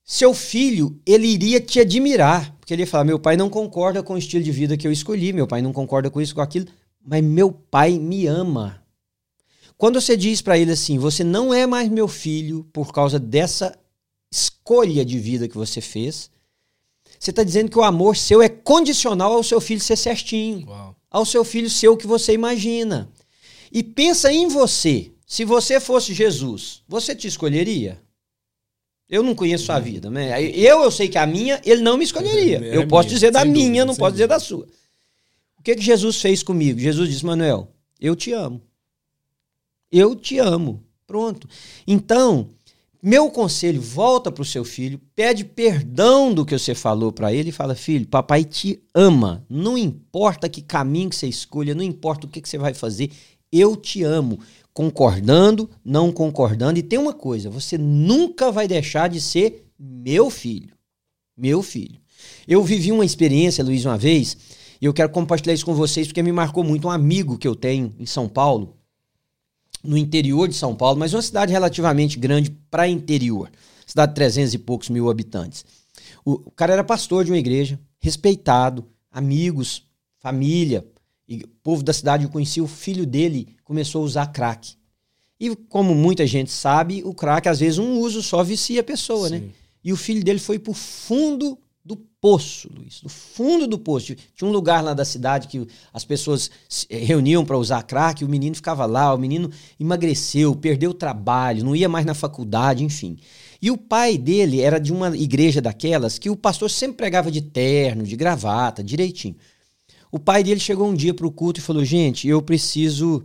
Seu 0.03 0.35
filho, 0.35 1.01
ele 1.07 1.27
iria 1.27 1.61
te 1.61 1.81
admirar, 1.81 2.55
porque 2.59 2.75
ele 2.75 2.83
ia 2.83 2.87
falar: 2.87 3.05
meu 3.05 3.19
pai 3.19 3.37
não 3.37 3.49
concorda 3.49 4.03
com 4.03 4.15
o 4.15 4.19
estilo 4.19 4.45
de 4.45 4.53
vida 4.53 4.77
que 4.77 4.87
eu 4.87 4.93
escolhi, 4.93 5.33
meu 5.33 5.47
pai 5.47 5.63
não 5.63 5.73
concorda 5.73 6.11
com 6.11 6.21
isso, 6.21 6.35
com 6.35 6.41
aquilo, 6.41 6.67
mas 7.05 7.23
meu 7.23 7.53
pai 7.53 7.99
me 7.99 8.27
ama. 8.27 8.83
Quando 9.77 10.01
você 10.01 10.17
diz 10.17 10.41
para 10.41 10.59
ele 10.59 10.73
assim: 10.73 10.99
você 10.99 11.23
não 11.23 11.53
é 11.53 11.67
mais 11.67 11.89
meu 11.89 12.09
filho 12.09 12.65
por 12.73 12.93
causa 12.93 13.19
dessa 13.19 13.79
escolha 14.33 15.05
de 15.05 15.19
vida 15.19 15.49
que 15.49 15.57
você 15.57 15.81
fez, 15.81 16.31
você 17.19 17.31
está 17.31 17.43
dizendo 17.43 17.71
que 17.71 17.79
o 17.79 17.83
amor 17.83 18.17
seu 18.17 18.43
é 18.43 18.49
condicional 18.49 19.33
ao 19.33 19.43
seu 19.43 19.61
filho 19.61 19.81
ser 19.81 19.97
certinho, 19.97 20.67
Uau. 20.67 20.97
ao 21.11 21.25
seu 21.25 21.45
filho 21.45 21.69
ser 21.71 21.89
o 21.89 21.97
que 21.97 22.07
você 22.07 22.33
imagina. 22.33 23.11
E 23.71 23.83
pensa 23.83 24.33
em 24.33 24.49
você. 24.49 25.11
Se 25.27 25.45
você 25.45 25.81
fosse 25.81 26.13
Jesus, 26.13 26.83
você 26.87 27.15
te 27.15 27.27
escolheria? 27.27 28.01
Eu 29.09 29.23
não 29.23 29.35
conheço 29.35 29.65
sua 29.65 29.79
vida, 29.81 30.11
né? 30.11 30.41
Eu, 30.43 30.83
eu 30.83 30.91
sei 30.91 31.09
que 31.09 31.19
a 31.19 31.27
minha, 31.27 31.61
ele 31.65 31.83
não 31.83 31.97
me 31.97 32.05
escolheria. 32.05 32.61
É 32.65 32.77
eu 32.77 32.87
posso 32.87 33.09
dizer 33.09 33.31
da 33.31 33.45
minha, 33.45 33.85
não 33.85 33.95
posso 33.95 34.13
dizer 34.13 34.27
da 34.27 34.39
sua. 34.39 34.67
Que, 35.65 35.75
que 35.75 35.83
Jesus 35.83 36.21
fez 36.21 36.43
comigo? 36.43 36.79
Jesus 36.79 37.09
disse, 37.09 37.25
Manuel, 37.25 37.73
eu 37.99 38.15
te 38.15 38.33
amo. 38.33 38.61
Eu 39.91 40.15
te 40.15 40.39
amo. 40.39 40.83
Pronto. 41.07 41.49
Então, 41.87 42.49
meu 43.03 43.31
conselho, 43.31 43.81
volta 43.81 44.31
para 44.31 44.43
o 44.43 44.45
seu 44.45 44.63
filho, 44.63 45.01
pede 45.15 45.43
perdão 45.43 46.35
do 46.35 46.45
que 46.45 46.59
você 46.59 46.75
falou 46.75 47.11
para 47.11 47.33
ele 47.33 47.49
e 47.49 47.53
fala: 47.53 47.75
Filho, 47.75 48.07
papai 48.07 48.45
te 48.45 48.83
ama. 48.95 49.45
Não 49.49 49.79
importa 49.79 50.49
que 50.49 50.61
caminho 50.61 51.09
que 51.09 51.17
você 51.17 51.27
escolha, 51.27 51.75
não 51.75 51.83
importa 51.83 52.27
o 52.27 52.31
que, 52.31 52.43
que 52.43 52.49
você 52.49 52.59
vai 52.59 52.75
fazer, 52.75 53.11
eu 53.51 53.77
te 53.77 54.03
amo. 54.03 54.41
Concordando, 54.73 55.71
não 55.85 56.11
concordando. 56.11 56.79
E 56.79 56.83
tem 56.83 56.99
uma 56.99 57.13
coisa: 57.15 57.49
você 57.49 57.79
nunca 57.79 58.51
vai 58.51 58.69
deixar 58.69 59.09
de 59.09 59.21
ser 59.21 59.67
meu 59.79 60.29
filho. 60.29 60.75
Meu 61.37 61.63
filho. 61.63 62.01
Eu 62.47 62.63
vivi 62.63 62.91
uma 62.91 63.05
experiência, 63.05 63.65
Luiz, 63.65 63.85
uma 63.85 63.99
vez, 63.99 64.37
e 64.85 64.87
eu 64.87 64.93
quero 64.93 65.09
compartilhar 65.09 65.55
isso 65.55 65.65
com 65.65 65.75
vocês 65.75 66.07
porque 66.07 66.23
me 66.23 66.31
marcou 66.31 66.63
muito. 66.63 66.87
Um 66.87 66.91
amigo 66.91 67.39
que 67.39 67.49
eu 67.49 67.57
tenho 67.57 67.95
em 67.99 68.05
São 68.05 68.29
Paulo 68.29 68.77
no 69.83 69.97
interior 69.97 70.47
de 70.47 70.55
São 70.55 70.77
Paulo, 70.77 70.99
mas 70.99 71.15
uma 71.15 71.23
cidade 71.23 71.51
relativamente 71.53 72.19
grande 72.19 72.51
para 72.71 72.87
interior. 72.87 73.51
Cidade 73.87 74.11
de 74.13 74.17
300 74.17 74.53
e 74.53 74.59
poucos 74.59 74.91
mil 74.91 75.09
habitantes. 75.09 75.65
O, 76.23 76.33
o 76.33 76.51
cara 76.51 76.75
era 76.75 76.85
pastor 76.85 77.25
de 77.25 77.31
uma 77.31 77.39
igreja, 77.39 77.81
respeitado, 77.99 78.85
amigos, 79.11 79.87
família. 80.19 80.87
E 81.27 81.37
o 81.39 81.49
povo 81.63 81.83
da 81.83 81.95
cidade 81.95 82.27
o 82.27 82.29
conhecia, 82.29 82.63
o 82.63 82.69
filho 82.69 83.07
dele 83.07 83.57
começou 83.65 84.03
a 84.03 84.05
usar 84.05 84.27
crack. 84.27 84.75
E 85.41 85.57
como 85.57 85.95
muita 85.95 86.27
gente 86.27 86.53
sabe, 86.53 87.03
o 87.07 87.15
crack, 87.15 87.49
às 87.49 87.61
vezes, 87.61 87.79
um 87.79 88.01
uso 88.01 88.23
só 88.23 88.45
vicia 88.45 88.83
a 88.83 88.85
pessoa, 88.85 89.31
né? 89.31 89.39
Sim. 89.39 89.45
né? 89.47 89.53
E 89.83 89.95
o 89.95 89.97
filho 89.97 90.23
dele 90.23 90.39
foi 90.39 90.59
pro 90.59 90.75
fundo 90.75 91.57
do 91.57 91.64
poço, 92.25 92.71
Luiz, 92.75 93.03
do 93.03 93.09
fundo 93.11 93.67
do 93.67 93.79
poço. 93.79 94.15
Tinha 94.35 94.49
um 94.49 94.51
lugar 94.51 94.83
lá 94.83 94.95
da 94.95 95.05
cidade 95.05 95.47
que 95.47 95.69
as 95.93 96.07
pessoas 96.07 96.51
se 96.67 96.87
reuniam 96.89 97.45
para 97.45 97.59
usar 97.59 97.83
crack, 97.83 98.25
o 98.25 98.29
menino 98.31 98.57
ficava 98.57 98.87
lá, 98.87 99.13
o 99.13 99.19
menino 99.19 99.51
emagreceu, 99.79 100.57
perdeu 100.57 100.93
o 100.93 100.95
trabalho, 100.95 101.63
não 101.63 101.77
ia 101.77 101.87
mais 101.87 102.07
na 102.07 102.15
faculdade, 102.15 102.83
enfim. 102.83 103.19
E 103.61 103.71
o 103.71 103.77
pai 103.77 104.17
dele 104.17 104.63
era 104.63 104.79
de 104.79 104.91
uma 104.91 105.15
igreja 105.15 105.61
daquelas 105.61 106.19
que 106.19 106.31
o 106.31 106.37
pastor 106.37 106.71
sempre 106.71 106.97
pregava 106.97 107.31
de 107.31 107.43
terno, 107.43 108.05
de 108.05 108.17
gravata, 108.17 108.83
direitinho. 108.83 109.37
O 110.11 110.19
pai 110.19 110.43
dele 110.43 110.61
chegou 110.61 110.89
um 110.89 110.95
dia 110.95 111.13
para 111.13 111.27
o 111.27 111.31
culto 111.31 111.61
e 111.61 111.63
falou: 111.63 111.85
Gente, 111.85 112.27
eu 112.27 112.41
preciso 112.41 113.23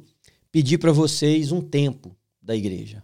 pedir 0.51 0.77
para 0.77 0.91
vocês 0.91 1.53
um 1.53 1.61
tempo 1.61 2.13
da 2.41 2.53
igreja. 2.53 3.01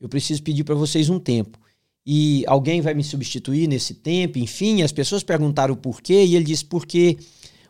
Eu 0.00 0.08
preciso 0.08 0.44
pedir 0.44 0.62
para 0.62 0.76
vocês 0.76 1.10
um 1.10 1.18
tempo 1.18 1.65
e 2.06 2.44
alguém 2.46 2.80
vai 2.80 2.94
me 2.94 3.02
substituir 3.02 3.66
nesse 3.66 3.92
tempo, 3.92 4.38
enfim, 4.38 4.82
as 4.82 4.92
pessoas 4.92 5.24
perguntaram 5.24 5.74
o 5.74 5.76
porquê 5.76 6.24
e 6.24 6.36
ele 6.36 6.44
disse 6.44 6.64
porque 6.64 7.18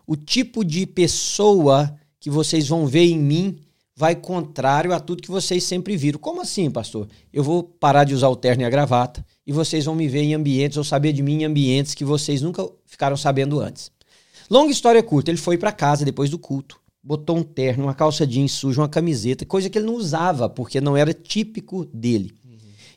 o 0.06 0.14
tipo 0.14 0.62
de 0.62 0.86
pessoa 0.86 1.98
que 2.20 2.28
vocês 2.28 2.68
vão 2.68 2.86
ver 2.86 3.04
em 3.04 3.18
mim 3.18 3.58
vai 3.96 4.14
contrário 4.14 4.92
a 4.92 5.00
tudo 5.00 5.22
que 5.22 5.30
vocês 5.30 5.64
sempre 5.64 5.96
viram. 5.96 6.18
Como 6.18 6.42
assim, 6.42 6.70
pastor? 6.70 7.08
Eu 7.32 7.42
vou 7.42 7.62
parar 7.62 8.04
de 8.04 8.14
usar 8.14 8.28
o 8.28 8.36
terno 8.36 8.62
e 8.62 8.66
a 8.66 8.70
gravata 8.70 9.24
e 9.46 9.52
vocês 9.52 9.86
vão 9.86 9.94
me 9.94 10.06
ver 10.06 10.20
em 10.20 10.34
ambientes 10.34 10.76
ou 10.76 10.84
saber 10.84 11.14
de 11.14 11.22
mim 11.22 11.40
em 11.40 11.44
ambientes 11.46 11.94
que 11.94 12.04
vocês 12.04 12.42
nunca 12.42 12.68
ficaram 12.84 13.16
sabendo 13.16 13.58
antes. 13.58 13.90
Longa 14.50 14.70
história 14.70 15.02
curta, 15.02 15.30
ele 15.30 15.38
foi 15.38 15.56
para 15.56 15.72
casa 15.72 16.04
depois 16.04 16.28
do 16.28 16.38
culto, 16.38 16.78
botou 17.02 17.38
um 17.38 17.42
terno, 17.42 17.84
uma 17.84 17.94
calça 17.94 18.26
jeans 18.26 18.52
suja, 18.52 18.82
uma 18.82 18.88
camiseta, 18.88 19.46
coisa 19.46 19.70
que 19.70 19.78
ele 19.78 19.86
não 19.86 19.94
usava 19.94 20.46
porque 20.46 20.78
não 20.78 20.94
era 20.94 21.14
típico 21.14 21.86
dele. 21.86 22.34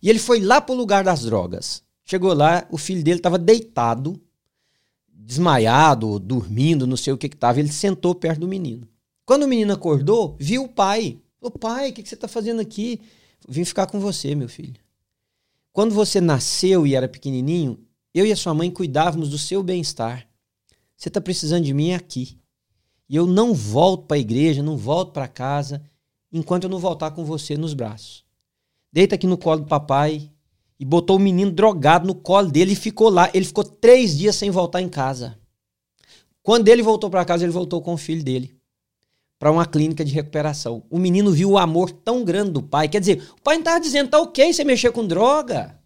E 0.01 0.09
ele 0.09 0.19
foi 0.19 0.39
lá 0.39 0.61
pro 0.61 0.75
lugar 0.75 1.03
das 1.03 1.23
drogas. 1.23 1.83
Chegou 2.05 2.33
lá, 2.33 2.67
o 2.71 2.77
filho 2.77 3.03
dele 3.03 3.19
estava 3.19 3.37
deitado, 3.37 4.19
desmaiado, 5.07 6.17
dormindo, 6.19 6.87
não 6.87 6.97
sei 6.97 7.13
o 7.13 7.17
que 7.17 7.29
que 7.29 7.37
tava. 7.37 7.59
Ele 7.59 7.71
sentou 7.71 8.15
perto 8.15 8.41
do 8.41 8.47
menino. 8.47 8.87
Quando 9.25 9.43
o 9.43 9.47
menino 9.47 9.73
acordou, 9.73 10.35
viu 10.39 10.63
o 10.63 10.69
pai. 10.69 11.19
Falou, 11.39 11.57
pai, 11.57 11.89
o 11.89 11.93
que, 11.93 12.03
que 12.03 12.09
você 12.09 12.15
está 12.15 12.27
fazendo 12.27 12.61
aqui? 12.61 12.99
Vim 13.47 13.63
ficar 13.63 13.87
com 13.87 13.99
você, 13.99 14.33
meu 14.33 14.49
filho. 14.49 14.79
Quando 15.71 15.93
você 15.93 16.19
nasceu 16.19 16.87
e 16.87 16.95
era 16.95 17.07
pequenininho, 17.07 17.77
eu 18.13 18.25
e 18.25 18.31
a 18.31 18.35
sua 18.35 18.53
mãe 18.53 18.71
cuidávamos 18.71 19.29
do 19.29 19.37
seu 19.37 19.61
bem-estar. 19.61 20.27
Você 20.97 21.09
está 21.09 21.21
precisando 21.21 21.63
de 21.63 21.73
mim 21.73 21.93
aqui. 21.93 22.39
E 23.07 23.15
eu 23.15 23.25
não 23.25 23.53
volto 23.53 24.05
para 24.05 24.17
a 24.17 24.19
igreja, 24.19 24.63
não 24.63 24.77
volto 24.77 25.11
para 25.13 25.27
casa, 25.27 25.81
enquanto 26.31 26.65
eu 26.65 26.69
não 26.69 26.79
voltar 26.79 27.11
com 27.11 27.23
você 27.23 27.55
nos 27.55 27.73
braços 27.73 28.28
deita 28.91 29.15
aqui 29.15 29.27
no 29.27 29.37
colo 29.37 29.61
do 29.61 29.67
papai. 29.67 30.29
E 30.79 30.85
botou 30.85 31.17
o 31.17 31.19
menino 31.19 31.51
drogado 31.51 32.07
no 32.07 32.15
colo 32.15 32.49
dele 32.49 32.71
e 32.71 32.75
ficou 32.75 33.09
lá. 33.09 33.29
Ele 33.33 33.45
ficou 33.45 33.65
três 33.65 34.17
dias 34.17 34.35
sem 34.35 34.49
voltar 34.49 34.81
em 34.81 34.87
casa. 34.87 35.37
Quando 36.41 36.69
ele 36.69 36.81
voltou 36.81 37.09
para 37.09 37.25
casa, 37.25 37.43
ele 37.43 37.51
voltou 37.51 37.81
com 37.81 37.93
o 37.93 37.97
filho 37.97 38.23
dele 38.23 38.59
para 39.39 39.51
uma 39.51 39.65
clínica 39.65 40.03
de 40.03 40.13
recuperação. 40.13 40.83
O 40.89 40.99
menino 40.99 41.31
viu 41.31 41.51
o 41.51 41.57
amor 41.57 41.91
tão 41.91 42.25
grande 42.25 42.51
do 42.51 42.61
pai. 42.61 42.89
Quer 42.89 42.99
dizer, 42.99 43.23
o 43.37 43.41
pai 43.41 43.55
não 43.55 43.61
estava 43.61 43.79
dizendo, 43.79 44.09
tá 44.09 44.19
ok 44.19 44.51
você 44.51 44.65
mexer 44.65 44.91
com 44.91 45.07
droga. 45.07 45.79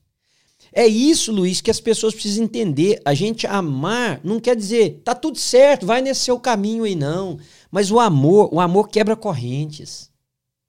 É 0.75 0.87
isso, 0.87 1.31
Luiz, 1.31 1.61
que 1.61 1.69
as 1.69 1.79
pessoas 1.79 2.15
precisam 2.15 2.45
entender. 2.45 2.99
A 3.05 3.13
gente 3.13 3.45
amar 3.45 4.19
não 4.23 4.39
quer 4.39 4.55
dizer, 4.55 5.01
tá 5.03 5.13
tudo 5.13 5.37
certo, 5.37 5.85
vai 5.85 6.01
nesse 6.01 6.21
seu 6.21 6.39
caminho 6.39 6.83
aí, 6.83 6.95
não. 6.95 7.37
Mas 7.69 7.91
o 7.91 7.99
amor, 7.99 8.49
o 8.51 8.59
amor 8.59 8.89
quebra 8.89 9.15
correntes. 9.15 10.09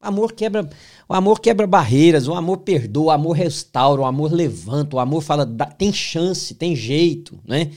Amor 0.05 0.33
quebra, 0.33 0.69
o 1.09 1.15
amor 1.15 1.41
quebra 1.41 1.67
barreiras, 1.67 2.29
o 2.29 2.35
amor 2.35 2.59
perdoa, 2.59 3.07
o 3.07 3.11
amor 3.11 3.33
restaura, 3.33 4.03
o 4.03 4.05
amor 4.05 4.33
levanta, 4.33 4.97
o 4.97 5.01
amor 5.01 5.23
fala, 5.23 5.47
dá, 5.47 5.67
tem 5.67 5.93
chance, 5.93 6.55
tem 6.55 6.77
jeito, 6.77 7.41
né? 7.45 7.71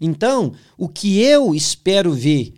Então, 0.00 0.52
o 0.78 0.88
que 0.88 1.20
eu 1.20 1.54
espero 1.54 2.12
ver, 2.12 2.54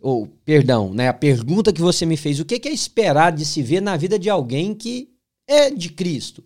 ou 0.00 0.26
perdão, 0.44 0.92
né, 0.94 1.08
a 1.08 1.12
pergunta 1.12 1.72
que 1.72 1.80
você 1.80 2.06
me 2.06 2.16
fez, 2.16 2.40
o 2.40 2.44
que 2.44 2.68
é 2.68 2.72
esperar 2.72 3.32
de 3.32 3.44
se 3.44 3.62
ver 3.62 3.80
na 3.80 3.96
vida 3.96 4.18
de 4.18 4.30
alguém 4.30 4.74
que 4.74 5.10
é 5.46 5.70
de 5.70 5.88
Cristo? 5.90 6.44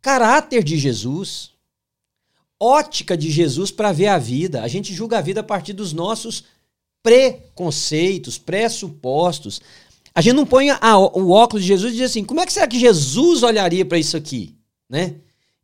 Caráter 0.00 0.62
de 0.62 0.78
Jesus, 0.78 1.50
ótica 2.60 3.16
de 3.16 3.30
Jesus 3.30 3.70
para 3.70 3.92
ver 3.92 4.08
a 4.08 4.18
vida. 4.18 4.62
A 4.62 4.68
gente 4.68 4.94
julga 4.94 5.18
a 5.18 5.22
vida 5.22 5.40
a 5.40 5.44
partir 5.44 5.72
dos 5.72 5.92
nossos 5.92 6.44
preconceitos, 7.02 8.38
pressupostos. 8.38 9.60
A 10.16 10.22
gente 10.22 10.32
não 10.34 10.46
põe 10.46 10.70
a, 10.70 10.98
o 10.98 11.30
óculos 11.30 11.62
de 11.62 11.68
Jesus 11.68 11.92
e 11.92 11.96
diz 11.98 12.10
assim: 12.10 12.24
como 12.24 12.40
é 12.40 12.46
que 12.46 12.52
será 12.52 12.66
que 12.66 12.80
Jesus 12.80 13.42
olharia 13.42 13.84
para 13.84 13.98
isso 13.98 14.16
aqui? 14.16 14.56
Né? 14.88 15.16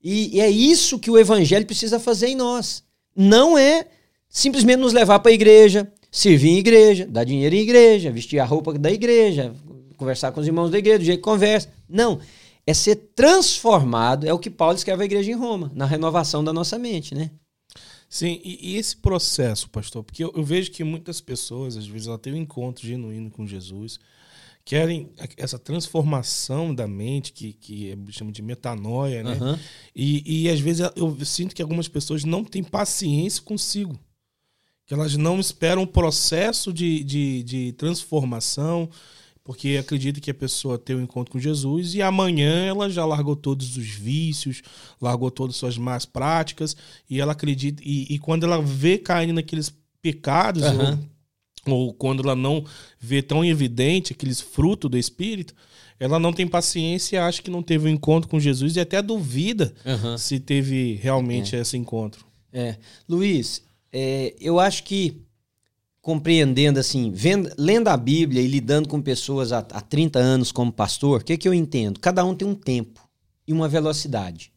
E, 0.05 0.37
e 0.37 0.41
é 0.43 0.51
isso 0.51 0.99
que 0.99 1.11
o 1.11 1.19
evangelho 1.19 1.65
precisa 1.65 1.99
fazer 1.99 2.27
em 2.27 2.37
nós. 2.37 2.85
Não 3.17 3.57
é 3.57 3.87
simplesmente 4.29 4.77
nos 4.77 4.93
levar 4.93 5.21
para 5.21 5.31
a 5.31 5.35
igreja, 5.35 5.91
servir 6.11 6.51
em 6.51 6.59
igreja, 6.59 7.07
dar 7.07 7.25
dinheiro 7.25 7.55
em 7.55 7.61
igreja, 7.61 8.11
vestir 8.11 8.41
a 8.41 8.45
roupa 8.45 8.75
da 8.75 8.93
igreja, 8.93 9.55
conversar 9.97 10.33
com 10.33 10.41
os 10.41 10.47
irmãos 10.47 10.71
da 10.71 10.77
igreja, 10.77 10.99
do 10.99 11.05
jeito 11.07 11.21
que 11.21 11.25
conversa. 11.25 11.71
Não. 11.89 12.21
É 12.67 12.75
ser 12.75 12.97
transformado, 13.15 14.27
é 14.27 14.35
o 14.35 14.39
que 14.39 14.51
Paulo 14.51 14.77
escreve 14.77 15.03
à 15.03 15.07
igreja 15.07 15.31
em 15.31 15.35
Roma, 15.35 15.73
na 15.75 15.87
renovação 15.87 16.45
da 16.45 16.53
nossa 16.53 16.79
mente, 16.79 17.15
né? 17.15 17.31
Sim, 18.07 18.39
e, 18.45 18.75
e 18.75 18.77
esse 18.77 18.95
processo, 18.99 19.71
pastor, 19.71 20.05
porque 20.05 20.23
eu, 20.23 20.31
eu, 20.37 20.45
vejo 20.45 20.71
que 20.71 20.85
muitas 20.85 21.23
pessoas, 21.23 21.79
às 21.79 21.87
vezes, 21.87 22.07
ela 22.07 22.19
tem 22.19 22.35
um 22.35 22.37
encontro 22.37 22.87
genuíno 22.87 23.31
com 23.31 23.47
Jesus, 23.47 23.99
querem 24.65 25.11
essa 25.37 25.59
transformação 25.59 26.75
da 26.75 26.87
mente, 26.87 27.33
que, 27.33 27.53
que 27.53 27.91
é, 27.91 27.97
chama 28.13 28.31
de 28.31 28.43
metanoia, 28.43 29.23
né? 29.23 29.39
Uhum. 29.41 29.59
E, 29.95 30.45
e 30.45 30.49
às 30.49 30.61
vezes 30.61 30.89
eu 30.95 31.17
sinto 31.25 31.55
que 31.55 31.63
algumas 31.63 31.89
pessoas 31.89 32.25
não 32.25 32.45
têm 32.45 32.63
paciência 32.63 33.43
consigo. 33.43 33.99
Que 34.87 34.95
elas 34.95 35.17
não 35.17 35.41
esperam 35.41 35.83
o 35.83 35.87
processo 35.87 36.73
de, 36.73 37.03
de, 37.03 37.43
de 37.43 37.73
transformação, 37.73 38.89
porque 39.45 39.77
acredita 39.81 40.21
que 40.21 40.31
a 40.31 40.35
pessoa 40.35 40.79
tem 40.79 40.95
um 40.95 41.03
encontro 41.03 41.33
com 41.33 41.41
Jesus 41.41 41.95
e 41.95 42.03
amanhã 42.03 42.65
ela 42.65 42.89
já 42.89 43.05
largou 43.05 43.35
todos 43.35 43.77
os 43.77 43.87
vícios, 43.89 44.63
largou 45.01 45.31
todas 45.31 45.57
as 45.57 45.61
suas 45.61 45.79
más 45.79 46.07
práticas, 46.07 46.77
e 47.11 47.21
ela 47.21 47.33
acredita. 47.33 47.83
E, 47.85 48.15
e 48.15 48.19
quando 48.19 48.45
ela 48.45 48.63
vê 48.63 48.97
caindo 48.97 49.33
naqueles 49.33 49.75
pecados, 50.01 50.63
uhum 50.63 50.77
ou 50.81 50.99
quando 51.99 52.23
ela 52.23 52.35
não 52.35 52.65
vê 52.99 53.23
tão 53.23 53.45
evidente 53.45 54.13
aqueles 54.13 54.41
frutos 54.41 54.91
do 54.91 54.99
Espírito, 54.99 55.55
ela 55.99 56.19
não 56.19 56.33
tem 56.33 56.47
paciência, 56.47 57.25
acha 57.25 57.41
que 57.41 57.51
não 57.51 57.63
teve 57.63 57.89
um 57.89 57.93
encontro 57.93 58.29
com 58.29 58.41
Jesus 58.41 58.75
e 58.75 58.81
até 58.81 59.01
duvida 59.01 59.73
uhum. 59.85 60.19
se 60.19 60.41
teve 60.41 60.95
realmente 60.95 61.55
é. 61.55 61.61
esse 61.61 61.77
encontro. 61.77 62.27
É. 62.53 62.77
Luiz, 63.09 63.63
é, 63.93 64.35
eu 64.41 64.59
acho 64.59 64.83
que 64.83 65.23
compreendendo 66.01 66.81
assim, 66.81 67.13
vendo, 67.15 67.49
lendo 67.57 67.87
a 67.87 67.97
Bíblia 67.97 68.43
e 68.43 68.49
lidando 68.49 68.89
com 68.89 69.01
pessoas 69.01 69.53
há, 69.53 69.59
há 69.59 69.81
30 69.81 70.19
anos 70.19 70.51
como 70.51 70.73
pastor, 70.73 71.21
o 71.21 71.25
que, 71.25 71.37
que 71.37 71.47
eu 71.47 71.55
entendo? 71.55 72.01
Cada 72.01 72.25
um 72.25 72.35
tem 72.35 72.49
um 72.49 72.57
tempo 72.57 73.09
e 73.47 73.53
uma 73.53 73.69
velocidade. 73.69 74.53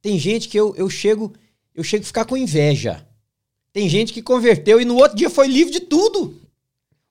Tem 0.00 0.18
gente 0.18 0.48
que 0.48 0.58
eu, 0.58 0.74
eu 0.76 0.88
chego 0.88 1.34
eu 1.74 1.82
chego 1.82 2.04
a 2.04 2.06
ficar 2.06 2.24
com 2.24 2.36
inveja 2.36 3.06
tem 3.74 3.88
gente 3.88 4.12
que 4.12 4.22
converteu 4.22 4.80
e 4.80 4.84
no 4.84 4.94
outro 4.94 5.16
dia 5.16 5.28
foi 5.28 5.48
livre 5.48 5.72
de 5.72 5.80
tudo. 5.80 6.40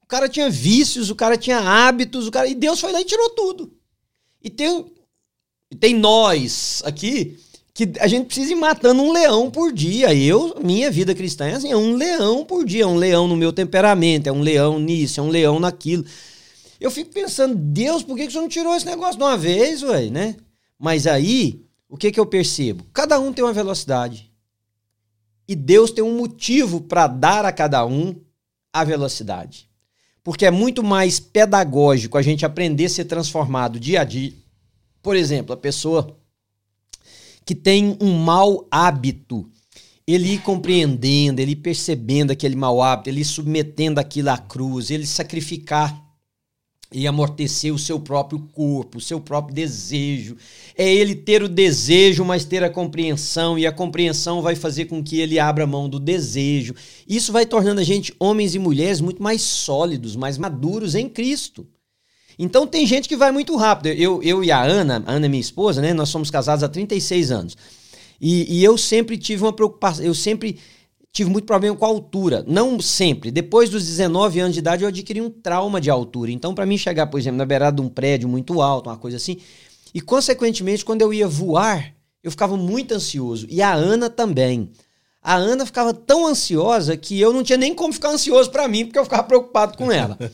O 0.02 0.08
cara 0.08 0.30
tinha 0.30 0.49
vícios, 0.49 1.10
o 1.10 1.15
cara 1.15 1.38
tinha 1.38 1.60
hábitos, 1.60 2.26
o 2.26 2.32
cara 2.32 2.47
e 2.47 2.56
Deus 2.56 2.80
foi 2.80 2.93
lá 2.93 3.02
e 3.02 3.06
tirou 3.06 3.30
tudo. 3.32 3.73
E 4.41 4.49
tem 4.49 4.86
tem 5.78 5.93
nós 5.93 6.82
aqui 6.86 7.38
que 7.73 7.91
a 7.99 8.08
gente 8.08 8.28
precisa 8.28 8.54
ir 8.54 8.56
matando 8.56 9.02
um 9.02 9.12
leão 9.12 9.52
por 9.52 9.73
dia. 9.73 10.15
Eu, 10.15 10.56
minha 10.63 10.89
vida 10.89 11.13
cristã 11.13 11.47
é 11.47 11.56
assim, 11.56 11.69
é 11.69 11.76
um 11.76 11.95
leão 11.95 12.45
por 12.45 12.63
dia, 12.63 12.84
é 12.84 12.88
um 12.88 12.95
leão 12.95 13.28
no 13.28 13.36
meu 13.36 13.52
temperamento, 13.52 14.28
é 14.28 14.32
um 14.32 14.41
leão 14.41 14.80
nisso, 14.80 15.19
é 15.19 15.23
um 15.23 15.30
leão 15.30 15.60
naquilo. 15.60 16.06
Eu 16.80 16.91
fico 16.91 17.12
pensando, 17.12 17.56
Deus, 17.56 18.04
por 18.04 18.15
que 18.15 18.30
você 18.30 18.38
não 18.38 18.47
tirou 18.47 18.73
esse 18.73 18.86
negócio 18.86 19.17
de 19.17 19.23
uma 19.23 19.36
vez, 19.36 19.82
velho, 19.82 20.12
né? 20.12 20.38
Mas 20.80 21.08
aí, 21.08 21.62
o 21.89 21.97
que 21.97 22.12
que 22.12 22.19
eu 22.19 22.26
percebo? 22.26 22.86
Cada 22.93 23.19
um 23.19 23.34
tem 23.34 23.43
uma 23.43 23.52
velocidade. 23.52 24.32
E 25.47 25.56
Deus 25.56 25.91
tem 25.91 26.03
um 26.03 26.17
motivo 26.17 26.82
para 26.82 27.08
dar 27.08 27.45
a 27.45 27.51
cada 27.51 27.86
um 27.86 28.15
a 28.71 28.84
velocidade. 28.84 29.69
Porque 30.23 30.45
é 30.45 30.51
muito 30.51 30.82
mais 30.82 31.19
pedagógico 31.19 32.17
a 32.17 32.21
gente 32.21 32.45
aprender 32.45 32.86
a 32.86 32.89
ser 32.89 33.06
transformado 33.06 33.79
dia 33.79 34.01
a 34.01 34.03
dia. 34.03 34.34
Por 35.01 35.15
exemplo, 35.15 35.53
a 35.53 35.58
pessoa 35.58 36.17
que 37.45 37.53
tem 37.53 37.97
um 37.99 38.17
mau 38.17 38.65
hábito, 38.71 39.49
ele 40.08 40.38
compreendendo, 40.38 41.41
ele 41.41 41.56
percebendo 41.56 42.32
aquele 42.32 42.56
mau 42.56 42.82
hábito, 42.82 43.10
ele 43.10 43.23
submetendo 43.25 43.99
aquilo 43.99 44.29
à 44.29 44.38
cruz, 44.38 44.89
ele 44.89 45.06
sacrificar 45.06 46.03
e 46.93 47.08
amortecer 47.08 47.73
o 47.73 47.79
seu 47.79 47.99
próprio 47.99 48.39
corpo, 48.53 48.97
o 48.97 49.01
seu 49.01 49.19
próprio 49.19 49.56
desejo. 49.56 50.38
É 50.77 50.93
ele 50.93 51.15
ter 51.15 51.43
o 51.43 51.49
desejo, 51.49 52.23
mas 52.23 52.45
ter 52.45 52.63
a 52.63 52.69
compreensão, 52.69 53.58
e 53.58 53.65
a 53.65 53.71
compreensão 53.71 54.41
vai 54.41 54.56
fazer 54.56 54.86
com 54.86 55.03
que 55.03 55.19
ele 55.19 55.39
abra 55.39 55.67
mão 55.67 55.89
do 55.89 55.99
desejo. 55.99 56.75
Isso 57.08 57.32
vai 57.32 57.45
tornando 57.45 57.82
a 57.82 57.84
gente, 57.84 58.13
homens 58.19 58.56
e 58.56 58.60
mulheres, 58.60 59.01
muito 59.01 59.21
mais 59.21 59.41
sólidos, 59.41 60.15
mais 60.15 60.38
maduros 60.38 60.95
em 60.95 61.10
Cristo. 61.10 61.65
Então 62.38 62.65
tem 62.65 62.86
gente 62.86 63.08
que 63.08 63.15
vai 63.15 63.32
muito 63.32 63.56
rápido. 63.56 63.88
Eu, 63.88 64.21
eu 64.23 64.43
e 64.43 64.51
a 64.51 64.63
Ana, 64.63 65.03
a 65.06 65.13
Ana 65.13 65.25
é 65.25 65.29
minha 65.29 65.41
esposa, 65.41 65.82
né? 65.82 65.93
Nós 65.93 66.10
somos 66.10 66.32
casados 66.32 66.63
há 66.63 66.69
36 66.69 67.32
anos. 67.32 67.58
E, 68.19 68.60
e 68.60 68.63
eu 68.63 68.77
sempre 68.77 69.17
tive 69.17 69.43
uma 69.43 69.53
preocupação, 69.53 70.06
eu 70.06 70.13
sempre 70.13 70.58
tive 71.13 71.30
muito 71.30 71.45
problema 71.45 71.76
com 71.76 71.86
a 71.86 71.89
altura. 71.89 72.43
Não 72.47 72.80
sempre. 72.80 73.32
Depois 73.32 73.69
dos 73.69 73.86
19 73.86 74.39
anos 74.39 74.54
de 74.54 74.60
idade, 74.60 74.84
eu 74.84 74.89
adquiri 74.89 75.21
um 75.21 75.30
trauma 75.30 75.80
de 75.80 75.89
altura. 75.89 76.32
Então, 76.32 76.56
para 76.56 76.65
mim 76.65 76.78
chegar, 76.78 77.06
por 77.08 77.19
exemplo, 77.19 77.38
na 77.38 77.45
beirada 77.45 77.76
de 77.76 77.82
um 77.82 77.88
prédio 77.88 78.28
muito 78.28 78.62
alto, 78.62 78.89
uma 78.89 78.97
coisa 78.97 79.17
assim, 79.17 79.38
e 79.93 80.02
consequentemente, 80.02 80.84
quando 80.84 81.04
eu 81.04 81.13
ia 81.13 81.28
voar, 81.28 81.93
eu 82.23 82.32
ficava 82.32 82.58
muito 82.58 82.93
ansioso. 82.95 83.45
E 83.47 83.62
a 83.62 83.71
Ana 83.73 84.10
também. 84.10 84.71
A 85.21 85.36
Ana 85.36 85.65
ficava 85.65 85.93
tão 85.93 86.26
ansiosa 86.26 86.97
que 86.97 87.21
eu 87.21 87.32
não 87.32 87.43
tinha 87.43 87.58
nem 87.58 87.76
como 87.76 87.93
ficar 87.93 88.10
ansioso 88.10 88.49
para 88.49 88.67
mim, 88.67 88.86
porque 88.86 88.97
eu 88.97 89.04
ficava 89.04 89.23
preocupado 89.23 89.78
com 89.78 89.91
ela. 89.91 90.17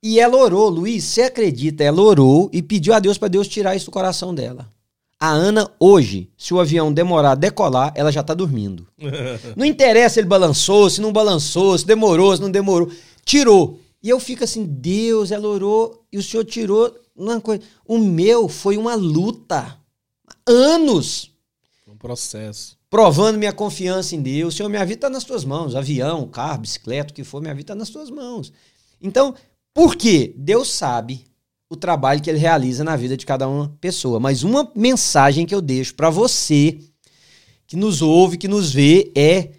E 0.00 0.20
ela 0.20 0.36
orou, 0.36 0.68
Luiz, 0.68 1.02
você 1.02 1.22
acredita? 1.22 1.82
Ela 1.82 2.00
orou 2.00 2.48
e 2.52 2.62
pediu 2.62 2.94
a 2.94 3.00
Deus 3.00 3.18
para 3.18 3.26
Deus 3.26 3.48
tirar 3.48 3.74
isso 3.74 3.86
do 3.86 3.90
coração 3.90 4.32
dela. 4.32 4.72
A 5.20 5.30
Ana, 5.30 5.68
hoje, 5.80 6.30
se 6.38 6.54
o 6.54 6.60
avião 6.60 6.92
demorar 6.92 7.32
a 7.32 7.34
decolar, 7.34 7.92
ela 7.96 8.12
já 8.12 8.22
tá 8.22 8.34
dormindo. 8.34 8.86
não 9.56 9.64
interessa 9.64 10.14
se 10.14 10.20
ele 10.20 10.28
balançou, 10.28 10.88
se 10.88 11.00
não 11.00 11.12
balançou, 11.12 11.76
se 11.76 11.84
demorou, 11.84 12.36
se 12.36 12.42
não 12.42 12.50
demorou. 12.50 12.88
Tirou. 13.24 13.80
E 14.00 14.08
eu 14.08 14.20
fico 14.20 14.44
assim, 14.44 14.64
Deus, 14.64 15.32
ela 15.32 15.48
orou 15.48 16.04
e 16.12 16.18
o 16.18 16.22
senhor 16.22 16.44
tirou 16.44 16.96
uma 17.16 17.40
coisa. 17.40 17.62
O 17.84 17.98
meu 17.98 18.48
foi 18.48 18.76
uma 18.76 18.94
luta. 18.94 19.76
Anos. 20.46 21.32
Um 21.86 21.96
processo. 21.96 22.78
Provando 22.88 23.38
minha 23.38 23.52
confiança 23.52 24.14
em 24.14 24.22
Deus. 24.22 24.54
Senhor, 24.54 24.68
minha 24.68 24.86
vida 24.86 24.98
está 24.98 25.10
nas 25.10 25.24
tuas 25.24 25.44
mãos. 25.44 25.74
Avião, 25.74 26.28
carro, 26.28 26.60
bicicleta, 26.60 27.10
o 27.10 27.14
que 27.14 27.24
for, 27.24 27.40
minha 27.40 27.54
vida 27.54 27.72
está 27.72 27.74
nas 27.74 27.90
tuas 27.90 28.08
mãos. 28.08 28.52
Então, 29.02 29.34
por 29.74 29.96
quê? 29.96 30.32
Deus 30.36 30.70
sabe 30.70 31.26
o 31.70 31.76
trabalho 31.76 32.22
que 32.22 32.30
ele 32.30 32.38
realiza 32.38 32.82
na 32.82 32.96
vida 32.96 33.16
de 33.16 33.26
cada 33.26 33.48
uma 33.48 33.68
pessoa. 33.80 34.18
Mas 34.18 34.42
uma 34.42 34.70
mensagem 34.74 35.44
que 35.44 35.54
eu 35.54 35.60
deixo 35.60 35.94
para 35.94 36.10
você 36.10 36.78
que 37.66 37.76
nos 37.76 38.00
ouve, 38.00 38.38
que 38.38 38.48
nos 38.48 38.72
vê, 38.72 39.12
é 39.14 39.50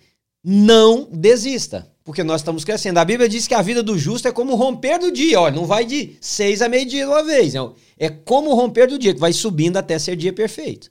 não 0.43 1.07
desista. 1.11 1.87
Porque 2.03 2.23
nós 2.23 2.41
estamos 2.41 2.63
crescendo. 2.63 2.97
A 2.97 3.05
Bíblia 3.05 3.29
diz 3.29 3.47
que 3.47 3.53
a 3.53 3.61
vida 3.61 3.83
do 3.83 3.95
justo 3.95 4.27
é 4.27 4.31
como 4.31 4.55
romper 4.55 4.97
do 4.97 5.11
dia. 5.11 5.39
Olha, 5.39 5.55
não 5.55 5.67
vai 5.67 5.85
de 5.85 6.17
seis 6.19 6.59
a 6.59 6.67
meio-dia 6.67 7.05
de 7.05 7.11
uma 7.11 7.23
vez. 7.23 7.53
Não. 7.53 7.75
É 7.99 8.09
como 8.09 8.55
romper 8.55 8.87
do 8.87 8.97
dia, 8.97 9.13
que 9.13 9.19
vai 9.19 9.31
subindo 9.31 9.77
até 9.77 9.99
ser 9.99 10.15
dia 10.15 10.33
perfeito. 10.33 10.89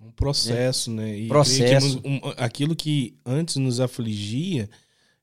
Um 0.00 0.10
processo, 0.10 0.90
né? 0.90 1.16
E 1.16 1.28
processo. 1.28 2.00
Que 2.00 2.08
um, 2.08 2.20
aquilo 2.36 2.74
que 2.74 3.14
antes 3.24 3.54
nos 3.54 3.78
afligia, 3.78 4.68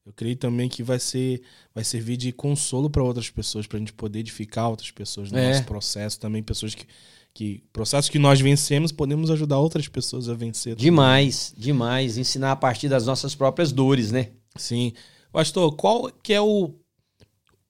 eu 0.09 0.13
creio 0.15 0.35
também 0.35 0.67
que 0.67 0.81
vai 0.81 0.99
ser 0.99 1.43
vai 1.73 1.83
servir 1.83 2.17
de 2.17 2.31
consolo 2.31 2.89
para 2.89 3.03
outras 3.03 3.29
pessoas, 3.29 3.67
para 3.67 3.77
a 3.77 3.79
gente 3.79 3.93
poder 3.93 4.19
edificar 4.19 4.67
outras 4.67 4.89
pessoas 4.89 5.31
no 5.31 5.37
é. 5.37 5.49
nosso 5.49 5.63
processo, 5.65 6.19
também 6.19 6.41
pessoas 6.41 6.73
que 6.73 6.87
que 7.31 7.63
processos 7.71 8.09
que 8.09 8.17
nós 8.17 8.41
vencemos 8.41 8.91
podemos 8.91 9.29
ajudar 9.29 9.59
outras 9.59 9.87
pessoas 9.87 10.27
a 10.27 10.33
vencer. 10.33 10.73
Também. 10.73 10.85
Demais, 10.85 11.53
demais, 11.55 12.17
ensinar 12.17 12.51
a 12.51 12.55
partir 12.55 12.89
das 12.89 13.05
nossas 13.05 13.35
próprias 13.35 13.71
dores, 13.71 14.11
né? 14.11 14.31
Sim. 14.55 14.93
Pastor, 15.31 15.75
qual 15.75 16.11
que 16.23 16.33
é 16.33 16.41
o 16.41 16.73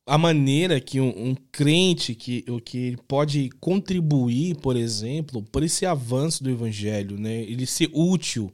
a 0.07 0.17
maneira 0.17 0.79
que 0.79 1.01
um, 1.01 1.09
um 1.09 1.35
crente 1.51 2.15
que, 2.15 2.43
que 2.63 2.95
pode 3.05 3.49
contribuir, 3.59 4.55
por 4.55 4.77
exemplo, 4.77 5.43
por 5.51 5.61
esse 5.61 5.85
avanço 5.85 6.41
do 6.41 6.49
evangelho, 6.49 7.19
né? 7.19 7.41
Ele 7.43 7.65
ser 7.65 7.89
útil 7.93 8.51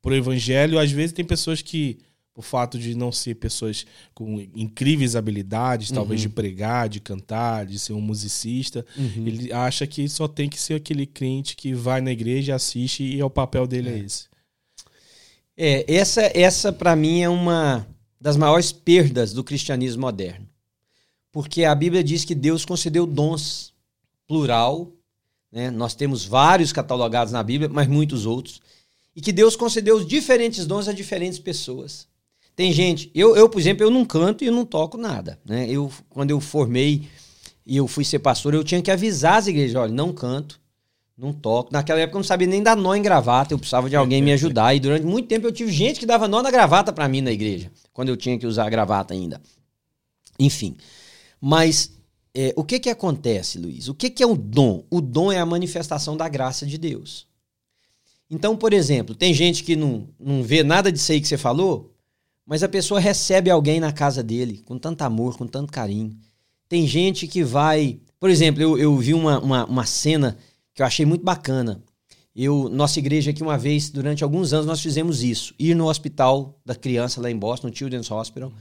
para 0.00 0.12
o 0.12 0.16
evangelho. 0.16 0.78
Às 0.78 0.90
vezes 0.90 1.12
tem 1.12 1.24
pessoas 1.24 1.60
que 1.60 1.98
o 2.36 2.42
fato 2.42 2.78
de 2.78 2.94
não 2.94 3.10
ser 3.10 3.36
pessoas 3.36 3.86
com 4.12 4.38
incríveis 4.54 5.16
habilidades, 5.16 5.90
talvez 5.90 6.20
uhum. 6.20 6.28
de 6.28 6.34
pregar, 6.34 6.86
de 6.86 7.00
cantar, 7.00 7.64
de 7.64 7.78
ser 7.78 7.94
um 7.94 8.00
musicista, 8.00 8.84
uhum. 8.94 9.26
ele 9.26 9.52
acha 9.52 9.86
que 9.86 10.06
só 10.06 10.28
tem 10.28 10.46
que 10.46 10.60
ser 10.60 10.74
aquele 10.74 11.06
crente 11.06 11.56
que 11.56 11.72
vai 11.72 12.02
na 12.02 12.12
igreja, 12.12 12.54
assiste 12.54 13.02
e 13.02 13.18
é 13.18 13.24
o 13.24 13.30
papel 13.30 13.66
dele 13.66 13.88
é, 13.88 13.92
é 13.92 13.98
esse. 13.98 14.24
É, 15.56 15.94
essa, 15.94 16.30
essa 16.34 16.72
para 16.72 16.94
mim 16.94 17.22
é 17.22 17.28
uma 17.28 17.86
das 18.20 18.36
maiores 18.36 18.70
perdas 18.70 19.32
do 19.32 19.42
cristianismo 19.42 20.02
moderno. 20.02 20.46
Porque 21.32 21.64
a 21.64 21.74
Bíblia 21.74 22.04
diz 22.04 22.22
que 22.22 22.34
Deus 22.34 22.66
concedeu 22.66 23.06
dons, 23.06 23.72
plural, 24.26 24.92
né? 25.50 25.70
nós 25.70 25.94
temos 25.94 26.24
vários 26.24 26.70
catalogados 26.70 27.32
na 27.32 27.42
Bíblia, 27.42 27.70
mas 27.72 27.88
muitos 27.88 28.26
outros. 28.26 28.60
e 29.14 29.22
que 29.22 29.32
Deus 29.32 29.56
concedeu 29.56 29.96
os 29.96 30.06
diferentes 30.06 30.66
dons 30.66 30.86
a 30.86 30.92
diferentes 30.92 31.38
pessoas. 31.38 32.06
Tem 32.56 32.72
gente, 32.72 33.10
eu, 33.14 33.36
eu 33.36 33.50
por 33.50 33.60
exemplo, 33.60 33.84
eu 33.84 33.90
não 33.90 34.02
canto 34.02 34.42
e 34.42 34.46
eu 34.46 34.52
não 34.52 34.64
toco 34.64 34.96
nada. 34.96 35.38
Né? 35.44 35.68
Eu, 35.70 35.92
quando 36.08 36.30
eu 36.30 36.40
formei 36.40 37.06
e 37.66 37.76
eu 37.76 37.86
fui 37.86 38.02
ser 38.02 38.18
pastor, 38.20 38.54
eu 38.54 38.64
tinha 38.64 38.80
que 38.80 38.90
avisar 38.90 39.36
as 39.36 39.46
igrejas: 39.46 39.76
olha, 39.76 39.92
não 39.92 40.10
canto, 40.10 40.58
não 41.18 41.34
toco. 41.34 41.70
Naquela 41.70 42.00
época 42.00 42.16
eu 42.16 42.20
não 42.20 42.24
sabia 42.24 42.46
nem 42.46 42.62
dar 42.62 42.74
nó 42.74 42.94
em 42.94 43.02
gravata, 43.02 43.52
eu 43.52 43.58
precisava 43.58 43.90
de 43.90 43.94
alguém 43.94 44.22
me 44.22 44.32
ajudar. 44.32 44.74
E 44.74 44.80
durante 44.80 45.04
muito 45.04 45.28
tempo 45.28 45.46
eu 45.46 45.52
tive 45.52 45.70
gente 45.70 46.00
que 46.00 46.06
dava 46.06 46.26
nó 46.26 46.40
na 46.40 46.50
gravata 46.50 46.94
para 46.94 47.06
mim 47.06 47.20
na 47.20 47.30
igreja, 47.30 47.70
quando 47.92 48.08
eu 48.08 48.16
tinha 48.16 48.38
que 48.38 48.46
usar 48.46 48.66
a 48.66 48.70
gravata 48.70 49.12
ainda. 49.12 49.38
Enfim. 50.38 50.78
Mas 51.38 51.92
é, 52.34 52.54
o 52.56 52.64
que 52.64 52.80
que 52.80 52.88
acontece, 52.88 53.58
Luiz? 53.58 53.88
O 53.88 53.94
que 53.94 54.08
que 54.08 54.22
é 54.22 54.26
o 54.26 54.34
dom? 54.34 54.82
O 54.90 55.02
dom 55.02 55.30
é 55.30 55.38
a 55.38 55.46
manifestação 55.46 56.16
da 56.16 56.26
graça 56.26 56.64
de 56.64 56.78
Deus. 56.78 57.26
Então, 58.30 58.56
por 58.56 58.72
exemplo, 58.72 59.14
tem 59.14 59.34
gente 59.34 59.62
que 59.62 59.76
não, 59.76 60.08
não 60.18 60.42
vê 60.42 60.62
nada 60.62 60.90
disso 60.90 61.12
aí 61.12 61.20
que 61.20 61.28
você 61.28 61.38
falou, 61.38 61.95
mas 62.46 62.62
a 62.62 62.68
pessoa 62.68 63.00
recebe 63.00 63.50
alguém 63.50 63.80
na 63.80 63.92
casa 63.92 64.22
dele 64.22 64.62
com 64.64 64.78
tanto 64.78 65.02
amor, 65.02 65.36
com 65.36 65.46
tanto 65.46 65.72
carinho. 65.72 66.16
Tem 66.68 66.86
gente 66.86 67.26
que 67.26 67.42
vai. 67.42 67.98
Por 68.20 68.30
exemplo, 68.30 68.62
eu, 68.62 68.78
eu 68.78 68.96
vi 68.96 69.12
uma, 69.12 69.40
uma, 69.40 69.64
uma 69.64 69.84
cena 69.84 70.38
que 70.72 70.80
eu 70.80 70.86
achei 70.86 71.04
muito 71.04 71.24
bacana. 71.24 71.82
Eu, 72.34 72.68
nossa 72.68 72.98
igreja 72.98 73.30
aqui, 73.30 73.42
uma 73.42 73.56
vez, 73.58 73.90
durante 73.90 74.22
alguns 74.22 74.52
anos, 74.52 74.66
nós 74.66 74.80
fizemos 74.80 75.22
isso. 75.22 75.54
Ir 75.58 75.74
no 75.74 75.88
hospital 75.88 76.60
da 76.64 76.74
criança 76.74 77.20
lá 77.20 77.30
em 77.30 77.38
Boston, 77.38 77.68
no 77.68 77.76
Children's 77.76 78.10
Hospital, 78.10 78.50
uhum. 78.50 78.54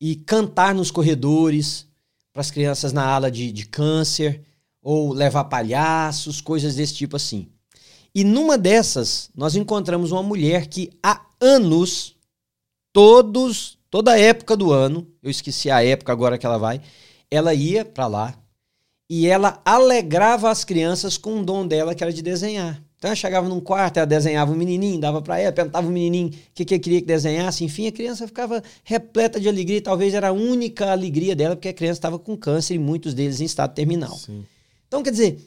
e 0.00 0.16
cantar 0.16 0.74
nos 0.74 0.90
corredores 0.90 1.86
para 2.32 2.40
as 2.40 2.50
crianças 2.50 2.92
na 2.92 3.04
ala 3.04 3.30
de, 3.30 3.52
de 3.52 3.66
câncer, 3.66 4.42
ou 4.82 5.12
levar 5.12 5.44
palhaços, 5.44 6.40
coisas 6.40 6.76
desse 6.76 6.94
tipo 6.94 7.16
assim. 7.16 7.48
E 8.14 8.24
numa 8.24 8.56
dessas, 8.56 9.30
nós 9.34 9.54
encontramos 9.54 10.12
uma 10.12 10.22
mulher 10.22 10.66
que 10.66 10.90
há 11.02 11.24
anos 11.40 12.13
todos, 12.94 13.76
toda 13.90 14.12
a 14.12 14.18
época 14.18 14.56
do 14.56 14.72
ano, 14.72 15.06
eu 15.20 15.28
esqueci 15.28 15.68
a 15.68 15.84
época 15.84 16.12
agora 16.12 16.38
que 16.38 16.46
ela 16.46 16.56
vai, 16.56 16.80
ela 17.28 17.52
ia 17.52 17.84
para 17.84 18.06
lá 18.06 18.38
e 19.10 19.26
ela 19.26 19.60
alegrava 19.64 20.48
as 20.48 20.64
crianças 20.64 21.18
com 21.18 21.40
o 21.40 21.44
dom 21.44 21.66
dela 21.66 21.94
que 21.94 22.04
era 22.04 22.12
de 22.12 22.22
desenhar. 22.22 22.80
Então 22.96 23.08
ela 23.08 23.16
chegava 23.16 23.48
num 23.48 23.60
quarto, 23.60 23.96
ela 23.96 24.06
desenhava 24.06 24.52
um 24.52 24.54
menininho, 24.54 25.00
dava 25.00 25.20
para 25.20 25.38
ela, 25.40 25.52
perguntava 25.52 25.86
o 25.86 25.90
menininho 25.90 26.28
o 26.28 26.32
que, 26.54 26.64
que 26.64 26.78
queria 26.78 27.00
que 27.00 27.06
desenhasse, 27.06 27.64
enfim, 27.64 27.88
a 27.88 27.92
criança 27.92 28.28
ficava 28.28 28.62
repleta 28.84 29.40
de 29.40 29.48
alegria, 29.48 29.82
talvez 29.82 30.14
era 30.14 30.28
a 30.28 30.32
única 30.32 30.92
alegria 30.92 31.34
dela, 31.34 31.56
porque 31.56 31.68
a 31.68 31.74
criança 31.74 31.98
estava 31.98 32.18
com 32.18 32.36
câncer 32.36 32.74
e 32.74 32.78
muitos 32.78 33.12
deles 33.12 33.40
em 33.40 33.44
estado 33.44 33.74
terminal. 33.74 34.16
Sim. 34.16 34.46
Então, 34.86 35.02
quer 35.02 35.10
dizer, 35.10 35.38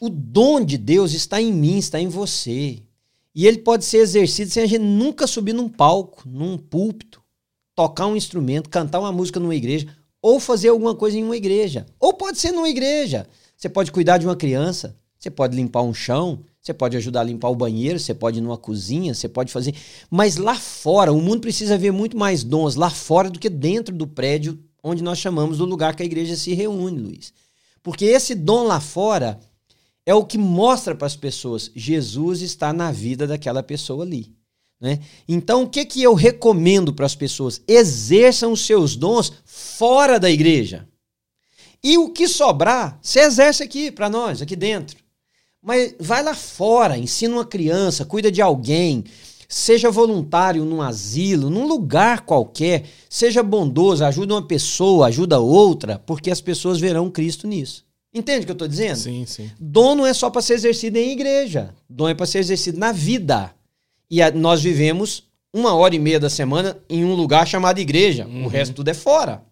o 0.00 0.08
dom 0.08 0.64
de 0.64 0.78
Deus 0.78 1.12
está 1.12 1.40
em 1.40 1.52
mim, 1.52 1.76
está 1.76 2.00
em 2.00 2.08
você. 2.08 2.82
E 3.34 3.46
ele 3.46 3.58
pode 3.58 3.84
ser 3.84 3.98
exercido 3.98 4.50
sem 4.50 4.62
a 4.62 4.66
gente 4.66 4.82
nunca 4.82 5.26
subir 5.26 5.52
num 5.52 5.68
palco, 5.68 6.28
num 6.28 6.58
púlpito, 6.58 7.22
tocar 7.74 8.06
um 8.06 8.16
instrumento, 8.16 8.68
cantar 8.68 9.00
uma 9.00 9.12
música 9.12 9.40
numa 9.40 9.54
igreja, 9.54 9.88
ou 10.20 10.38
fazer 10.38 10.68
alguma 10.68 10.94
coisa 10.94 11.18
em 11.18 11.24
uma 11.24 11.36
igreja. 11.36 11.86
Ou 11.98 12.12
pode 12.12 12.38
ser 12.38 12.52
numa 12.52 12.68
igreja. 12.68 13.26
Você 13.56 13.68
pode 13.68 13.90
cuidar 13.90 14.18
de 14.18 14.26
uma 14.26 14.36
criança, 14.36 14.96
você 15.18 15.30
pode 15.30 15.56
limpar 15.56 15.82
um 15.82 15.94
chão, 15.94 16.40
você 16.60 16.74
pode 16.74 16.96
ajudar 16.96 17.20
a 17.20 17.24
limpar 17.24 17.48
o 17.48 17.56
banheiro, 17.56 17.98
você 17.98 18.14
pode 18.14 18.38
ir 18.38 18.40
numa 18.40 18.58
cozinha, 18.58 19.14
você 19.14 19.28
pode 19.28 19.52
fazer. 19.52 19.74
Mas 20.10 20.36
lá 20.36 20.54
fora, 20.54 21.12
o 21.12 21.20
mundo 21.20 21.40
precisa 21.40 21.78
ver 21.78 21.90
muito 21.90 22.16
mais 22.16 22.44
dons 22.44 22.76
lá 22.76 22.90
fora 22.90 23.30
do 23.30 23.38
que 23.38 23.48
dentro 23.48 23.94
do 23.94 24.06
prédio 24.06 24.58
onde 24.82 25.02
nós 25.02 25.18
chamamos 25.18 25.58
do 25.58 25.64
lugar 25.64 25.94
que 25.94 26.02
a 26.02 26.06
igreja 26.06 26.36
se 26.36 26.54
reúne, 26.54 26.98
Luiz. 26.98 27.32
Porque 27.82 28.04
esse 28.04 28.34
dom 28.34 28.64
lá 28.64 28.80
fora 28.80 29.38
é 30.04 30.14
o 30.14 30.24
que 30.24 30.38
mostra 30.38 30.94
para 30.94 31.06
as 31.06 31.16
pessoas 31.16 31.70
Jesus 31.74 32.42
está 32.42 32.72
na 32.72 32.90
vida 32.90 33.26
daquela 33.26 33.62
pessoa 33.62 34.04
ali. 34.04 34.34
Né? 34.80 34.98
Então, 35.28 35.62
o 35.62 35.68
que, 35.68 35.84
que 35.84 36.02
eu 36.02 36.12
recomendo 36.12 36.92
para 36.92 37.06
as 37.06 37.14
pessoas? 37.14 37.62
Exerçam 37.68 38.52
os 38.52 38.66
seus 38.66 38.96
dons 38.96 39.32
fora 39.44 40.18
da 40.18 40.28
igreja. 40.28 40.88
E 41.84 41.96
o 41.98 42.10
que 42.10 42.26
sobrar, 42.26 42.98
você 43.00 43.20
exerce 43.20 43.62
aqui 43.62 43.92
para 43.92 44.10
nós, 44.10 44.42
aqui 44.42 44.56
dentro. 44.56 44.96
Mas 45.62 45.94
vai 46.00 46.22
lá 46.22 46.34
fora, 46.34 46.98
ensina 46.98 47.34
uma 47.34 47.44
criança, 47.44 48.04
cuida 48.04 48.30
de 48.30 48.42
alguém, 48.42 49.04
seja 49.48 49.88
voluntário 49.88 50.64
num 50.64 50.82
asilo, 50.82 51.48
num 51.48 51.66
lugar 51.66 52.22
qualquer, 52.22 52.84
seja 53.08 53.42
bondoso, 53.42 54.04
ajuda 54.04 54.34
uma 54.34 54.46
pessoa, 54.46 55.06
ajuda 55.06 55.38
outra, 55.38 56.00
porque 56.00 56.30
as 56.30 56.40
pessoas 56.40 56.80
verão 56.80 57.08
Cristo 57.08 57.46
nisso. 57.46 57.84
Entende 58.14 58.42
o 58.42 58.44
que 58.44 58.50
eu 58.50 58.54
estou 58.54 58.68
dizendo? 58.68 58.96
Sim, 58.96 59.24
sim. 59.26 59.50
Dom 59.58 59.94
não 59.94 60.06
é 60.06 60.12
só 60.12 60.28
para 60.28 60.42
ser 60.42 60.54
exercido 60.54 60.98
em 60.98 61.12
igreja. 61.12 61.74
Dom 61.88 62.08
é 62.08 62.14
para 62.14 62.26
ser 62.26 62.38
exercido 62.38 62.78
na 62.78 62.92
vida. 62.92 63.54
E 64.10 64.20
a, 64.20 64.30
nós 64.30 64.62
vivemos 64.62 65.24
uma 65.52 65.74
hora 65.74 65.94
e 65.94 65.98
meia 65.98 66.20
da 66.20 66.28
semana 66.28 66.78
em 66.88 67.04
um 67.04 67.14
lugar 67.14 67.46
chamado 67.46 67.78
igreja. 67.78 68.26
Uhum. 68.26 68.44
O 68.44 68.48
resto 68.48 68.74
tudo 68.74 68.88
é 68.88 68.94
fora. 68.94 69.42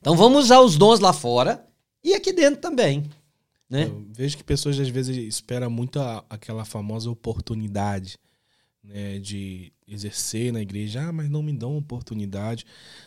Então 0.00 0.16
vamos 0.16 0.44
usar 0.44 0.60
os 0.60 0.76
dons 0.76 0.98
lá 1.00 1.12
fora 1.12 1.64
e 2.02 2.14
aqui 2.14 2.32
dentro 2.32 2.60
também. 2.60 3.08
Né? 3.70 3.84
Eu 3.84 4.06
vejo 4.10 4.36
que 4.36 4.44
pessoas 4.44 4.78
às 4.80 4.88
vezes 4.88 5.16
esperam 5.16 5.70
muito 5.70 6.00
a, 6.00 6.24
aquela 6.28 6.64
famosa 6.64 7.10
oportunidade 7.10 8.18
né, 8.88 9.18
de 9.18 9.70
exercer 9.86 10.52
na 10.52 10.60
igreja, 10.60 11.02
ah, 11.02 11.12
mas 11.12 11.28
não 11.28 11.42
me 11.42 11.52
dão 11.52 11.76
oportunidade. 11.76 12.64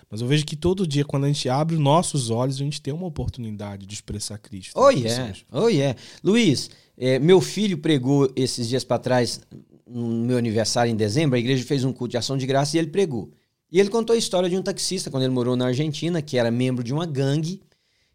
Mas 0.10 0.22
eu 0.22 0.28
vejo 0.28 0.46
que 0.46 0.56
todo 0.56 0.86
dia, 0.86 1.04
quando 1.04 1.26
a 1.26 1.28
gente 1.28 1.50
abre 1.50 1.76
os 1.76 1.82
nossos 1.82 2.30
olhos, 2.30 2.56
a 2.56 2.64
gente 2.64 2.82
tem 2.82 2.94
uma 2.94 3.08
oportunidade 3.08 3.86
de 3.86 3.94
expressar 3.94 4.38
Cristo. 4.38 4.80
Oh, 4.80 4.90
yeah. 4.90 5.34
Oh, 5.52 5.68
yeah. 5.68 6.00
Luiz, 6.24 6.70
é, 6.98 7.18
meu 7.20 7.42
filho 7.42 7.78
pregou 7.78 8.32
esses 8.36 8.68
dias 8.70 8.84
para 8.84 9.00
trás, 9.00 9.42
no 9.88 10.08
meu 10.26 10.38
aniversário 10.38 10.92
em 10.92 10.96
dezembro, 10.96 11.36
a 11.36 11.40
igreja 11.40 11.64
fez 11.66 11.84
um 11.84 11.92
culto 11.92 12.12
de 12.12 12.18
ação 12.18 12.38
de 12.38 12.46
graça 12.46 12.78
e 12.78 12.80
ele 12.80 12.90
pregou. 12.90 13.32
E 13.72 13.80
ele 13.80 13.90
contou 13.90 14.14
a 14.14 14.20
história 14.20 14.50
de 14.50 14.58
um 14.58 14.62
taxista, 14.62 15.10
quando 15.10 15.24
ele 15.24 15.34
morou 15.34 15.56
na 15.56 15.68
Argentina, 15.68 16.22
que 16.22 16.38
era 16.38 16.52
membro 16.52 16.84
de 16.84 16.94
uma 16.94 17.06
gangue, 17.06 17.62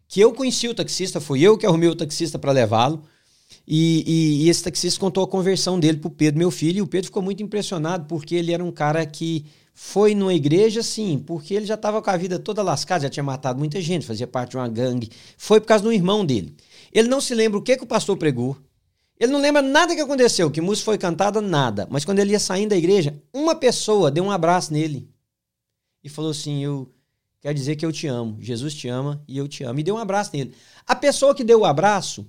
que 0.07 0.21
eu 0.21 0.31
conheci 0.31 0.67
o 0.67 0.73
taxista, 0.73 1.19
fui 1.19 1.41
eu 1.41 1.57
que 1.57 1.65
arrumei 1.65 1.89
o 1.89 1.95
taxista 1.95 2.39
para 2.39 2.51
levá-lo. 2.51 3.03
E, 3.67 4.03
e, 4.07 4.45
e, 4.45 4.49
esse 4.49 4.63
taxista 4.63 4.97
contou 4.97 5.23
a 5.23 5.27
conversão 5.27 5.77
dele 5.77 5.97
pro 5.97 6.09
Pedro, 6.09 6.39
meu 6.39 6.49
filho, 6.49 6.77
e 6.77 6.81
o 6.81 6.87
Pedro 6.87 7.07
ficou 7.07 7.21
muito 7.21 7.43
impressionado 7.43 8.05
porque 8.05 8.33
ele 8.33 8.53
era 8.53 8.63
um 8.63 8.71
cara 8.71 9.05
que 9.05 9.45
foi 9.73 10.15
numa 10.15 10.33
igreja, 10.33 10.81
sim, 10.81 11.21
porque 11.23 11.53
ele 11.53 11.65
já 11.65 11.75
estava 11.75 12.01
com 12.01 12.09
a 12.09 12.15
vida 12.15 12.39
toda 12.39 12.63
lascada, 12.63 13.03
já 13.03 13.09
tinha 13.09 13.23
matado 13.23 13.59
muita 13.59 13.81
gente, 13.81 14.05
fazia 14.05 14.25
parte 14.25 14.51
de 14.51 14.57
uma 14.57 14.69
gangue. 14.69 15.11
Foi 15.37 15.59
por 15.59 15.67
causa 15.67 15.83
do 15.83 15.91
irmão 15.91 16.25
dele. 16.25 16.55
Ele 16.93 17.09
não 17.09 17.19
se 17.19 17.35
lembra 17.35 17.59
o 17.59 17.61
que, 17.61 17.75
que 17.75 17.83
o 17.83 17.87
pastor 17.87 18.15
pregou. 18.15 18.57
Ele 19.19 19.31
não 19.31 19.41
lembra 19.41 19.61
nada 19.61 19.93
que 19.93 20.01
aconteceu, 20.01 20.49
que 20.49 20.61
música 20.61 20.85
foi 20.85 20.97
cantada, 20.97 21.41
nada. 21.41 21.87
Mas 21.89 22.05
quando 22.05 22.19
ele 22.19 22.31
ia 22.31 22.39
saindo 22.39 22.69
da 22.69 22.77
igreja, 22.77 23.21
uma 23.33 23.53
pessoa 23.53 24.09
deu 24.09 24.23
um 24.23 24.31
abraço 24.31 24.71
nele 24.71 25.09
e 26.03 26.09
falou 26.09 26.31
assim: 26.31 26.63
Eu 26.63 26.91
quero 27.41 27.53
dizer 27.53 27.75
que 27.75 27.85
eu 27.85 27.91
te 27.91 28.07
amo. 28.07 28.37
Jesus 28.39 28.73
te 28.73 28.87
ama 28.87 29.23
e 29.27 29.37
eu 29.37 29.47
te 29.47 29.63
amo. 29.63 29.79
E 29.79 29.83
deu 29.83 29.95
um 29.95 29.99
abraço 29.99 30.31
nele. 30.33 30.53
A 30.85 30.95
pessoa 30.95 31.35
que 31.35 31.43
deu 31.43 31.61
o 31.61 31.65
abraço 31.65 32.25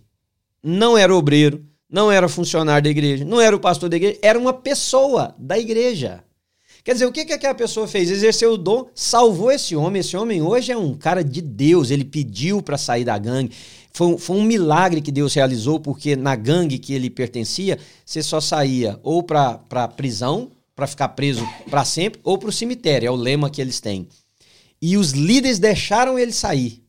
não 0.62 0.97
era 0.97 1.14
obreiro, 1.14 1.64
não 1.88 2.11
era 2.11 2.29
funcionário 2.29 2.85
da 2.85 2.90
igreja, 2.90 3.25
não 3.25 3.40
era 3.40 3.55
o 3.55 3.61
pastor 3.61 3.88
da 3.88 3.97
igreja, 3.97 4.18
era 4.23 4.38
uma 4.38 4.53
pessoa 4.53 5.35
da 5.38 5.59
igreja. 5.59 6.23
Quer 6.85 6.94
dizer, 6.94 7.07
o 7.07 7.12
que, 7.12 7.25
que 7.27 7.33
aquela 7.35 7.55
pessoa 7.55 7.87
fez? 7.87 8.11
Exerceu 8.11 8.53
o 8.53 8.57
dom, 8.57 8.88
salvou 8.94 9.51
esse 9.51 9.77
homem. 9.77 10.01
Esse 10.01 10.16
homem 10.16 10.40
hoje 10.40 10.73
é 10.73 10.77
um 10.77 10.94
cara 10.94 11.23
de 11.23 11.42
Deus. 11.42 11.90
Ele 11.90 12.05
pediu 12.05 12.62
para 12.62 12.79
sair 12.79 13.05
da 13.05 13.18
gangue. 13.18 13.53
Foi 13.92 14.07
um, 14.07 14.16
foi 14.16 14.37
um, 14.37 14.42
milagre 14.42 15.03
que 15.03 15.12
Deus 15.12 15.35
realizou, 15.35 15.81
porque 15.81 16.16
na 16.16 16.35
gangue 16.35 16.79
que 16.79 16.94
ele 16.94 17.11
pertencia, 17.11 17.79
você 18.07 18.23
só 18.23 18.40
saía 18.40 18.99
ou 19.03 19.23
para 19.23 19.59
prisão, 19.97 20.51
para 20.75 20.87
ficar 20.87 21.09
preso 21.09 21.47
para 21.68 21.85
sempre, 21.85 22.21
ou 22.25 22.38
para 22.38 22.49
o 22.49 22.53
cemitério. 22.53 23.07
É 23.07 23.11
o 23.11 23.16
lema 23.16 23.51
que 23.51 23.61
eles 23.61 23.81
têm. 23.81 24.09
E 24.81 24.97
os 24.97 25.11
líderes 25.11 25.59
deixaram 25.59 26.18
ele 26.18 26.33
sair. 26.33 26.83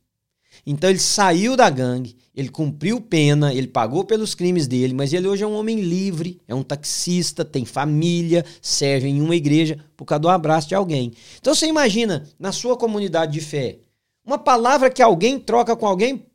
Então 0.65 0.89
ele 0.89 0.99
saiu 0.99 1.57
da 1.57 1.69
gangue, 1.69 2.15
ele 2.39 2.47
cumpriu 2.47 3.01
pena, 3.01 3.53
ele 3.53 3.67
pagou 3.67 4.05
pelos 4.05 4.33
crimes 4.33 4.65
dele, 4.65 4.93
mas 4.93 5.11
ele 5.11 5.27
hoje 5.27 5.43
é 5.43 5.47
um 5.47 5.57
homem 5.57 5.81
livre, 5.81 6.39
é 6.47 6.55
um 6.55 6.63
taxista, 6.63 7.43
tem 7.43 7.65
família, 7.65 8.45
serve 8.61 9.09
em 9.09 9.19
uma 9.21 9.35
igreja 9.35 9.77
por 9.97 10.05
causa 10.05 10.21
do 10.21 10.29
abraço 10.29 10.69
de 10.69 10.73
alguém. 10.73 11.11
Então 11.37 11.53
você 11.53 11.67
imagina, 11.67 12.25
na 12.39 12.53
sua 12.53 12.77
comunidade 12.77 13.33
de 13.33 13.41
fé, 13.41 13.79
uma 14.25 14.37
palavra 14.37 14.89
que 14.89 15.01
alguém 15.01 15.37
troca 15.37 15.75
com 15.75 15.85
alguém 15.85 16.25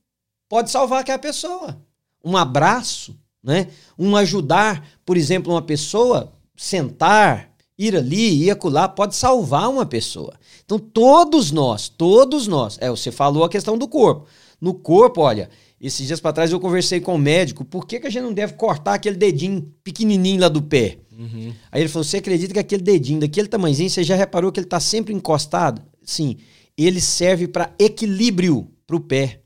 pode 0.46 0.70
salvar 0.70 1.00
aquela 1.00 1.18
pessoa. 1.18 1.80
Um 2.22 2.36
abraço, 2.36 3.18
né? 3.42 3.68
Um 3.98 4.14
ajudar, 4.14 4.86
por 5.06 5.16
exemplo, 5.16 5.54
uma 5.54 5.62
pessoa, 5.62 6.34
sentar, 6.54 7.50
ir 7.78 7.96
ali, 7.96 8.44
ir 8.44 8.50
acolá, 8.50 8.86
pode 8.90 9.16
salvar 9.16 9.70
uma 9.70 9.86
pessoa. 9.86 10.34
Então 10.66 10.78
todos 10.78 11.50
nós, 11.50 11.88
todos 11.88 12.46
nós, 12.46 12.76
é, 12.78 12.90
você 12.90 13.10
falou 13.10 13.42
a 13.42 13.48
questão 13.48 13.78
do 13.78 13.88
corpo. 13.88 14.26
No 14.60 14.74
corpo, 14.74 15.22
olha, 15.22 15.48
esses 15.86 16.06
dias 16.06 16.20
para 16.20 16.32
trás 16.32 16.50
eu 16.52 16.60
conversei 16.60 17.00
com 17.00 17.14
o 17.14 17.18
médico, 17.18 17.64
por 17.64 17.86
que, 17.86 18.00
que 18.00 18.06
a 18.06 18.10
gente 18.10 18.22
não 18.22 18.32
deve 18.32 18.54
cortar 18.54 18.94
aquele 18.94 19.16
dedinho 19.16 19.72
pequenininho 19.82 20.40
lá 20.40 20.48
do 20.48 20.62
pé? 20.62 20.98
Uhum. 21.16 21.52
Aí 21.70 21.82
ele 21.82 21.88
falou, 21.88 22.04
você 22.04 22.18
acredita 22.18 22.52
que 22.52 22.58
aquele 22.58 22.82
dedinho 22.82 23.20
daquele 23.20 23.48
tamanhozinho, 23.48 23.90
você 23.90 24.02
já 24.02 24.16
reparou 24.16 24.50
que 24.50 24.60
ele 24.60 24.66
está 24.66 24.80
sempre 24.80 25.12
encostado? 25.12 25.82
Sim, 26.02 26.36
ele 26.76 27.00
serve 27.00 27.46
para 27.46 27.72
equilíbrio 27.78 28.68
para 28.86 28.96
o 28.96 29.00
pé. 29.00 29.40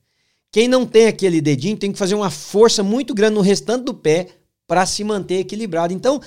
Quem 0.50 0.66
não 0.66 0.86
tem 0.86 1.06
aquele 1.06 1.40
dedinho 1.40 1.76
tem 1.76 1.92
que 1.92 1.98
fazer 1.98 2.14
uma 2.14 2.30
força 2.30 2.82
muito 2.82 3.14
grande 3.14 3.34
no 3.34 3.40
restante 3.40 3.84
do 3.84 3.94
pé 3.94 4.28
para 4.66 4.86
se 4.86 5.04
manter 5.04 5.40
equilibrado. 5.40 5.92
Então, 5.92 6.20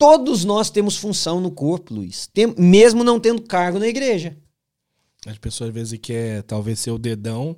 Todos 0.00 0.46
nós 0.46 0.70
temos 0.70 0.96
função 0.96 1.42
no 1.42 1.50
corpo, 1.50 1.92
Luiz, 1.92 2.26
tem, 2.26 2.54
mesmo 2.56 3.04
não 3.04 3.20
tendo 3.20 3.42
cargo 3.42 3.78
na 3.78 3.86
igreja. 3.86 4.34
As 5.26 5.36
pessoas 5.36 5.68
às 5.68 5.74
vezes 5.74 5.98
querem 6.00 6.40
talvez 6.40 6.80
ser 6.80 6.90
o 6.90 6.96
dedão, 6.96 7.54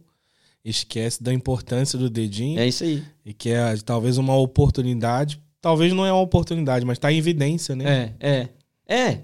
esquece 0.64 1.22
da 1.22 1.32
importância 1.32 1.98
do 1.98 2.08
dedinho. 2.08 2.58
É 2.58 2.66
isso 2.66 2.84
aí. 2.84 3.02
E 3.24 3.32
quer 3.32 3.80
talvez 3.82 4.18
uma 4.18 4.36
oportunidade. 4.36 5.40
Talvez 5.60 5.92
não 5.92 6.04
é 6.04 6.12
uma 6.12 6.22
oportunidade, 6.22 6.84
mas 6.84 6.98
está 6.98 7.12
em 7.12 7.18
evidência, 7.18 7.76
né? 7.76 8.14
É, 8.20 8.28
é. 8.28 8.48
É. 8.88 9.18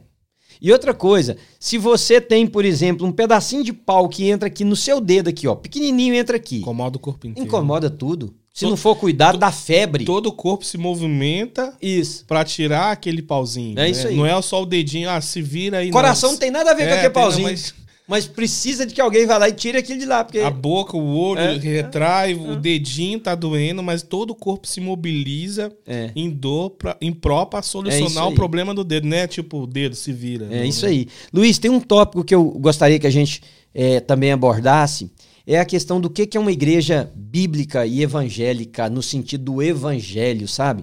E 0.61 0.73
outra 0.73 0.93
coisa, 0.93 1.37
se 1.59 1.79
você 1.79 2.21
tem, 2.21 2.47
por 2.47 2.65
exemplo, 2.65 3.07
um 3.07 3.13
pedacinho 3.13 3.63
de 3.63 3.73
pau 3.73 4.09
que 4.09 4.29
entra 4.29 4.49
aqui 4.49 4.65
no 4.65 4.75
seu 4.75 5.01
dedo 5.01 5.29
aqui, 5.29 5.47
ó, 5.47 5.55
pequenininho 5.55 6.15
entra 6.15 6.37
aqui. 6.37 6.59
Incomoda 6.59 6.97
o 6.97 7.01
corpo 7.01 7.27
inteiro. 7.27 7.47
Incomoda 7.47 7.89
tudo. 7.89 8.35
Se 8.53 8.63
todo, 8.63 8.71
não 8.71 8.77
for 8.77 8.97
cuidado, 8.97 9.39
dá 9.39 9.53
febre. 9.53 10.05
Todo 10.05 10.27
o 10.27 10.33
corpo 10.33 10.65
se 10.65 10.77
movimenta 10.77 11.77
isso 11.81 12.25
para 12.27 12.45
tirar 12.45 12.91
aquele 12.91 13.23
pauzinho. 13.23 13.79
É 13.79 13.83
né? 13.83 13.91
isso 13.91 14.09
aí. 14.09 14.17
Não 14.17 14.27
é 14.27 14.43
só 14.43 14.63
o 14.63 14.67
dedinho, 14.67 15.09
ah, 15.09 15.21
se 15.21 15.41
vira 15.41 15.79
aí. 15.79 15.91
Coração 15.91 16.31
não, 16.31 16.35
não 16.35 16.41
tem 16.41 16.51
nada 16.51 16.73
a 16.73 16.75
ver 16.75 16.85
é, 16.85 16.89
com 16.89 16.95
aquele 16.95 17.11
pauzinho. 17.11 17.49
Mas 17.49 17.73
mas 18.09 18.27
precisa 18.27 18.87
de 18.87 18.95
que 18.95 19.01
alguém 19.03 19.27
vá 19.27 19.37
lá 19.37 19.51
e 19.51 19.53
tire 19.53 19.77
aquilo 19.77 20.01
de 20.01 20.07
lá. 20.07 20.25
Porque... 20.25 20.41
A 20.41 20.51
boca, 20.51 20.97
o 20.97 21.15
olho 21.15 21.41
é, 21.41 21.59
retrai, 21.59 22.33
é, 22.33 22.35
o 22.35 22.57
dedinho 22.57 23.21
tá 23.21 23.35
doendo, 23.35 23.83
mas 23.83 24.03
todo 24.03 24.31
o 24.31 24.35
corpo 24.35 24.67
se 24.67 24.81
mobiliza 24.81 25.71
é. 25.87 26.11
em 26.17 26.31
dor, 26.31 26.71
pra, 26.71 26.97
em 27.03 27.13
pró 27.13 27.45
pra 27.45 27.61
solucionar 27.61 28.25
é 28.25 28.27
o 28.27 28.35
problema 28.35 28.75
do 28.75 28.83
dedo, 28.83 29.07
né? 29.07 29.27
Tipo, 29.27 29.65
o 29.65 29.67
dedo 29.67 29.95
se 29.95 30.11
vira. 30.11 30.49
É 30.51 30.67
isso 30.67 30.87
aí. 30.87 31.07
Luiz, 31.31 31.59
tem 31.59 31.71
um 31.71 31.81
tópico 31.81 32.25
que 32.25 32.35
eu 32.35 32.45
gostaria 32.53 32.99
que 32.99 33.07
a 33.07 33.11
gente 33.11 33.43
é, 33.75 34.01
também 34.01 34.33
abordasse. 34.33 35.11
É 35.47 35.61
a 35.61 35.65
questão 35.65 36.01
do 36.01 36.09
que, 36.09 36.27
que 36.27 36.39
é 36.39 36.41
uma 36.41 36.53
igreja 36.53 37.13
bíblica 37.15 37.85
e 37.85 38.03
evangélica, 38.03 38.89
no 38.89 39.03
sentido 39.03 39.53
do 39.53 39.63
evangelho, 39.63 40.49
sabe? 40.49 40.83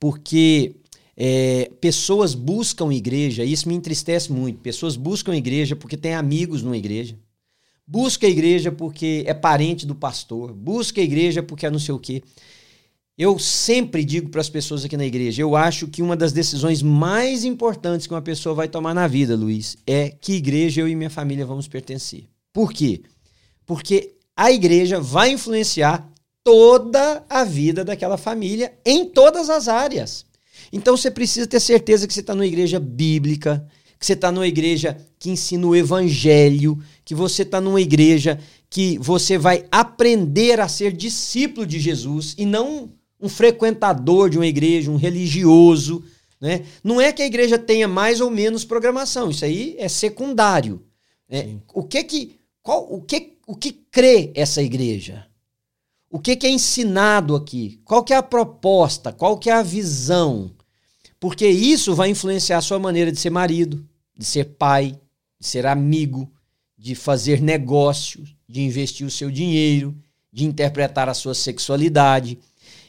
Porque 0.00 0.76
é, 1.16 1.70
pessoas 1.80 2.34
buscam 2.34 2.92
igreja, 2.92 3.44
isso 3.44 3.68
me 3.68 3.74
entristece 3.74 4.32
muito. 4.32 4.60
Pessoas 4.60 4.96
buscam 4.96 5.34
igreja 5.34 5.76
porque 5.76 5.96
tem 5.96 6.14
amigos 6.14 6.62
numa 6.62 6.76
igreja. 6.76 7.16
Busca 7.86 8.26
a 8.26 8.30
igreja 8.30 8.72
porque 8.72 9.24
é 9.26 9.34
parente 9.34 9.86
do 9.86 9.94
pastor. 9.94 10.52
Busca 10.52 11.00
a 11.00 11.04
igreja 11.04 11.42
porque 11.42 11.66
é 11.66 11.70
não 11.70 11.78
sei 11.78 11.94
o 11.94 11.98
quê. 11.98 12.22
Eu 13.16 13.38
sempre 13.38 14.04
digo 14.04 14.28
para 14.28 14.40
as 14.40 14.48
pessoas 14.48 14.84
aqui 14.84 14.96
na 14.96 15.04
igreja: 15.04 15.40
eu 15.40 15.54
acho 15.54 15.86
que 15.86 16.02
uma 16.02 16.16
das 16.16 16.32
decisões 16.32 16.82
mais 16.82 17.44
importantes 17.44 18.06
que 18.06 18.14
uma 18.14 18.22
pessoa 18.22 18.54
vai 18.54 18.66
tomar 18.66 18.92
na 18.92 19.06
vida, 19.06 19.36
Luiz, 19.36 19.76
é 19.86 20.08
que 20.08 20.32
igreja 20.32 20.80
eu 20.80 20.88
e 20.88 20.96
minha 20.96 21.10
família 21.10 21.46
vamos 21.46 21.68
pertencer. 21.68 22.24
Por 22.52 22.72
quê? 22.72 23.02
Porque 23.64 24.14
a 24.36 24.50
igreja 24.50 25.00
vai 25.00 25.30
influenciar 25.30 26.10
toda 26.42 27.24
a 27.28 27.44
vida 27.44 27.84
daquela 27.84 28.16
família 28.16 28.74
em 28.84 29.04
todas 29.06 29.48
as 29.48 29.68
áreas. 29.68 30.26
Então 30.74 30.96
você 30.96 31.08
precisa 31.08 31.46
ter 31.46 31.60
certeza 31.60 32.04
que 32.04 32.12
você 32.12 32.18
está 32.18 32.34
numa 32.34 32.44
igreja 32.44 32.80
bíblica, 32.80 33.64
que 33.96 34.04
você 34.04 34.14
está 34.14 34.32
numa 34.32 34.46
igreja 34.46 34.98
que 35.20 35.30
ensina 35.30 35.64
o 35.64 35.76
evangelho, 35.76 36.82
que 37.04 37.14
você 37.14 37.42
está 37.42 37.60
numa 37.60 37.80
igreja 37.80 38.40
que 38.68 38.98
você 38.98 39.38
vai 39.38 39.64
aprender 39.70 40.58
a 40.58 40.66
ser 40.66 40.92
discípulo 40.92 41.64
de 41.64 41.78
Jesus 41.78 42.34
e 42.36 42.44
não 42.44 42.90
um 43.20 43.28
frequentador 43.28 44.28
de 44.28 44.36
uma 44.36 44.48
igreja, 44.48 44.90
um 44.90 44.96
religioso. 44.96 46.02
Né? 46.40 46.64
Não 46.82 47.00
é 47.00 47.12
que 47.12 47.22
a 47.22 47.26
igreja 47.26 47.56
tenha 47.56 47.86
mais 47.86 48.20
ou 48.20 48.28
menos 48.28 48.64
programação, 48.64 49.30
isso 49.30 49.44
aí 49.44 49.76
é 49.78 49.88
secundário. 49.88 50.82
Né? 51.28 51.54
O 51.72 51.84
que 51.84 52.02
que 52.02 52.40
qual, 52.60 52.92
o 52.92 53.00
que 53.00 53.38
o 53.46 53.54
que 53.54 53.70
crê 53.92 54.32
essa 54.34 54.60
igreja? 54.60 55.24
O 56.10 56.18
que, 56.20 56.36
que 56.36 56.46
é 56.46 56.50
ensinado 56.50 57.34
aqui? 57.34 57.80
Qual 57.84 58.04
que 58.04 58.12
é 58.12 58.16
a 58.16 58.22
proposta? 58.22 59.12
Qual 59.12 59.36
que 59.36 59.50
é 59.50 59.52
a 59.52 59.62
visão? 59.62 60.53
Porque 61.24 61.48
isso 61.48 61.94
vai 61.94 62.10
influenciar 62.10 62.58
a 62.58 62.60
sua 62.60 62.78
maneira 62.78 63.10
de 63.10 63.18
ser 63.18 63.30
marido, 63.30 63.82
de 64.14 64.26
ser 64.26 64.44
pai, 64.44 65.00
de 65.40 65.46
ser 65.46 65.64
amigo, 65.64 66.30
de 66.76 66.94
fazer 66.94 67.40
negócios, 67.40 68.36
de 68.46 68.60
investir 68.60 69.06
o 69.06 69.10
seu 69.10 69.30
dinheiro, 69.30 69.96
de 70.30 70.44
interpretar 70.44 71.08
a 71.08 71.14
sua 71.14 71.34
sexualidade. 71.34 72.38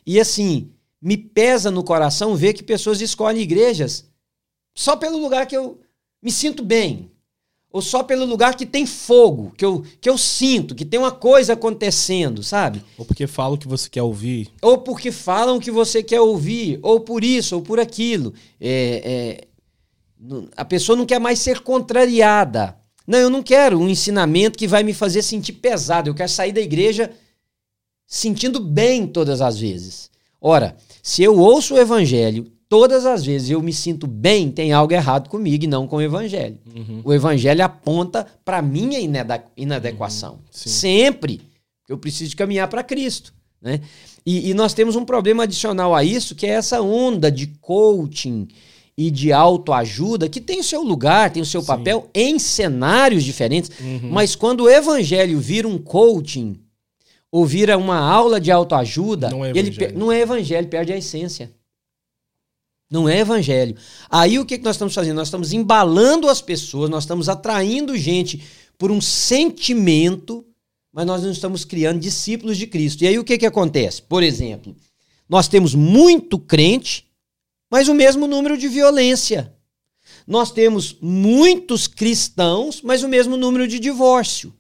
E 0.05 0.19
assim, 0.19 0.69
me 1.01 1.15
pesa 1.15 1.71
no 1.71 1.81
coração 1.81 2.35
ver 2.35 2.51
que 2.51 2.61
pessoas 2.61 2.99
escolhem 2.99 3.41
igrejas 3.41 4.05
só 4.75 4.97
pelo 4.97 5.17
lugar 5.17 5.45
que 5.45 5.55
eu 5.55 5.79
me 6.21 6.29
sinto 6.29 6.61
bem, 6.61 7.09
ou 7.75 7.81
só 7.81 8.03
pelo 8.03 8.23
lugar 8.23 8.55
que 8.55 8.65
tem 8.65 8.85
fogo, 8.85 9.51
que 9.57 9.65
eu, 9.65 9.83
que 9.99 10.09
eu 10.09 10.17
sinto, 10.17 10.73
que 10.73 10.85
tem 10.85 10.97
uma 10.97 11.11
coisa 11.11 11.51
acontecendo, 11.51 12.41
sabe? 12.41 12.81
Ou 12.97 13.03
porque 13.03 13.27
falam 13.27 13.57
que 13.57 13.67
você 13.67 13.89
quer 13.89 14.01
ouvir. 14.01 14.49
Ou 14.61 14.77
porque 14.77 15.11
falam 15.11 15.59
que 15.59 15.69
você 15.69 16.01
quer 16.01 16.21
ouvir, 16.21 16.79
ou 16.81 17.01
por 17.01 17.21
isso, 17.21 17.53
ou 17.53 17.61
por 17.61 17.77
aquilo. 17.77 18.33
É, 18.61 19.41
é, 20.23 20.37
a 20.55 20.63
pessoa 20.63 20.95
não 20.95 21.05
quer 21.05 21.19
mais 21.19 21.39
ser 21.39 21.63
contrariada. 21.63 22.77
Não, 23.05 23.19
eu 23.19 23.29
não 23.29 23.43
quero 23.43 23.77
um 23.77 23.89
ensinamento 23.89 24.57
que 24.57 24.69
vai 24.69 24.81
me 24.81 24.93
fazer 24.93 25.21
sentir 25.21 25.51
pesado. 25.51 26.09
Eu 26.09 26.15
quero 26.15 26.29
sair 26.29 26.53
da 26.53 26.61
igreja 26.61 27.11
sentindo 28.07 28.61
bem 28.61 29.05
todas 29.05 29.41
as 29.41 29.59
vezes. 29.59 30.09
Ora, 30.39 30.77
se 31.03 31.21
eu 31.21 31.37
ouço 31.37 31.73
o 31.73 31.77
evangelho, 31.77 32.49
todas 32.69 33.05
as 33.05 33.25
vezes 33.25 33.49
eu 33.49 33.61
me 33.61 33.73
sinto 33.73 34.07
bem, 34.07 34.51
tem 34.51 34.71
algo 34.71 34.93
errado 34.93 35.29
comigo 35.29 35.63
e 35.63 35.67
não 35.67 35.87
com 35.87 35.97
o 35.97 36.01
evangelho. 36.01 36.57
Uhum. 36.75 37.01
O 37.03 37.13
evangelho 37.13 37.63
aponta 37.63 38.25
para 38.43 38.61
minha 38.61 38.99
inadequação. 39.55 40.33
Uhum. 40.33 40.39
Sempre. 40.51 41.41
Eu 41.87 41.97
preciso 41.97 42.35
caminhar 42.35 42.67
para 42.67 42.83
Cristo. 42.83 43.33
Né? 43.61 43.81
E, 44.25 44.49
e, 44.49 44.53
nós 44.53 44.73
temos 44.73 44.95
um 44.95 45.05
problema 45.05 45.43
adicional 45.43 45.95
a 45.95 46.03
isso, 46.03 46.35
que 46.35 46.45
é 46.45 46.49
essa 46.49 46.81
onda 46.81 47.31
de 47.31 47.47
coaching 47.61 48.47
e 48.97 49.11
de 49.11 49.31
autoajuda, 49.31 50.29
que 50.29 50.39
tem 50.39 50.59
o 50.59 50.63
seu 50.63 50.81
lugar, 50.81 51.29
tem 51.31 51.43
o 51.43 51.45
seu 51.45 51.61
Sim. 51.61 51.67
papel 51.67 52.09
em 52.13 52.39
cenários 52.39 53.23
diferentes, 53.23 53.71
uhum. 53.79 54.09
mas 54.11 54.35
quando 54.35 54.61
o 54.61 54.69
evangelho 54.69 55.39
vira 55.39 55.67
um 55.67 55.77
coaching 55.77 56.59
ou 57.31 57.45
vira 57.45 57.77
uma 57.77 57.97
aula 57.97 58.39
de 58.39 58.51
autoajuda, 58.51 59.29
não 59.29 59.43
é 59.43 59.49
ele 59.49 59.93
não 59.93 60.11
é 60.11 60.21
evangelho, 60.21 60.67
perde 60.67 60.93
a 60.93 60.97
essência. 60.97 61.51
Não 62.89 63.09
é 63.09 63.19
evangelho. 63.19 63.75
Aí 64.09 64.37
o 64.37 64.45
que, 64.45 64.57
que 64.57 64.63
nós 64.63 64.75
estamos 64.75 64.93
fazendo? 64.93 65.15
Nós 65.15 65.27
estamos 65.27 65.53
embalando 65.53 66.29
as 66.29 66.41
pessoas, 66.41 66.89
nós 66.89 67.03
estamos 67.03 67.27
atraindo 67.27 67.97
gente 67.97 68.43
por 68.77 68.91
um 68.91 69.01
sentimento, 69.01 70.45
mas 70.91 71.05
nós 71.05 71.23
não 71.23 71.31
estamos 71.31 71.65
criando 71.65 71.99
discípulos 71.99 72.57
de 72.57 72.67
Cristo. 72.67 73.03
E 73.03 73.07
aí 73.07 73.17
o 73.17 73.23
que, 73.23 73.37
que 73.37 73.45
acontece? 73.45 74.01
Por 74.01 74.21
exemplo, 74.21 74.75
nós 75.27 75.47
temos 75.47 75.73
muito 75.73 76.37
crente, 76.37 77.09
mas 77.69 77.87
o 77.87 77.93
mesmo 77.93 78.27
número 78.27 78.57
de 78.57 78.67
violência. 78.67 79.53
Nós 80.27 80.51
temos 80.51 80.95
muitos 81.01 81.87
cristãos, 81.87 82.81
mas 82.81 83.03
o 83.03 83.07
mesmo 83.07 83.35
número 83.35 83.67
de 83.67 83.79
divórcio. 83.79 84.53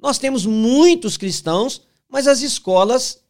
Nós 0.00 0.18
temos 0.18 0.46
muitos 0.46 1.16
cristãos, 1.16 1.82
mas 2.08 2.26
as 2.26 2.42
escolas 2.42 3.20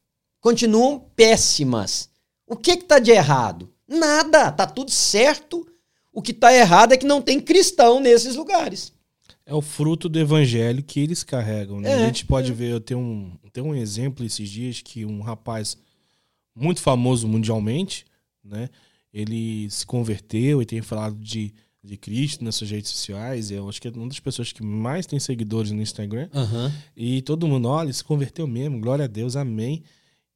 continuam 0.41 0.99
péssimas. 1.17 2.11
O 2.47 2.57
que 2.57 2.73
está 2.73 2.99
de 2.99 3.11
errado? 3.11 3.72
Nada, 3.93 4.51
tá 4.51 4.67
tudo 4.67 4.91
certo. 4.91 5.67
O 6.13 6.21
que 6.21 6.33
tá 6.33 6.53
errado 6.53 6.93
é 6.93 6.97
que 6.97 7.07
não 7.07 7.23
tem 7.23 7.41
cristão 7.41 8.01
nesses 8.01 8.37
lugares. 8.37 8.93
É 9.45 9.55
o 9.55 9.63
fruto 9.63 10.09
do 10.09 10.19
evangelho 10.19 10.83
que 10.83 11.01
eles 11.01 11.23
carregam. 11.25 11.81
Né? 11.81 11.91
É, 11.91 11.95
a 11.95 12.07
gente 12.07 12.25
pode 12.27 12.51
é. 12.51 12.55
ver, 12.55 12.71
eu 12.71 12.81
tenho 12.81 13.01
um, 13.01 13.33
tenho 13.53 13.67
um 13.67 13.75
exemplo 13.75 14.25
esses 14.25 14.49
dias 14.49 14.81
que 14.81 15.05
um 15.05 15.21
rapaz 15.21 15.77
muito 16.55 16.81
famoso 16.81 17.27
mundialmente, 17.27 18.05
né? 18.45 18.69
Ele 19.13 19.69
se 19.71 19.85
converteu 19.85 20.63
e 20.63 20.67
tem 20.67 20.81
falado 20.81 21.17
de, 21.17 21.53
de 21.85 21.97
Cristo 21.99 22.43
nas 22.45 22.55
suas 22.55 22.71
redes 22.71 22.91
sociais. 22.91 23.51
Eu 23.51 23.69
acho 23.69 23.81
que 23.81 23.89
é 23.89 23.91
uma 23.91 24.09
das 24.09 24.21
pessoas 24.21 24.53
que 24.53 24.63
mais 24.63 25.07
tem 25.07 25.19
seguidores 25.19 25.71
no 25.71 25.83
Instagram. 25.83 26.31
Uhum. 26.33 26.73
E 26.97 27.21
todo 27.23 27.47
mundo, 27.47 27.69
olha, 27.69 27.87
ele 27.87 27.93
se 27.93 28.05
converteu 28.05 28.47
mesmo, 28.47 28.81
glória 28.81 29.05
a 29.05 29.09
Deus, 29.09 29.37
amém. 29.37 29.83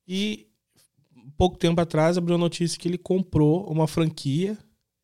E 0.06 0.46
pouco 1.36 1.56
tempo 1.56 1.80
atrás 1.80 2.16
abriu 2.16 2.36
a 2.36 2.38
notícia 2.38 2.78
que 2.78 2.88
ele 2.88 2.98
comprou 2.98 3.64
uma 3.70 3.86
franquia 3.86 4.56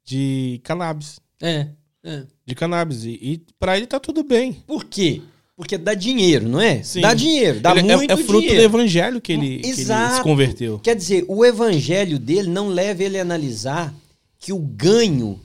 de 0.04 0.60
cannabis. 0.64 1.20
É. 1.40 1.68
é. 2.04 2.24
De 2.46 2.54
cannabis. 2.54 3.04
E, 3.04 3.10
e 3.10 3.42
para 3.58 3.76
ele 3.76 3.86
tá 3.86 4.00
tudo 4.00 4.22
bem. 4.24 4.54
Por 4.66 4.84
quê? 4.84 5.22
Porque 5.56 5.76
dá 5.76 5.94
dinheiro, 5.94 6.48
não 6.48 6.60
é? 6.60 6.82
Sim. 6.82 7.02
Dá 7.02 7.14
dinheiro, 7.14 7.60
dá 7.60 7.72
ele 7.72 7.82
muito 7.82 8.10
é, 8.10 8.14
é 8.14 8.16
fruto 8.16 8.40
dinheiro. 8.40 8.56
do 8.56 8.64
evangelho 8.64 9.20
que 9.20 9.32
ele, 9.32 9.58
que 9.58 9.68
ele 9.68 9.84
se 9.84 10.22
converteu. 10.22 10.78
Quer 10.78 10.96
dizer, 10.96 11.24
o 11.28 11.44
evangelho 11.44 12.18
dele 12.18 12.48
não 12.48 12.68
leva 12.68 13.04
ele 13.04 13.18
a 13.18 13.22
analisar 13.22 13.94
que 14.38 14.52
o 14.52 14.58
ganho 14.58 15.38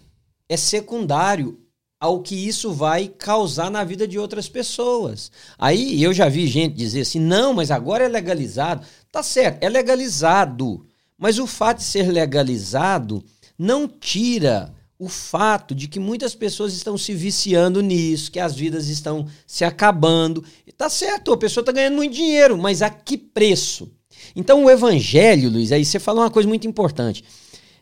é 0.50 0.56
secundário 0.56 1.60
ao 2.00 2.22
que 2.22 2.36
isso 2.36 2.72
vai 2.72 3.08
causar 3.08 3.70
na 3.70 3.84
vida 3.84 4.08
de 4.08 4.18
outras 4.18 4.48
pessoas. 4.48 5.32
Aí 5.58 6.02
eu 6.02 6.14
já 6.14 6.30
vi 6.30 6.48
gente 6.48 6.76
dizer 6.76 7.02
assim: 7.02 7.20
não, 7.20 7.54
mas 7.54 7.70
agora 7.70 8.06
é 8.06 8.08
legalizado. 8.08 8.86
Tá 9.12 9.22
certo, 9.22 9.62
é 9.64 9.70
legalizado. 9.70 10.86
Mas 11.18 11.40
o 11.40 11.48
fato 11.48 11.80
de 11.80 11.84
ser 11.84 12.12
legalizado 12.12 13.24
não 13.58 13.88
tira 13.88 14.74
o 15.00 15.08
fato 15.08 15.76
de 15.76 15.88
que 15.88 16.00
muitas 16.00 16.34
pessoas 16.34 16.74
estão 16.74 16.98
se 16.98 17.14
viciando 17.14 17.82
nisso, 17.82 18.32
que 18.32 18.40
as 18.40 18.56
vidas 18.56 18.88
estão 18.88 19.28
se 19.46 19.64
acabando. 19.64 20.44
E 20.66 20.72
tá 20.72 20.90
certo, 20.90 21.32
a 21.32 21.38
pessoa 21.38 21.62
está 21.62 21.72
ganhando 21.72 21.96
muito 21.96 22.16
dinheiro, 22.16 22.58
mas 22.58 22.82
a 22.82 22.90
que 22.90 23.18
preço? 23.18 23.92
Então 24.36 24.64
o 24.64 24.70
evangelho, 24.70 25.50
Luiz, 25.50 25.72
aí 25.72 25.86
você 25.86 26.00
falou 26.00 26.24
uma 26.24 26.32
coisa 26.32 26.50
muito 26.50 26.68
importante. 26.68 27.24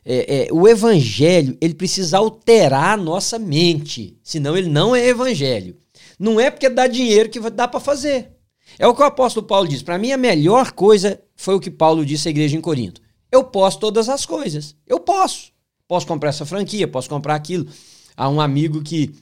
é, 0.06 0.48
é, 0.48 0.54
o 0.54 0.68
evangelho 0.68 1.58
ele 1.60 1.74
precisa 1.74 2.18
alterar 2.18 2.94
a 2.94 3.02
nossa 3.02 3.40
mente, 3.40 4.18
senão 4.22 4.56
ele 4.56 4.70
não 4.70 4.96
é 4.96 5.08
evangelho. 5.08 5.76
Não 6.20 6.40
é 6.40 6.50
porque 6.52 6.70
dá 6.70 6.88
dinheiro 6.88 7.30
que 7.30 7.40
dá 7.50 7.68
para 7.68 7.80
fazer. 7.80 8.32
É 8.78 8.88
o 8.88 8.94
que 8.94 9.02
o 9.02 9.06
apóstolo 9.06 9.46
Paulo 9.46 9.68
diz. 9.68 9.82
Para 9.82 9.98
mim, 9.98 10.12
a 10.12 10.18
melhor 10.18 10.72
coisa 10.72 11.20
foi 11.36 11.56
o 11.56 11.60
que 11.60 11.72
Paulo 11.72 12.06
disse 12.06 12.28
à 12.28 12.32
igreja 12.32 12.58
em 12.58 12.62
Corinto. 12.62 13.02
Eu 13.36 13.44
posso 13.44 13.80
todas 13.80 14.08
as 14.08 14.26
coisas. 14.26 14.76
Eu 14.88 15.00
posso. 15.00 15.52
Posso 15.88 16.08
comprar 16.08 16.30
essa 16.30 16.46
franquia, 16.46 16.88
posso 16.88 17.10
comprar 17.10 17.36
aquilo. 17.36 17.68
Há 18.16 18.30
um 18.30 18.40
amigo 18.40 18.82
que 18.82 19.14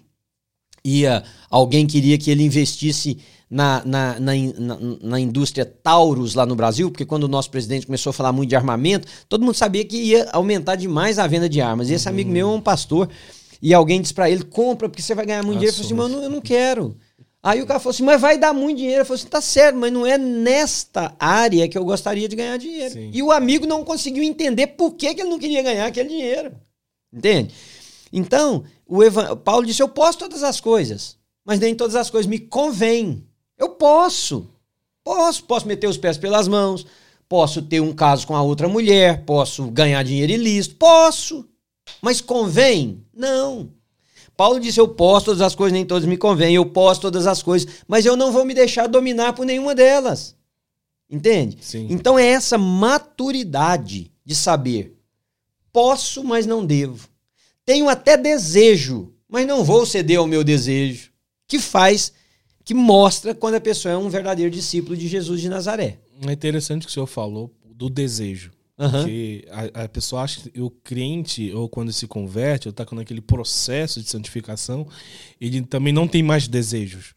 ia. 0.84 1.24
Alguém 1.50 1.88
queria 1.88 2.18
que 2.18 2.30
ele 2.30 2.44
investisse 2.44 3.18
na, 3.50 3.84
na, 3.84 4.20
na, 4.20 4.34
na, 4.58 4.78
na 5.02 5.20
indústria 5.20 5.66
Taurus 5.66 6.36
lá 6.36 6.46
no 6.46 6.56
Brasil, 6.56 6.92
porque 6.92 7.06
quando 7.06 7.24
o 7.24 7.28
nosso 7.28 7.50
presidente 7.50 7.88
começou 7.88 8.12
a 8.12 8.14
falar 8.14 8.32
muito 8.32 8.50
de 8.50 8.56
armamento, 8.56 9.08
todo 9.28 9.44
mundo 9.44 9.56
sabia 9.56 9.84
que 9.84 9.98
ia 9.98 10.30
aumentar 10.32 10.76
demais 10.76 11.18
a 11.18 11.26
venda 11.26 11.50
de 11.50 11.60
armas. 11.60 11.90
E 11.90 11.94
esse 11.94 12.08
amigo 12.08 12.30
meu 12.32 12.50
é 12.50 12.52
um 12.52 12.62
pastor. 12.62 13.10
E 13.62 13.74
alguém 13.74 14.00
disse 14.00 14.14
para 14.14 14.30
ele: 14.30 14.44
compra, 14.44 14.88
porque 14.88 15.02
você 15.02 15.16
vai 15.16 15.26
ganhar 15.26 15.42
muito 15.42 15.58
dinheiro. 15.58 15.76
Ele 15.76 15.88
falou 15.88 16.06
assim: 16.06 16.16
não, 16.16 16.24
eu 16.24 16.30
não 16.30 16.42
quero. 16.42 16.96
Aí 17.46 17.62
o 17.62 17.66
cara 17.66 17.78
falou 17.78 17.92
assim, 17.92 18.04
mas 18.04 18.22
vai 18.22 18.38
dar 18.38 18.54
muito 18.54 18.78
dinheiro. 18.78 19.02
Eu 19.02 19.06
falei 19.06 19.20
assim, 19.20 19.30
tá 19.30 19.42
certo, 19.42 19.76
mas 19.76 19.92
não 19.92 20.08
é 20.08 20.18
nesta 20.18 21.14
área 21.20 21.68
que 21.68 21.78
eu 21.78 21.84
gostaria 21.84 22.30
de 22.30 22.38
ganhar 22.38 22.56
dinheiro. 22.56 22.94
Sim. 22.94 23.12
E 23.14 23.22
o 23.22 23.34
amigo 23.34 23.68
não 23.68 23.84
conseguiu 23.84 24.24
entender 24.24 24.68
por 24.68 24.94
que, 24.94 25.14
que 25.14 25.22
ele 25.22 25.30
não 25.30 25.38
queria 25.38 25.62
ganhar 25.62 25.86
aquele 25.86 26.08
dinheiro. 26.08 26.54
Entende? 27.12 27.54
Então, 28.14 28.64
o 28.88 29.04
Evan... 29.04 29.36
Paulo 29.36 29.66
disse, 29.66 29.84
eu 29.84 29.90
posso 29.90 30.20
todas 30.20 30.42
as 30.42 30.62
coisas, 30.62 31.18
mas 31.44 31.60
nem 31.60 31.76
todas 31.76 31.98
as 31.98 32.10
coisas 32.10 32.30
me 32.30 32.40
convêm. 32.40 33.28
Eu 33.58 33.72
posso. 33.72 34.48
Posso. 35.04 35.44
Posso 35.44 35.68
meter 35.68 35.88
os 35.88 35.98
pés 35.98 36.18
pelas 36.18 36.48
mãos, 36.48 36.88
posso 37.28 37.62
ter 37.62 37.82
um 37.82 37.92
caso 37.92 38.26
com 38.26 38.38
a 38.38 38.42
outra 38.42 38.70
mulher, 38.70 39.26
posso 39.26 39.70
ganhar 39.70 40.02
dinheiro 40.04 40.32
ilícito, 40.32 40.78
posso. 40.78 41.46
Mas 42.02 42.22
convém? 42.22 43.04
Não. 43.14 43.70
Paulo 44.36 44.60
disse: 44.60 44.80
Eu 44.80 44.88
posso 44.88 45.28
todas 45.28 45.42
as 45.42 45.56
coisas, 45.56 45.74
nem 45.74 45.86
todas 45.86 46.08
me 46.08 46.18
convêm. 46.18 46.56
Eu 46.56 46.66
posso 46.66 47.02
todas 47.02 47.28
as 47.28 47.44
coisas, 47.44 47.72
mas 47.88 48.06
eu 48.06 48.16
não 48.16 48.32
vou 48.32 48.46
me 48.46 48.54
deixar 48.54 48.88
dominar 48.88 49.34
por 49.34 49.46
nenhuma 49.46 49.76
delas. 49.76 50.36
Entende? 51.10 51.58
Sim. 51.62 51.88
Então 51.90 52.18
é 52.18 52.26
essa 52.26 52.58
maturidade 52.58 54.12
de 54.26 54.36
saber: 54.36 54.98
posso, 55.72 56.24
mas 56.24 56.46
não 56.46 56.66
devo. 56.66 57.08
Tenho 57.66 57.88
até 57.88 58.18
desejo, 58.18 59.14
mas 59.28 59.46
não 59.46 59.64
vou 59.64 59.86
ceder 59.86 60.20
ao 60.20 60.28
meu 60.28 60.44
desejo. 60.44 61.12
Que 61.48 61.60
faz, 61.60 62.12
que 62.64 62.74
mostra 62.74 63.36
quando 63.36 63.56
a 63.56 63.62
pessoa 63.62 63.94
é 63.94 63.98
um 63.98 64.10
verdadeiro 64.10 64.50
discípulo 64.50 64.98
de 64.98 65.08
Jesus 65.08 65.42
de 65.42 65.50
Nazaré. 65.50 66.00
É 66.26 66.32
interessante 66.32 66.86
que 66.86 66.92
o 66.92 66.94
senhor 66.94 67.06
falou 67.06 67.54
do 67.66 67.90
desejo. 67.90 68.52
Uhum. 68.78 68.90
Porque 68.90 69.48
a, 69.52 69.84
a, 69.84 69.90
pessoa 69.90 70.24
acha 70.24 70.50
que 70.50 70.60
o 70.60 70.70
crente, 70.70 71.52
ou 71.52 71.70
quando 71.70 71.94
se 71.94 72.08
converte, 72.08 72.68
ou 72.68 72.72
está 72.72 72.86
com 72.86 72.98
aquele 73.00 73.22
processo 73.22 74.02
de 74.02 74.10
santificação, 74.10 74.88
ele 75.40 75.62
também 75.62 75.94
não 75.94 76.08
tem 76.08 76.24
mais 76.24 76.48
desejos. 76.48 77.14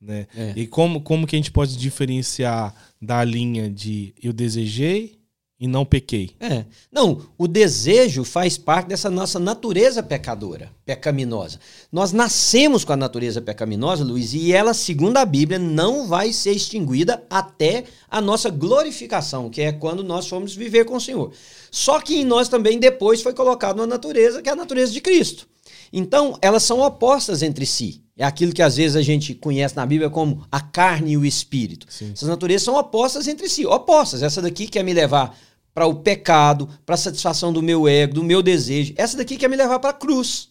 Né? 0.00 0.26
É. 0.36 0.52
E 0.54 0.66
como, 0.66 1.00
como 1.00 1.26
que 1.26 1.34
a 1.34 1.38
gente 1.38 1.50
pode 1.50 1.76
diferenciar 1.76 2.74
da 3.00 3.24
linha 3.24 3.68
de 3.68 4.14
eu 4.22 4.32
desejei 4.32 5.17
e 5.60 5.66
não 5.66 5.84
pequei. 5.84 6.30
É. 6.38 6.64
Não, 6.90 7.20
o 7.36 7.48
desejo 7.48 8.22
faz 8.22 8.56
parte 8.56 8.88
dessa 8.88 9.10
nossa 9.10 9.40
natureza 9.40 10.02
pecadora, 10.02 10.70
pecaminosa. 10.86 11.58
Nós 11.90 12.12
nascemos 12.12 12.84
com 12.84 12.92
a 12.92 12.96
natureza 12.96 13.40
pecaminosa, 13.40 14.04
Luiz, 14.04 14.34
e 14.34 14.52
ela, 14.52 14.72
segundo 14.72 15.16
a 15.16 15.24
Bíblia, 15.24 15.58
não 15.58 16.06
vai 16.06 16.32
ser 16.32 16.52
extinguida 16.52 17.24
até 17.28 17.84
a 18.08 18.20
nossa 18.20 18.50
glorificação, 18.50 19.50
que 19.50 19.60
é 19.60 19.72
quando 19.72 20.04
nós 20.04 20.28
formos 20.28 20.54
viver 20.54 20.84
com 20.84 20.96
o 20.96 21.00
Senhor. 21.00 21.32
Só 21.70 22.00
que 22.00 22.16
em 22.16 22.24
nós 22.24 22.48
também 22.48 22.78
depois 22.78 23.20
foi 23.20 23.34
colocado 23.34 23.80
uma 23.80 23.86
natureza 23.86 24.40
que 24.40 24.48
é 24.48 24.52
a 24.52 24.56
natureza 24.56 24.92
de 24.92 25.00
Cristo. 25.00 25.48
Então, 25.92 26.38
elas 26.40 26.62
são 26.62 26.80
opostas 26.80 27.42
entre 27.42 27.66
si. 27.66 28.02
É 28.16 28.24
aquilo 28.24 28.52
que 28.52 28.62
às 28.62 28.76
vezes 28.76 28.96
a 28.96 29.02
gente 29.02 29.32
conhece 29.32 29.76
na 29.76 29.86
Bíblia 29.86 30.10
como 30.10 30.44
a 30.50 30.60
carne 30.60 31.12
e 31.12 31.16
o 31.16 31.24
espírito. 31.24 31.86
Sim. 31.88 32.10
Essas 32.12 32.28
naturezas 32.28 32.64
são 32.64 32.74
opostas 32.76 33.28
entre 33.28 33.48
si. 33.48 33.64
Opostas. 33.64 34.24
Essa 34.24 34.42
daqui 34.42 34.66
quer 34.66 34.82
me 34.82 34.92
levar 34.92 35.38
para 35.78 35.86
o 35.86 35.94
pecado, 35.94 36.68
para 36.84 36.96
a 36.96 36.98
satisfação 36.98 37.52
do 37.52 37.62
meu 37.62 37.86
ego, 37.86 38.14
do 38.14 38.24
meu 38.24 38.42
desejo. 38.42 38.94
Essa 38.96 39.16
daqui 39.16 39.36
quer 39.36 39.48
me 39.48 39.54
levar 39.54 39.78
para 39.78 39.90
a 39.90 39.92
cruz. 39.92 40.48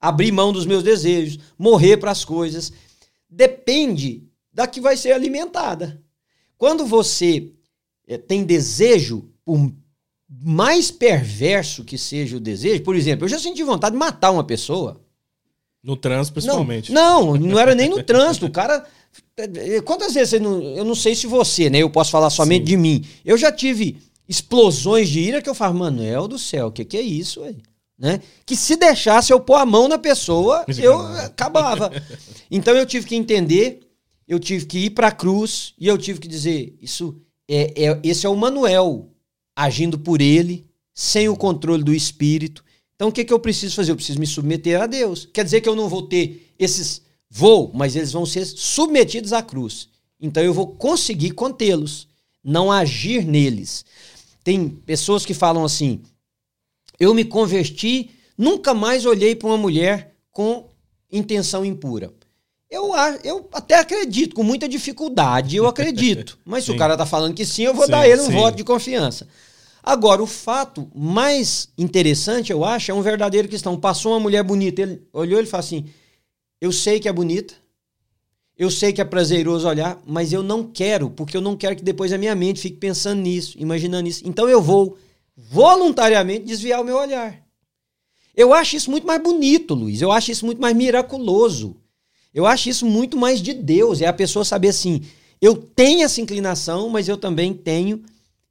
Abrir 0.00 0.32
mão 0.32 0.54
dos 0.54 0.64
meus 0.64 0.82
desejos, 0.82 1.38
morrer 1.58 1.98
para 1.98 2.10
as 2.10 2.24
coisas. 2.24 2.72
Depende 3.28 4.24
da 4.50 4.66
que 4.66 4.80
vai 4.80 4.96
ser 4.96 5.12
alimentada. 5.12 6.02
Quando 6.56 6.86
você 6.86 7.52
é, 8.08 8.16
tem 8.16 8.42
desejo, 8.42 9.28
por 9.44 9.70
mais 10.26 10.90
perverso 10.90 11.84
que 11.84 11.98
seja 11.98 12.38
o 12.38 12.40
desejo, 12.40 12.82
por 12.82 12.96
exemplo, 12.96 13.26
eu 13.26 13.28
já 13.28 13.38
senti 13.38 13.62
vontade 13.62 13.92
de 13.92 13.98
matar 13.98 14.30
uma 14.30 14.44
pessoa. 14.44 14.98
No 15.82 15.94
trânsito, 15.94 16.32
principalmente. 16.32 16.90
Não, 16.90 17.34
não, 17.34 17.36
não 17.36 17.58
era 17.58 17.74
nem 17.74 17.90
no 17.90 18.00
trânsito. 18.02 18.46
O 18.46 18.50
cara. 18.50 18.86
Eh, 19.36 19.82
quantas 19.82 20.14
vezes 20.14 20.32
eu 20.32 20.40
não, 20.40 20.62
eu 20.62 20.86
não 20.86 20.94
sei 20.94 21.14
se 21.14 21.26
você, 21.26 21.68
né? 21.68 21.80
Eu 21.80 21.90
posso 21.90 22.10
falar 22.10 22.30
somente 22.30 22.62
Sim. 22.62 22.64
de 22.64 22.76
mim. 22.78 23.04
Eu 23.22 23.36
já 23.36 23.52
tive 23.52 23.98
explosões 24.30 25.08
de 25.08 25.18
ira 25.18 25.42
que 25.42 25.50
eu 25.50 25.54
falo, 25.56 25.76
Manuel 25.76 26.28
do 26.28 26.38
céu, 26.38 26.68
o 26.68 26.72
que, 26.72 26.84
que 26.84 26.96
é 26.96 27.02
isso 27.02 27.42
aí? 27.42 27.56
Né? 27.98 28.22
Que 28.46 28.54
se 28.54 28.76
deixasse 28.76 29.32
eu 29.32 29.40
pôr 29.40 29.56
a 29.56 29.66
mão 29.66 29.88
na 29.88 29.98
pessoa, 29.98 30.64
eu 30.80 31.00
acabava. 31.18 31.90
Então 32.48 32.72
eu 32.74 32.86
tive 32.86 33.06
que 33.06 33.16
entender, 33.16 33.80
eu 34.28 34.38
tive 34.38 34.66
que 34.66 34.78
ir 34.78 34.90
para 34.90 35.08
a 35.08 35.12
cruz 35.12 35.74
e 35.76 35.88
eu 35.88 35.98
tive 35.98 36.20
que 36.20 36.28
dizer, 36.28 36.76
isso 36.80 37.20
é, 37.48 37.84
é, 37.86 38.00
esse 38.04 38.24
é 38.24 38.28
o 38.28 38.36
Manuel 38.36 39.10
agindo 39.56 39.98
por 39.98 40.22
ele, 40.22 40.64
sem 40.94 41.28
o 41.28 41.36
controle 41.36 41.82
do 41.82 41.92
espírito. 41.92 42.64
Então 42.94 43.08
o 43.08 43.12
que, 43.12 43.24
que 43.24 43.32
eu 43.32 43.40
preciso 43.40 43.74
fazer? 43.74 43.90
Eu 43.90 43.96
preciso 43.96 44.20
me 44.20 44.26
submeter 44.28 44.80
a 44.80 44.86
Deus. 44.86 45.28
Quer 45.32 45.44
dizer 45.44 45.60
que 45.60 45.68
eu 45.68 45.74
não 45.74 45.88
vou 45.88 46.02
ter 46.02 46.54
esses 46.56 47.02
vou, 47.28 47.72
mas 47.74 47.96
eles 47.96 48.12
vão 48.12 48.24
ser 48.24 48.44
submetidos 48.44 49.32
à 49.32 49.42
cruz. 49.42 49.88
Então 50.20 50.40
eu 50.40 50.54
vou 50.54 50.68
conseguir 50.68 51.32
contê-los, 51.32 52.06
não 52.44 52.70
agir 52.70 53.24
neles. 53.24 53.84
Tem 54.42 54.68
pessoas 54.68 55.24
que 55.24 55.34
falam 55.34 55.64
assim: 55.64 56.00
eu 56.98 57.14
me 57.14 57.24
converti, 57.24 58.10
nunca 58.36 58.74
mais 58.74 59.06
olhei 59.06 59.34
para 59.34 59.48
uma 59.48 59.56
mulher 59.56 60.14
com 60.30 60.68
intenção 61.10 61.64
impura. 61.64 62.12
Eu, 62.70 62.92
eu 63.24 63.48
até 63.52 63.80
acredito, 63.80 64.34
com 64.34 64.44
muita 64.44 64.68
dificuldade, 64.68 65.56
eu 65.56 65.66
acredito. 65.66 66.38
Mas 66.46 66.64
se 66.64 66.70
o 66.70 66.76
cara 66.76 66.96
tá 66.96 67.04
falando 67.04 67.34
que 67.34 67.44
sim, 67.44 67.64
eu 67.64 67.74
vou 67.74 67.86
sim, 67.86 67.90
dar 67.90 68.08
ele 68.08 68.22
um 68.22 68.26
sim. 68.26 68.32
voto 68.32 68.56
de 68.56 68.62
confiança. 68.62 69.26
Agora, 69.82 70.22
o 70.22 70.26
fato 70.26 70.88
mais 70.94 71.68
interessante, 71.76 72.52
eu 72.52 72.64
acho, 72.64 72.90
é 72.90 72.94
um 72.94 73.02
verdadeiro 73.02 73.48
cristão. 73.48 73.80
Passou 73.80 74.12
uma 74.12 74.20
mulher 74.20 74.44
bonita, 74.44 74.82
ele 74.82 75.02
olhou 75.12 75.40
e 75.40 75.46
falou 75.46 75.64
assim: 75.64 75.86
Eu 76.60 76.70
sei 76.70 77.00
que 77.00 77.08
é 77.08 77.12
bonita, 77.12 77.54
eu 78.60 78.70
sei 78.70 78.92
que 78.92 79.00
é 79.00 79.04
prazeroso 79.06 79.66
olhar, 79.66 79.98
mas 80.06 80.34
eu 80.34 80.42
não 80.42 80.62
quero, 80.62 81.08
porque 81.08 81.34
eu 81.34 81.40
não 81.40 81.56
quero 81.56 81.74
que 81.74 81.82
depois 81.82 82.12
a 82.12 82.18
minha 82.18 82.34
mente 82.34 82.60
fique 82.60 82.76
pensando 82.76 83.22
nisso, 83.22 83.56
imaginando 83.58 84.06
isso. 84.06 84.20
Então 84.28 84.46
eu 84.50 84.60
vou 84.60 84.98
voluntariamente 85.34 86.44
desviar 86.44 86.78
o 86.82 86.84
meu 86.84 86.98
olhar. 86.98 87.42
Eu 88.36 88.52
acho 88.52 88.76
isso 88.76 88.90
muito 88.90 89.06
mais 89.06 89.22
bonito, 89.22 89.72
Luiz. 89.72 90.02
Eu 90.02 90.12
acho 90.12 90.30
isso 90.30 90.44
muito 90.44 90.60
mais 90.60 90.76
miraculoso. 90.76 91.74
Eu 92.34 92.44
acho 92.44 92.68
isso 92.68 92.84
muito 92.84 93.16
mais 93.16 93.40
de 93.40 93.54
Deus. 93.54 94.02
É 94.02 94.06
a 94.06 94.12
pessoa 94.12 94.44
saber 94.44 94.68
assim: 94.68 95.00
eu 95.40 95.56
tenho 95.56 96.02
essa 96.02 96.20
inclinação, 96.20 96.90
mas 96.90 97.08
eu 97.08 97.16
também 97.16 97.54
tenho 97.54 98.02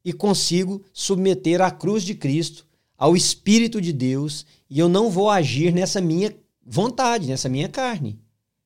e 0.03 0.11
consigo 0.11 0.83
submeter 0.91 1.61
à 1.61 1.69
cruz 1.69 2.01
de 2.01 2.15
Cristo, 2.15 2.65
ao 2.97 3.15
Espírito 3.15 3.79
de 3.79 3.93
Deus, 3.93 4.43
e 4.67 4.79
eu 4.79 4.89
não 4.89 5.11
vou 5.11 5.29
agir 5.29 5.71
nessa 5.71 6.01
minha 6.01 6.35
vontade, 6.65 7.27
nessa 7.27 7.47
minha 7.47 7.69
carne. 7.69 8.17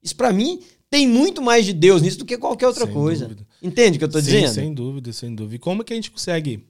Isso 0.02 0.16
para 0.16 0.32
mim 0.32 0.62
tem 0.94 1.08
muito 1.08 1.42
mais 1.42 1.66
de 1.66 1.74
Deus 1.74 2.04
nisso 2.04 2.20
do 2.20 2.26
que 2.26 2.38
qualquer 2.38 2.68
outra 2.68 2.86
sem 2.86 2.94
coisa. 2.94 3.26
Dúvida. 3.26 3.48
Entende 3.64 3.96
o 3.96 3.98
que 3.98 4.04
eu 4.04 4.08
estou 4.08 4.22
dizendo? 4.22 4.54
Sem 4.54 4.72
dúvida, 4.72 5.12
sem 5.12 5.34
dúvida. 5.34 5.56
E 5.56 5.58
como 5.58 5.84
que 5.84 5.92
a 5.92 5.96
gente 5.96 6.12
consegue, 6.12 6.64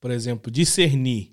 por 0.00 0.10
exemplo, 0.10 0.50
discernir 0.50 1.30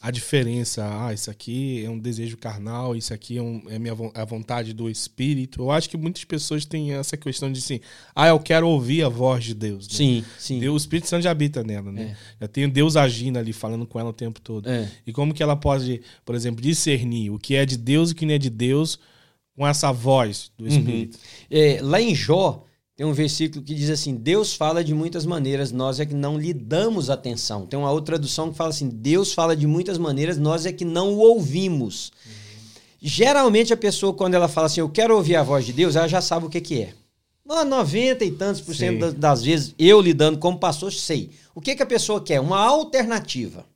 a 0.00 0.10
diferença? 0.10 0.84
Ah, 0.84 1.14
isso 1.14 1.30
aqui 1.30 1.84
é 1.84 1.88
um 1.88 2.00
desejo 2.00 2.36
carnal, 2.36 2.96
isso 2.96 3.14
aqui 3.14 3.38
é, 3.38 3.42
um, 3.42 3.62
é 3.68 3.78
minha, 3.78 3.94
a 4.12 4.24
vontade 4.24 4.72
do 4.72 4.90
Espírito. 4.90 5.62
Eu 5.62 5.70
acho 5.70 5.88
que 5.88 5.96
muitas 5.96 6.24
pessoas 6.24 6.64
têm 6.64 6.94
essa 6.94 7.16
questão 7.16 7.52
de 7.52 7.60
assim, 7.60 7.78
ah, 8.12 8.26
eu 8.26 8.40
quero 8.40 8.66
ouvir 8.66 9.04
a 9.04 9.08
voz 9.08 9.44
de 9.44 9.54
Deus. 9.54 9.86
Né? 9.86 9.94
Sim, 9.94 10.24
sim. 10.36 10.58
Deus, 10.58 10.74
o 10.74 10.76
Espírito 10.78 11.06
Santo 11.06 11.22
já 11.22 11.30
habita 11.30 11.62
nela, 11.62 11.92
né? 11.92 12.16
É. 12.40 12.40
Já 12.40 12.48
tem 12.48 12.68
Deus 12.68 12.96
agindo 12.96 13.38
ali, 13.38 13.52
falando 13.52 13.86
com 13.86 14.00
ela 14.00 14.10
o 14.10 14.12
tempo 14.12 14.40
todo. 14.40 14.68
É. 14.68 14.90
E 15.06 15.12
como 15.12 15.32
que 15.32 15.44
ela 15.44 15.54
pode, 15.54 16.02
por 16.24 16.34
exemplo, 16.34 16.60
discernir 16.60 17.30
o 17.30 17.38
que 17.38 17.54
é 17.54 17.64
de 17.64 17.76
Deus 17.76 18.10
e 18.10 18.14
o 18.14 18.16
que 18.16 18.26
não 18.26 18.34
é 18.34 18.38
de 18.38 18.50
Deus 18.50 18.98
com 19.56 19.66
essa 19.66 19.92
voz 19.92 20.50
do 20.56 20.64
uhum. 20.64 20.70
Espírito. 20.70 21.16
Uhum. 21.16 21.58
É, 21.58 21.78
lá 21.82 22.00
em 22.00 22.14
Jó, 22.14 22.64
tem 22.96 23.06
um 23.06 23.12
versículo 23.12 23.62
que 23.64 23.74
diz 23.74 23.90
assim: 23.90 24.14
Deus 24.14 24.54
fala 24.54 24.84
de 24.84 24.94
muitas 24.94 25.26
maneiras, 25.26 25.72
nós 25.72 26.00
é 26.00 26.06
que 26.06 26.14
não 26.14 26.38
lhe 26.38 26.52
damos 26.52 27.10
atenção. 27.10 27.66
Tem 27.66 27.78
uma 27.78 27.90
outra 27.90 28.14
tradução 28.14 28.50
que 28.50 28.56
fala 28.56 28.70
assim: 28.70 28.88
Deus 28.88 29.32
fala 29.32 29.56
de 29.56 29.66
muitas 29.66 29.98
maneiras, 29.98 30.38
nós 30.38 30.66
é 30.66 30.72
que 30.72 30.84
não 30.84 31.14
o 31.14 31.18
ouvimos. 31.18 32.12
Uhum. 32.26 32.32
Geralmente 33.06 33.70
a 33.70 33.76
pessoa, 33.76 34.14
quando 34.14 34.32
ela 34.32 34.48
fala 34.48 34.66
assim, 34.66 34.80
eu 34.80 34.88
quero 34.88 35.14
ouvir 35.14 35.36
a 35.36 35.42
voz 35.42 35.66
de 35.66 35.74
Deus, 35.74 35.94
ela 35.94 36.08
já 36.08 36.22
sabe 36.22 36.46
o 36.46 36.48
que, 36.48 36.58
que 36.58 36.80
é. 36.80 36.94
90 37.44 38.24
e 38.24 38.30
tantos 38.30 38.62
por 38.62 38.74
cento 38.74 39.12
das 39.12 39.42
vezes, 39.42 39.74
eu 39.78 40.00
lidando 40.00 40.38
como 40.38 40.58
pastor, 40.58 40.90
sei. 40.90 41.30
O 41.54 41.60
que, 41.60 41.76
que 41.76 41.82
a 41.82 41.86
pessoa 41.86 42.18
quer? 42.22 42.40
Uma 42.40 42.58
alternativa. 42.58 43.66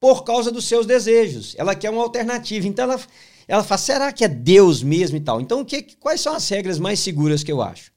por 0.00 0.24
causa 0.24 0.50
dos 0.50 0.64
seus 0.64 0.86
desejos. 0.86 1.54
Ela 1.56 1.74
quer 1.74 1.90
uma 1.90 2.02
alternativa. 2.02 2.66
Então 2.66 2.84
ela, 2.84 3.00
ela 3.48 3.62
fala: 3.62 3.78
será 3.78 4.12
que 4.12 4.24
é 4.24 4.28
Deus 4.28 4.82
mesmo 4.82 5.16
e 5.16 5.20
tal? 5.20 5.40
Então, 5.40 5.64
que, 5.64 5.82
quais 6.00 6.20
são 6.20 6.34
as 6.34 6.48
regras 6.48 6.78
mais 6.78 7.00
seguras 7.00 7.42
que 7.42 7.52
eu 7.52 7.62
acho? 7.62 7.92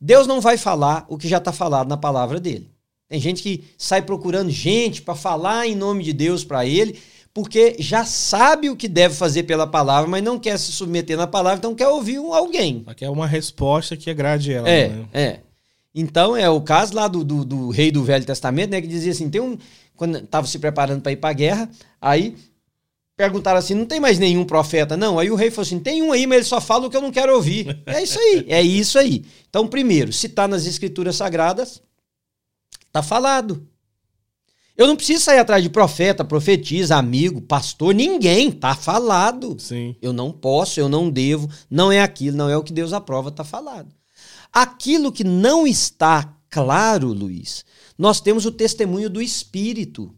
Deus 0.00 0.26
não 0.26 0.40
vai 0.40 0.56
falar 0.56 1.04
o 1.08 1.18
que 1.18 1.28
já 1.28 1.38
está 1.38 1.52
falado 1.52 1.88
na 1.88 1.96
palavra 1.96 2.38
dele. 2.38 2.70
Tem 3.08 3.20
gente 3.20 3.42
que 3.42 3.64
sai 3.76 4.02
procurando 4.02 4.50
gente 4.50 5.02
para 5.02 5.14
falar 5.14 5.66
em 5.66 5.74
nome 5.74 6.04
de 6.04 6.12
Deus 6.12 6.44
para 6.44 6.64
ele, 6.66 7.00
porque 7.32 7.76
já 7.78 8.04
sabe 8.04 8.68
o 8.68 8.76
que 8.76 8.86
deve 8.86 9.14
fazer 9.14 9.44
pela 9.44 9.66
palavra, 9.66 10.08
mas 10.08 10.22
não 10.22 10.38
quer 10.38 10.58
se 10.58 10.70
submeter 10.70 11.16
na 11.16 11.26
palavra, 11.26 11.58
então 11.58 11.74
quer 11.74 11.88
ouvir 11.88 12.18
um, 12.18 12.34
alguém. 12.34 12.84
Quer 12.96 13.08
uma 13.08 13.26
resposta 13.26 13.96
que 13.96 14.10
agrade 14.10 14.52
ela. 14.52 14.68
É, 14.68 14.88
né? 14.88 15.08
é. 15.12 15.40
Então 15.94 16.36
é 16.36 16.48
o 16.48 16.60
caso 16.60 16.94
lá 16.94 17.08
do, 17.08 17.24
do, 17.24 17.44
do, 17.44 17.70
rei 17.70 17.90
do 17.90 18.04
Velho 18.04 18.24
Testamento, 18.24 18.70
né, 18.70 18.80
que 18.80 18.86
dizia 18.86 19.10
assim, 19.10 19.30
tem 19.30 19.40
um 19.40 19.56
quando 19.96 20.18
estava 20.18 20.46
se 20.46 20.58
preparando 20.58 21.02
para 21.02 21.10
ir 21.10 21.16
para 21.16 21.30
a 21.30 21.32
guerra, 21.32 21.70
aí 22.00 22.36
perguntaram 23.18 23.58
assim: 23.58 23.74
não 23.74 23.84
tem 23.84 23.98
mais 23.98 24.18
nenhum 24.18 24.44
profeta? 24.44 24.96
Não. 24.96 25.18
Aí 25.18 25.28
o 25.30 25.34
rei 25.34 25.50
falou 25.50 25.66
assim: 25.66 25.80
tem 25.80 26.00
um 26.00 26.12
aí, 26.12 26.26
mas 26.26 26.36
ele 26.38 26.46
só 26.46 26.60
fala 26.60 26.86
o 26.86 26.90
que 26.90 26.96
eu 26.96 27.02
não 27.02 27.10
quero 27.10 27.34
ouvir. 27.34 27.76
É 27.84 28.02
isso 28.02 28.18
aí, 28.18 28.44
é 28.48 28.62
isso 28.62 28.98
aí. 28.98 29.24
Então, 29.48 29.66
primeiro, 29.66 30.12
se 30.12 30.26
está 30.26 30.46
nas 30.46 30.66
escrituras 30.66 31.16
sagradas, 31.16 31.82
tá 32.92 33.02
falado. 33.02 33.66
Eu 34.76 34.86
não 34.86 34.94
preciso 34.94 35.24
sair 35.24 35.40
atrás 35.40 35.62
de 35.62 35.68
profeta, 35.68 36.24
profetisa, 36.24 36.94
amigo, 36.94 37.40
pastor, 37.40 37.92
ninguém. 37.92 38.52
Tá 38.52 38.76
falado. 38.76 39.56
Sim. 39.58 39.96
Eu 40.00 40.12
não 40.12 40.30
posso, 40.30 40.78
eu 40.78 40.88
não 40.88 41.10
devo, 41.10 41.50
não 41.68 41.90
é 41.90 42.00
aquilo, 42.00 42.36
não 42.36 42.48
é 42.48 42.56
o 42.56 42.62
que 42.62 42.72
Deus 42.72 42.92
aprova, 42.92 43.32
tá 43.32 43.42
falado. 43.42 43.88
Aquilo 44.52 45.10
que 45.10 45.24
não 45.24 45.66
está 45.66 46.36
claro, 46.48 47.08
Luiz, 47.08 47.64
nós 47.98 48.20
temos 48.20 48.46
o 48.46 48.52
testemunho 48.52 49.10
do 49.10 49.20
Espírito. 49.20 50.14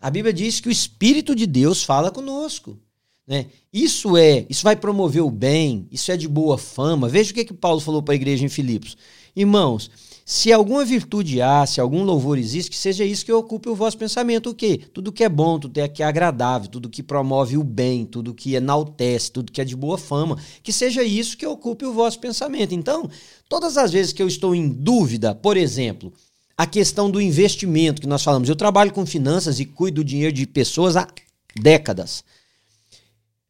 A 0.00 0.10
Bíblia 0.10 0.32
diz 0.32 0.60
que 0.60 0.68
o 0.68 0.72
Espírito 0.72 1.34
de 1.34 1.46
Deus 1.46 1.82
fala 1.82 2.10
conosco. 2.10 2.78
Né? 3.26 3.46
Isso 3.72 4.16
é, 4.16 4.46
isso 4.48 4.62
vai 4.62 4.74
promover 4.74 5.22
o 5.22 5.30
bem, 5.30 5.86
isso 5.90 6.10
é 6.10 6.16
de 6.16 6.26
boa 6.26 6.56
fama. 6.56 7.08
Veja 7.08 7.30
o 7.30 7.34
que, 7.34 7.44
que 7.44 7.52
Paulo 7.52 7.80
falou 7.80 8.02
para 8.02 8.14
a 8.14 8.16
igreja 8.16 8.44
em 8.44 8.48
Filipos. 8.48 8.96
Irmãos, 9.36 9.90
se 10.24 10.52
alguma 10.52 10.84
virtude 10.84 11.40
há, 11.40 11.64
se 11.64 11.80
algum 11.80 12.04
louvor 12.04 12.38
existe, 12.38 12.70
que 12.70 12.76
seja 12.76 13.02
isso 13.02 13.24
que 13.24 13.32
ocupe 13.32 13.68
o 13.68 13.74
vosso 13.74 13.96
pensamento. 13.96 14.50
O 14.50 14.54
quê? 14.54 14.78
Tudo 14.92 15.10
que 15.10 15.24
é 15.24 15.28
bom, 15.28 15.58
tudo 15.58 15.80
que 15.88 16.02
é 16.02 16.06
agradável, 16.06 16.68
tudo 16.68 16.90
que 16.90 17.02
promove 17.02 17.56
o 17.56 17.64
bem, 17.64 18.04
tudo 18.04 18.34
que 18.34 18.54
enaltece, 18.54 19.32
tudo 19.32 19.50
que 19.50 19.60
é 19.60 19.64
de 19.64 19.74
boa 19.74 19.96
fama, 19.96 20.38
que 20.62 20.70
seja 20.70 21.02
isso 21.02 21.36
que 21.36 21.46
ocupe 21.46 21.86
o 21.86 21.94
vosso 21.94 22.20
pensamento. 22.20 22.74
Então, 22.74 23.08
todas 23.48 23.78
as 23.78 23.90
vezes 23.90 24.12
que 24.12 24.22
eu 24.22 24.28
estou 24.28 24.54
em 24.54 24.68
dúvida, 24.68 25.34
por 25.34 25.56
exemplo, 25.56 26.12
a 26.58 26.66
questão 26.66 27.08
do 27.08 27.20
investimento 27.20 28.00
que 28.00 28.08
nós 28.08 28.24
falamos. 28.24 28.48
Eu 28.48 28.56
trabalho 28.56 28.92
com 28.92 29.06
finanças 29.06 29.60
e 29.60 29.64
cuido 29.64 30.02
do 30.02 30.04
dinheiro 30.04 30.34
de 30.34 30.44
pessoas 30.44 30.96
há 30.96 31.06
décadas. 31.54 32.24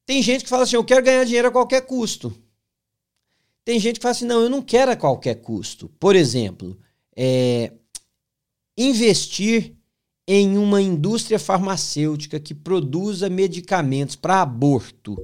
Tem 0.05 0.23
gente 0.23 0.45
que 0.45 0.51
fala 0.51 0.65
assim: 0.65 0.77
eu 0.77 0.85
quero 0.85 1.03
ganhar 1.03 1.25
dinheiro 1.25 1.49
a 1.49 1.51
qualquer 1.51 1.81
custo. 1.81 2.37
Tem 3.65 3.81
gente 3.81 3.97
que 3.97 4.03
fala 4.03 4.13
assim: 4.13 4.27
não, 4.27 4.43
eu 4.43 4.51
não 4.51 4.61
quero 4.61 4.91
a 4.91 4.97
qualquer 4.97 5.37
custo. 5.37 5.91
Por 5.99 6.15
exemplo, 6.15 6.79
é, 7.17 7.73
investir 8.77 9.75
em 10.27 10.59
uma 10.59 10.83
indústria 10.83 11.39
farmacêutica 11.39 12.39
que 12.39 12.55
produza 12.55 13.31
medicamentos 13.31 14.17
para 14.17 14.43
aborto. 14.43 15.17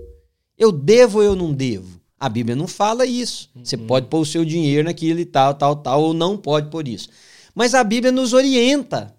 Eu 0.57 0.73
devo 0.73 1.19
ou 1.19 1.25
eu 1.25 1.37
não 1.37 1.53
devo? 1.53 2.01
A 2.19 2.31
Bíblia 2.31 2.57
não 2.57 2.67
fala 2.67 3.05
isso. 3.05 3.51
Você 3.63 3.77
uhum. 3.77 3.87
pode 3.87 4.07
pôr 4.07 4.21
o 4.21 4.27
seu 4.27 4.43
dinheiro 4.43 4.85
naquilo 4.85 5.21
e 5.21 5.27
tal, 5.27 5.53
tal, 5.53 5.77
tal, 5.77 6.03
ou 6.03 6.15
não 6.15 6.39
pode 6.39 6.71
por 6.71 6.89
isso. 6.89 7.11
Mas 7.55 7.75
a 7.75 7.85
Bíblia 7.85 8.11
nos 8.11 8.33
orienta 8.33 9.15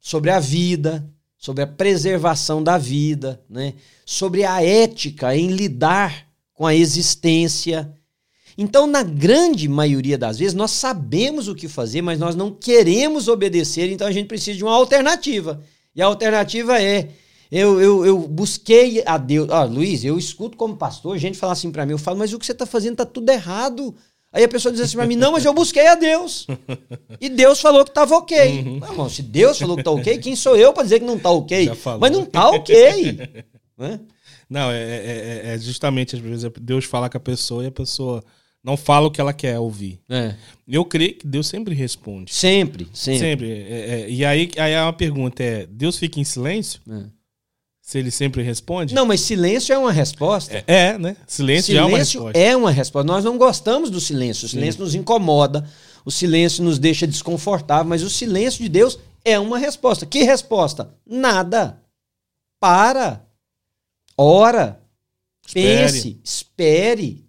sobre 0.00 0.30
a 0.30 0.38
vida, 0.38 1.08
sobre 1.36 1.62
a 1.62 1.66
preservação 1.66 2.62
da 2.62 2.76
vida, 2.76 3.42
né? 3.48 3.74
sobre 4.04 4.44
a 4.44 4.62
ética 4.62 5.34
em 5.34 5.48
lidar 5.48 6.26
com 6.52 6.66
a 6.66 6.74
existência. 6.74 7.90
Então, 8.58 8.86
na 8.86 9.02
grande 9.02 9.66
maioria 9.66 10.18
das 10.18 10.38
vezes, 10.38 10.52
nós 10.52 10.72
sabemos 10.72 11.48
o 11.48 11.54
que 11.54 11.68
fazer, 11.68 12.02
mas 12.02 12.18
nós 12.18 12.36
não 12.36 12.50
queremos 12.50 13.28
obedecer, 13.28 13.90
então 13.90 14.06
a 14.06 14.12
gente 14.12 14.26
precisa 14.26 14.58
de 14.58 14.64
uma 14.64 14.74
alternativa. 14.74 15.62
E 15.96 16.02
a 16.02 16.06
alternativa 16.06 16.80
é: 16.82 17.08
eu, 17.50 17.80
eu, 17.80 18.04
eu 18.04 18.18
busquei 18.18 19.02
a 19.06 19.16
Deus. 19.16 19.48
Ah, 19.50 19.64
Luiz, 19.64 20.04
eu 20.04 20.18
escuto 20.18 20.56
como 20.56 20.76
pastor, 20.76 21.16
gente 21.16 21.38
fala 21.38 21.54
assim 21.54 21.70
para 21.72 21.86
mim, 21.86 21.92
eu 21.92 21.98
falo, 21.98 22.18
mas 22.18 22.32
o 22.32 22.38
que 22.38 22.44
você 22.44 22.52
está 22.52 22.66
fazendo 22.66 22.92
está 22.92 23.06
tudo 23.06 23.30
errado. 23.30 23.94
Aí 24.32 24.44
a 24.44 24.48
pessoa 24.48 24.70
diz 24.70 24.80
assim 24.80 24.96
pra 24.96 25.06
mim, 25.06 25.16
não, 25.16 25.32
mas 25.32 25.44
eu 25.44 25.52
busquei 25.52 25.86
a 25.88 25.96
Deus. 25.96 26.46
E 27.20 27.28
Deus 27.28 27.60
falou 27.60 27.84
que 27.84 27.92
tava 27.92 28.14
ok. 28.16 28.60
Uhum. 28.60 28.78
Não, 28.78 28.88
irmão, 28.88 29.08
se 29.08 29.22
Deus 29.22 29.58
falou 29.58 29.76
que 29.76 29.82
tá 29.82 29.90
ok, 29.90 30.18
quem 30.18 30.36
sou 30.36 30.56
eu 30.56 30.72
para 30.72 30.84
dizer 30.84 31.00
que 31.00 31.04
não 31.04 31.18
tá 31.18 31.30
ok? 31.30 31.70
Mas 31.98 32.12
não 32.12 32.24
tá 32.24 32.50
ok. 32.50 33.18
né? 33.76 34.00
Não, 34.48 34.70
é, 34.70 34.82
é, 34.82 35.42
é, 35.44 35.54
é, 35.54 35.58
justamente, 35.58 36.16
às 36.16 36.22
vezes, 36.22 36.50
Deus 36.60 36.84
fala 36.84 37.08
com 37.08 37.16
a 37.16 37.20
pessoa 37.20 37.64
e 37.64 37.66
a 37.66 37.72
pessoa 37.72 38.22
não 38.62 38.76
fala 38.76 39.06
o 39.06 39.10
que 39.10 39.20
ela 39.20 39.32
quer 39.32 39.58
ouvir. 39.58 40.00
É. 40.08 40.34
Eu 40.66 40.84
creio 40.84 41.14
que 41.14 41.26
Deus 41.26 41.46
sempre 41.48 41.74
responde. 41.74 42.32
Sempre, 42.32 42.88
sempre. 42.92 43.18
Sempre. 43.20 43.50
É, 43.50 44.02
é, 44.02 44.10
e 44.10 44.24
aí, 44.24 44.50
aí 44.56 44.76
a 44.76 44.92
pergunta 44.92 45.42
é, 45.42 45.66
Deus 45.66 45.98
fica 45.98 46.20
em 46.20 46.24
silêncio? 46.24 46.80
É. 46.88 47.19
Se 47.90 47.98
ele 47.98 48.12
sempre 48.12 48.40
responde? 48.40 48.94
Não, 48.94 49.04
mas 49.04 49.20
silêncio 49.20 49.72
é 49.72 49.76
uma 49.76 49.90
resposta. 49.90 50.54
É, 50.54 50.90
é 50.92 50.96
né? 50.96 51.16
Silêncio, 51.26 51.74
silêncio 51.74 51.76
é 51.76 51.84
uma 51.84 51.98
resposta. 51.98 52.38
É 52.38 52.56
uma 52.56 52.70
resposta. 52.70 53.06
Nós 53.12 53.24
não 53.24 53.36
gostamos 53.36 53.90
do 53.90 54.00
silêncio. 54.00 54.46
O 54.46 54.48
silêncio 54.48 54.74
Sim. 54.74 54.82
nos 54.84 54.94
incomoda, 54.94 55.68
o 56.04 56.10
silêncio 56.12 56.62
nos 56.62 56.78
deixa 56.78 57.04
desconfortável, 57.04 57.86
mas 57.86 58.04
o 58.04 58.08
silêncio 58.08 58.62
de 58.62 58.68
Deus 58.68 58.96
é 59.24 59.40
uma 59.40 59.58
resposta. 59.58 60.06
Que 60.06 60.22
resposta? 60.22 60.94
Nada. 61.04 61.82
Para. 62.60 63.26
Ora. 64.16 64.80
Espere. 65.44 65.92
Pense. 65.92 66.20
Espere. 66.22 67.24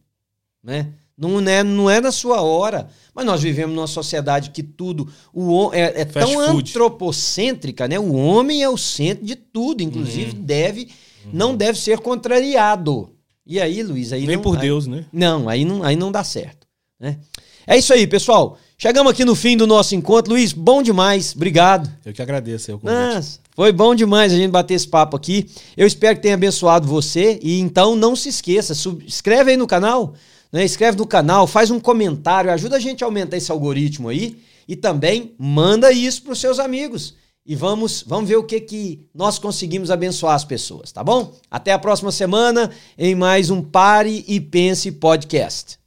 Né? 0.63 0.93
Não 1.21 1.39
é, 1.47 1.63
não 1.63 1.87
é 1.87 2.01
na 2.01 2.11
sua 2.11 2.41
hora. 2.41 2.89
Mas 3.13 3.25
nós 3.25 3.43
vivemos 3.43 3.75
numa 3.75 3.85
sociedade 3.85 4.49
que 4.49 4.63
tudo 4.63 5.07
o, 5.31 5.71
é, 5.71 6.01
é 6.01 6.05
tão 6.05 6.27
food. 6.27 6.47
antropocêntrica, 6.47 7.87
né? 7.87 7.99
O 7.99 8.13
homem 8.13 8.63
é 8.63 8.69
o 8.69 8.77
centro 8.77 9.23
de 9.23 9.35
tudo, 9.35 9.83
inclusive 9.83 10.31
uhum. 10.31 10.43
deve 10.43 10.81
uhum. 11.25 11.31
não 11.31 11.55
deve 11.55 11.77
ser 11.77 11.99
contrariado. 11.99 13.11
E 13.45 13.59
aí, 13.59 13.83
Luiz, 13.83 14.11
aí 14.11 14.25
nem 14.25 14.37
não, 14.37 14.43
por 14.43 14.55
aí, 14.55 14.61
Deus, 14.61 14.87
né? 14.87 15.05
Não, 15.13 15.47
aí 15.47 15.63
não, 15.63 15.83
aí 15.83 15.95
não 15.95 16.11
dá 16.11 16.23
certo, 16.23 16.65
né? 16.99 17.19
É 17.67 17.77
isso 17.77 17.93
aí, 17.93 18.07
pessoal. 18.07 18.57
Chegamos 18.77 19.11
aqui 19.11 19.23
no 19.23 19.35
fim 19.35 19.55
do 19.55 19.67
nosso 19.67 19.93
encontro. 19.93 20.33
Luiz, 20.33 20.53
bom 20.53 20.81
demais. 20.81 21.35
Obrigado. 21.35 21.87
Eu 22.03 22.11
que 22.13 22.21
agradeço. 22.21 22.71
Eu 22.71 22.79
Nossa, 22.81 23.39
foi 23.55 23.71
bom 23.71 23.93
demais 23.93 24.33
a 24.33 24.35
gente 24.35 24.49
bater 24.49 24.73
esse 24.73 24.87
papo 24.87 25.15
aqui. 25.15 25.47
Eu 25.77 25.85
espero 25.85 26.15
que 26.15 26.23
tenha 26.23 26.33
abençoado 26.33 26.87
você. 26.87 27.39
E 27.43 27.59
então 27.59 27.95
não 27.95 28.15
se 28.15 28.29
esqueça, 28.29 28.73
sub... 28.73 29.05
inscreve 29.05 29.51
aí 29.51 29.57
no 29.57 29.67
canal, 29.67 30.15
né? 30.51 30.65
Escreve 30.65 30.97
no 30.97 31.07
canal, 31.07 31.47
faz 31.47 31.71
um 31.71 31.79
comentário, 31.79 32.51
ajuda 32.51 32.75
a 32.77 32.79
gente 32.79 33.03
a 33.03 33.07
aumentar 33.07 33.37
esse 33.37 33.51
algoritmo 33.51 34.09
aí 34.09 34.41
e 34.67 34.75
também 34.75 35.33
manda 35.37 35.91
isso 35.91 36.23
para 36.23 36.33
os 36.33 36.39
seus 36.39 36.59
amigos. 36.59 37.15
E 37.45 37.55
vamos, 37.55 38.03
vamos 38.05 38.29
ver 38.29 38.35
o 38.35 38.43
que, 38.43 38.59
que 38.59 39.07
nós 39.13 39.39
conseguimos 39.39 39.89
abençoar 39.89 40.35
as 40.35 40.45
pessoas, 40.45 40.91
tá 40.91 41.03
bom? 41.03 41.33
Até 41.49 41.71
a 41.71 41.79
próxima 41.79 42.11
semana 42.11 42.69
em 42.97 43.15
mais 43.15 43.49
um 43.49 43.63
Pare 43.63 44.23
e 44.27 44.39
Pense 44.39 44.91
Podcast. 44.91 45.80